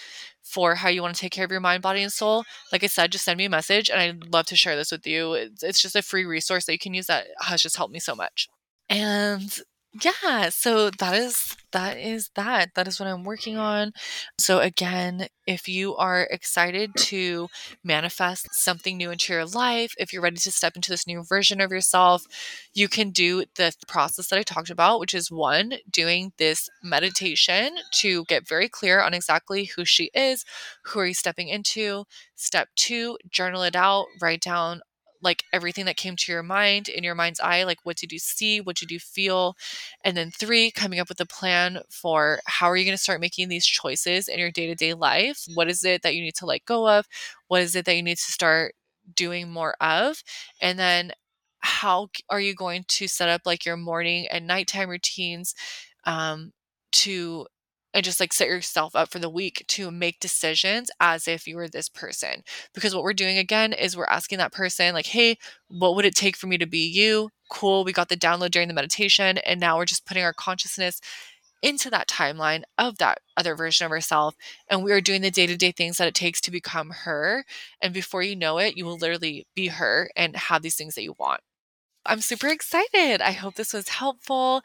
for 0.43 0.75
how 0.77 0.89
you 0.89 1.03
want 1.03 1.15
to 1.15 1.21
take 1.21 1.33
care 1.33 1.45
of 1.45 1.51
your 1.51 1.61
mind, 1.61 1.83
body, 1.83 2.03
and 2.03 2.13
soul, 2.13 2.45
like 2.73 2.83
I 2.83 2.87
said, 2.87 3.13
just 3.13 3.25
send 3.25 3.39
me 3.39 3.45
a 3.45 3.51
message 3.51 3.91
and 3.91 4.01
I'd 4.01 4.33
love 4.33 4.47
to 4.47 4.57
share 4.57 4.77
this 4.77 4.91
with 4.91 5.07
you. 5.07 5.35
It's, 5.35 5.63
it's 5.63 5.83
just 5.83 5.97
a 5.97 6.03
free 6.03 6.25
resource 6.25 6.67
that 6.67 6.73
you 6.73 6.79
can 6.79 6.95
use 6.95 7.07
that 7.07 7.27
has 7.41 7.63
just 7.63 7.77
helped 7.77 7.93
me 7.93 8.01
so 8.01 8.15
much. 8.15 8.49
And 8.89 9.59
yeah, 10.01 10.49
so 10.49 10.89
that 10.89 11.15
is 11.15 11.55
that 11.73 11.99
is 11.99 12.31
that. 12.35 12.71
That 12.75 12.89
is 12.89 12.99
what 12.99 13.09
I'm 13.09 13.25
working 13.25 13.59
on. 13.59 13.93
So 14.39 14.59
again, 14.61 15.27
if 15.47 15.69
you 15.69 15.95
are 15.97 16.27
excited 16.31 16.91
to 16.97 17.49
manifest 17.85 18.49
something 18.53 18.97
new 18.97 19.11
into 19.11 19.35
your 19.35 19.45
life, 19.45 19.93
if 19.99 20.13
you're 20.13 20.23
ready 20.23 20.37
to 20.37 20.53
step 20.53 20.77
into 20.77 20.91
this 20.91 21.07
new 21.07 21.23
version 21.23 21.61
of 21.61 21.71
yourself, 21.71 22.25
you 22.73 22.89
can 22.89 23.11
do 23.11 23.45
the 23.57 23.73
process 23.87 24.29
that 24.29 24.39
I 24.39 24.43
talked 24.43 24.71
about, 24.71 24.99
which 25.01 25.13
is 25.15 25.31
one, 25.31 25.75
doing 25.91 26.33
this 26.39 26.71
meditation 26.83 27.77
to 28.01 28.25
get 28.25 28.49
very 28.49 28.69
clear 28.71 29.01
on 29.03 29.13
exactly 29.13 29.65
who 29.77 29.85
she 29.85 30.11
is, 30.15 30.45
who 30.85 31.01
are 31.01 31.07
you 31.07 31.15
stepping 31.15 31.49
into. 31.49 32.05
Step 32.35 32.69
2, 32.77 33.19
journal 33.31 33.63
it 33.63 33.77
out, 33.77 34.07
write 34.23 34.41
down 34.41 34.81
like 35.23 35.45
everything 35.53 35.85
that 35.87 35.97
came 35.97 36.17
to 36.17 36.33
your 36.33 36.43
mind 36.43 36.89
in 36.89 37.05
your 37.05 37.15
mind's 37.15 37.41
eye 37.41 37.65
like 37.65 37.79
what 37.85 37.97
did 37.97 38.13
you 38.13 38.19
see? 38.19 38.61
What 38.61 38.77
did 38.77 38.91
you 38.91 38.99
feel? 38.99 39.57
And 40.05 40.17
then 40.17 40.31
three 40.31 40.71
coming 40.71 41.01
up 41.01 41.09
with 41.09 41.21
a 41.21 41.27
plan 41.27 41.81
for 41.91 42.41
how 42.47 42.67
are 42.67 42.77
you 42.77 42.85
going 42.85 42.97
to 42.97 43.03
start 43.03 43.21
making 43.21 43.49
these 43.49 43.67
choices 43.67 44.29
in 44.29 44.39
your 44.39 44.51
day-to-day 44.51 44.95
life? 44.95 45.45
What 45.55 45.69
is 45.69 45.85
it 45.85 46.03
that 46.03 46.15
you 46.15 46.23
need 46.23 46.35
to 46.37 46.47
let 46.47 46.65
go 46.65 46.89
of? 46.89 47.07
What 47.49 47.63
is 47.63 47.75
it 47.77 47.85
that 47.87 47.97
you 47.97 48.03
need 48.03 48.19
to 48.19 48.33
start 48.33 48.75
doing 49.15 49.51
more 49.51 49.75
of? 49.81 50.23
And 50.61 50.79
then 50.79 51.13
how 51.61 52.09
are 52.29 52.41
you 52.41 52.55
going 52.55 52.85
to 52.89 53.09
set 53.09 53.29
up 53.29 53.43
like 53.47 53.65
your 53.65 53.77
morning 53.77 54.27
and 54.31 54.47
nighttime 54.47 54.89
routines 54.89 55.55
um, 56.05 56.53
to 56.93 57.47
and 57.95 58.05
just 58.05 58.21
like 58.21 58.33
set 58.33 58.49
yourself 58.49 58.95
up 58.95 59.11
for 59.11 59.19
the 59.19 59.31
week 59.31 59.65
to 59.69 59.91
make 59.91 60.21
decisions 60.21 60.91
as 61.01 61.29
if 61.29 61.47
you 61.47 61.57
were 61.57 61.69
this 61.69 61.89
person. 61.89 62.43
Because 62.75 62.95
what 62.95 63.05
we're 63.05 63.13
doing 63.13 63.39
again 63.39 63.73
is 63.73 63.97
we're 63.97 64.05
asking 64.07 64.39
that 64.39 64.53
person, 64.53 64.95
like, 64.95 65.07
hey, 65.07 65.37
what 65.69 65.95
would 65.97 66.05
it 66.05 66.15
take 66.15 66.37
for 66.37 66.47
me 66.47 66.59
to 66.59 66.67
be 66.67 66.87
you? 66.87 67.31
Cool. 67.51 67.85
We 67.85 67.93
got 67.93 68.09
the 68.09 68.17
download 68.17 68.51
during 68.51 68.69
the 68.69 68.75
meditation. 68.75 69.39
And 69.39 69.61
now 69.61 69.77
we're 69.77 69.85
just 69.85 70.07
putting 70.07 70.25
our 70.25 70.33
consciousness 70.33 71.01
into 71.63 71.91
that 71.91 72.09
timeline 72.09 72.63
of 72.77 72.99
that 72.99 73.19
other 73.37 73.55
version 73.55 73.85
of 73.85 73.91
herself. 73.91 74.35
And 74.69 74.83
we 74.83 74.93
are 74.93 75.01
doing 75.01 75.23
the 75.23 75.31
day 75.31 75.47
to 75.47 75.57
day 75.57 75.71
things 75.73 75.99
that 75.99 76.09
it 76.09 76.15
takes 76.15 76.41
to 76.43 76.51
become 76.51 76.91
her. 76.91 77.45
And 77.81 77.95
before 77.95 78.23
you 78.23 78.35
know 78.35 78.59
it, 78.59 78.77
you 78.77 78.85
will 78.85 78.97
literally 78.99 79.47
be 79.55 79.69
her 79.69 80.11
and 80.17 80.35
have 80.37 80.63
these 80.63 80.75
things 80.77 80.95
that 80.97 81.03
you 81.03 81.15
want. 81.19 81.41
I'm 82.05 82.21
super 82.21 82.49
excited. 82.49 83.21
I 83.21 83.33
hope 83.33 83.55
this 83.55 83.73
was 83.73 83.89
helpful. 83.89 84.63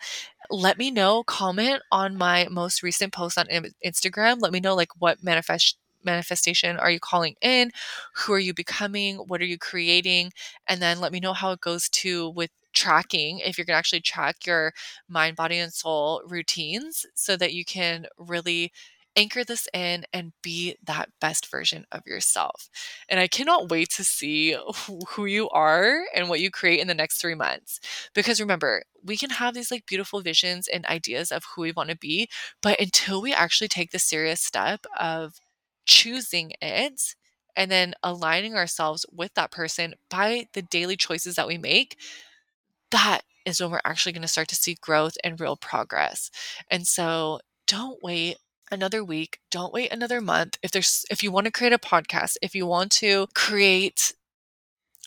Let 0.49 0.77
me 0.77 0.89
know, 0.91 1.23
comment 1.23 1.81
on 1.91 2.17
my 2.17 2.47
most 2.49 2.81
recent 2.81 3.13
post 3.13 3.37
on 3.37 3.47
Instagram. 3.85 4.41
Let 4.41 4.51
me 4.51 4.59
know 4.59 4.75
like 4.75 4.89
what 4.99 5.23
manifest 5.23 5.77
manifestation 6.03 6.77
are 6.77 6.89
you 6.89 6.99
calling 6.99 7.35
in? 7.41 7.71
Who 8.15 8.33
are 8.33 8.39
you 8.39 8.53
becoming? 8.53 9.17
What 9.17 9.41
are 9.41 9.45
you 9.45 9.57
creating? 9.57 10.31
And 10.67 10.81
then 10.81 10.99
let 10.99 11.11
me 11.11 11.19
know 11.19 11.33
how 11.33 11.51
it 11.51 11.61
goes 11.61 11.89
to 11.89 12.29
with 12.29 12.49
tracking 12.73 13.39
if 13.39 13.57
you're 13.57 13.65
going 13.65 13.73
to 13.75 13.79
actually 13.79 14.01
track 14.01 14.45
your 14.45 14.73
mind, 15.09 15.35
body, 15.35 15.57
and 15.59 15.73
soul 15.73 16.21
routines 16.27 17.05
so 17.15 17.35
that 17.37 17.53
you 17.53 17.65
can 17.65 18.05
really 18.17 18.71
anchor 19.17 19.43
this 19.43 19.67
in 19.73 20.05
and 20.13 20.31
be 20.43 20.77
that 20.85 21.09
best 21.19 21.49
version 21.49 21.85
of 21.91 22.05
yourself. 22.05 22.69
And 23.09 23.19
I 23.19 23.27
cannot 23.27 23.69
wait 23.69 23.89
to 23.95 24.03
see 24.03 24.55
who 25.09 25.25
you 25.25 25.49
are 25.49 26.03
and 26.15 26.29
what 26.29 26.39
you 26.39 26.51
create 26.51 26.79
in 26.79 26.87
the 26.87 26.93
next 26.93 27.19
three 27.19 27.35
months. 27.35 27.79
Because 28.13 28.39
remember, 28.39 28.83
we 29.03 29.17
can 29.17 29.31
have 29.31 29.53
these 29.53 29.71
like 29.71 29.85
beautiful 29.85 30.21
visions 30.21 30.67
and 30.67 30.85
ideas 30.85 31.31
of 31.31 31.43
who 31.45 31.63
we 31.63 31.71
want 31.71 31.89
to 31.89 31.97
be, 31.97 32.29
but 32.61 32.79
until 32.79 33.21
we 33.21 33.33
actually 33.33 33.67
take 33.67 33.91
the 33.91 33.99
serious 33.99 34.41
step 34.41 34.85
of 34.99 35.33
choosing 35.85 36.51
it 36.61 37.15
and 37.55 37.71
then 37.71 37.95
aligning 38.03 38.55
ourselves 38.55 39.05
with 39.11 39.33
that 39.33 39.51
person 39.51 39.95
by 40.09 40.45
the 40.53 40.61
daily 40.61 40.95
choices 40.95 41.35
that 41.35 41.47
we 41.47 41.57
make, 41.57 41.97
that 42.91 43.21
is 43.45 43.59
when 43.61 43.71
we're 43.71 43.81
actually 43.85 44.11
going 44.11 44.21
to 44.21 44.27
start 44.27 44.47
to 44.49 44.55
see 44.55 44.77
growth 44.81 45.15
and 45.23 45.39
real 45.39 45.55
progress. 45.55 46.29
And 46.69 46.85
so 46.85 47.39
don't 47.65 47.97
wait 48.03 48.37
another 48.71 49.03
week 49.03 49.39
don't 49.51 49.73
wait 49.73 49.91
another 49.91 50.21
month. 50.21 50.57
If 50.63 50.71
there's 50.71 51.05
if 51.09 51.23
you 51.23 51.31
want 51.31 51.45
to 51.45 51.51
create 51.51 51.73
a 51.73 51.77
podcast 51.77 52.37
if 52.41 52.55
you 52.55 52.65
want 52.65 52.91
to 52.93 53.27
create 53.33 54.13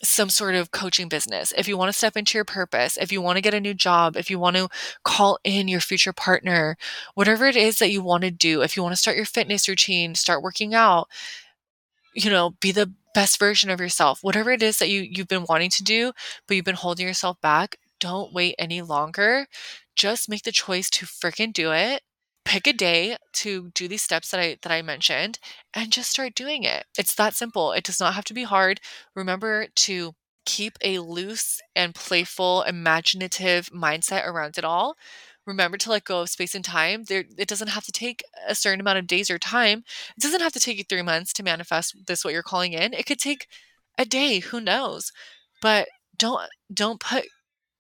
some 0.03 0.31
sort 0.31 0.55
of 0.55 0.71
coaching 0.71 1.09
business 1.11 1.53
if 1.59 1.69
you 1.69 1.77
want 1.77 1.91
to 1.91 1.97
step 1.97 2.17
into 2.17 2.39
your 2.39 2.45
purpose 2.45 2.97
if 2.97 3.13
you 3.13 3.21
want 3.21 3.37
to 3.37 3.43
get 3.43 3.53
a 3.53 3.61
new 3.61 3.75
job 3.75 4.17
if 4.17 4.31
you 4.31 4.39
want 4.39 4.57
to 4.57 4.67
call 5.05 5.39
in 5.45 5.69
your 5.69 5.81
future 5.81 6.13
partner 6.13 6.79
whatever 7.15 7.47
it 7.47 7.55
is 7.55 7.79
that 7.79 7.91
you 7.91 8.03
want 8.03 8.23
to 8.23 8.31
do 8.31 8.63
if 8.63 8.79
you 8.79 8.83
want 8.83 8.95
to 8.95 8.97
start 8.97 9.15
your 9.15 9.27
fitness 9.27 9.69
routine 9.69 10.15
start 10.15 10.43
working 10.43 10.75
out 10.75 11.07
you 12.15 12.31
know 12.31 12.55
be 12.61 12.73
the 12.73 12.91
best 13.15 13.39
version 13.39 13.71
of 13.71 13.81
yourself. 13.81 14.23
Whatever 14.23 14.51
it 14.53 14.63
is 14.63 14.79
that 14.79 14.89
you 14.89 15.01
you've 15.01 15.29
been 15.29 15.47
wanting 15.49 15.71
to 15.71 15.85
do 15.85 16.13
but 16.47 16.57
you've 16.57 16.65
been 16.65 16.75
holding 16.75 17.07
yourself 17.07 17.41
back 17.41 17.77
don't 17.99 18.33
wait 18.33 18.55
any 18.59 18.81
longer. 18.81 19.47
Just 19.95 20.29
make 20.29 20.45
the 20.45 20.53
choice 20.53 20.89
to 20.91 21.05
freaking 21.05 21.53
do 21.53 21.71
it 21.73 22.03
pick 22.45 22.67
a 22.67 22.73
day 22.73 23.17
to 23.33 23.71
do 23.75 23.89
these 23.89 24.03
steps 24.03 24.31
that 24.31 24.41
I 24.41 24.57
that 24.63 24.73
I 24.73 24.83
mentioned 24.83 25.39
and 25.75 25.93
just 25.93 26.11
start 26.11 26.35
doing 26.35 26.65
it. 26.65 26.87
It's 26.99 27.15
that 27.17 27.35
simple. 27.35 27.73
It 27.73 27.85
does 27.85 28.01
not 28.01 28.15
have 28.15 28.25
to 28.27 28.35
be 28.35 28.45
hard. 28.45 28.81
Remember 29.15 29.67
to 29.77 30.15
keep 30.47 30.77
a 30.83 30.99
loose 30.99 31.61
and 31.77 31.95
playful, 31.95 32.63
imaginative 32.63 33.69
mindset 33.71 34.27
around 34.27 34.59
it 34.59 34.65
all. 34.65 34.97
Remember 35.47 35.77
to 35.79 35.91
let 35.91 36.05
go 36.05 36.21
of 36.21 36.31
space 36.31 36.55
and 36.55 36.65
time. 36.65 37.05
There, 37.05 37.25
it 37.39 37.49
doesn't 37.49 37.69
have 37.69 37.85
to 37.85 37.93
take 37.93 38.23
a 38.47 38.55
certain 38.55 38.81
amount 38.81 38.99
of 38.99 39.07
days 39.07 39.31
or 39.31 39.39
time. 39.39 39.85
It 40.17 40.23
doesn't 40.23 40.41
have 40.41 40.53
to 40.53 40.61
take 40.61 40.79
you 40.79 40.85
three 40.85 41.03
months 41.03 41.33
to 41.35 41.43
manifest 41.43 41.97
this 42.07 42.25
what 42.25 42.35
you're 42.35 42.43
calling 42.43 42.73
in. 42.73 42.95
It 42.95 43.07
could 43.07 43.19
take 43.19 43.47
a 43.99 44.05
day. 44.05 44.41
Who 44.41 44.61
knows? 44.61 45.13
But 45.63 45.89
don't 46.17 46.49
don't 46.73 47.01
put 47.01 47.27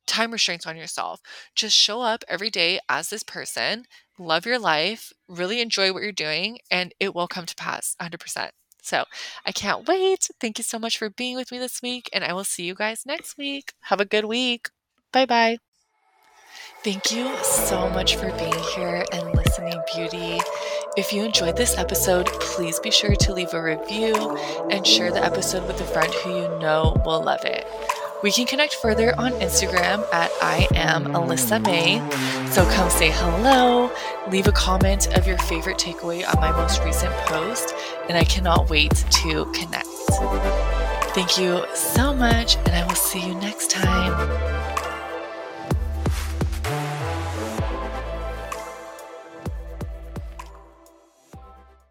time 0.06 0.32
restraints 0.32 0.66
on 0.66 0.76
yourself. 0.76 1.20
Just 1.54 1.76
show 1.76 2.00
up 2.00 2.24
every 2.28 2.50
day 2.50 2.80
as 2.88 3.08
this 3.08 3.22
person, 3.22 3.84
love 4.21 4.47
your 4.47 4.59
life, 4.59 5.12
really 5.27 5.61
enjoy 5.61 5.93
what 5.93 6.03
you're 6.03 6.12
doing, 6.12 6.59
and 6.71 6.95
it 7.01 7.14
will 7.14 7.27
come 7.27 7.47
to 7.47 7.55
pass 7.57 7.97
100%. 8.01 8.51
So 8.83 9.05
I 9.45 9.53
can't 9.53 9.89
wait. 9.89 10.29
Thank 10.41 10.59
you 10.59 10.64
so 10.64 10.79
much 10.79 10.99
for 10.99 11.11
being 11.11 11.37
with 11.37 11.51
me 11.51 11.59
this 11.59 11.83
week, 11.83 12.09
and 12.12 12.23
I 12.23 12.33
will 12.33 12.45
see 12.45 12.64
you 12.64 12.75
guys 12.75 13.05
next 13.07 13.37
week. 13.37 13.73
Have 13.83 14.01
a 14.01 14.05
good 14.05 14.27
week. 14.27 14.68
Bye 15.12 15.27
bye. 15.27 15.59
Thank 16.83 17.12
you 17.12 17.35
so 17.43 17.91
much 17.91 18.16
for 18.16 18.31
being 18.39 18.59
here 18.75 19.05
and 19.12 19.35
listening, 19.35 19.81
beauty. 19.95 20.39
If 20.97 21.12
you 21.12 21.25
enjoyed 21.25 21.57
this 21.57 21.77
episode, 21.77 22.27
please 22.27 22.81
be 22.81 22.91
sure 22.91 23.14
to 23.14 23.33
leave 23.33 23.55
a 23.55 23.62
review 23.62 24.14
and 24.71 24.87
share 24.87 25.12
the 25.12 25.25
episode 25.25 25.66
with 25.66 25.81
a 25.81 25.85
friend 25.85 26.12
who 26.12 26.31
you 26.31 26.49
know 26.59 27.01
will 27.05 27.23
love 27.23 27.45
it. 27.45 27.66
We 28.23 28.31
can 28.31 28.45
connect 28.45 28.75
further 28.75 29.18
on 29.18 29.33
Instagram 29.33 30.07
at 30.12 30.31
I 30.43 30.68
am 30.75 31.07
Ellisa 31.07 31.59
Mae. 31.64 32.01
So 32.51 32.64
come 32.73 32.91
say 32.91 33.11
hello, 33.11 33.91
leave 34.29 34.47
a 34.47 34.53
comment 34.53 35.07
of 35.16 35.27
your 35.27 35.39
favorite 35.39 35.79
takeaway 35.79 36.29
on 36.29 36.39
my 36.39 36.53
most 36.53 36.85
recent 36.85 37.12
post, 37.25 37.75
and 38.11 38.18
I 38.18 38.25
cannot 38.25 38.68
wait 38.68 38.93
to 39.23 39.47
connect. 39.53 39.87
Thank 41.14 41.39
you 41.39 41.64
so 41.75 42.12
much, 42.12 42.57
and 42.57 42.71
I 42.71 42.87
will 42.87 42.95
see 42.95 43.27
you 43.27 43.35
next 43.37 43.71
time. 43.71 44.70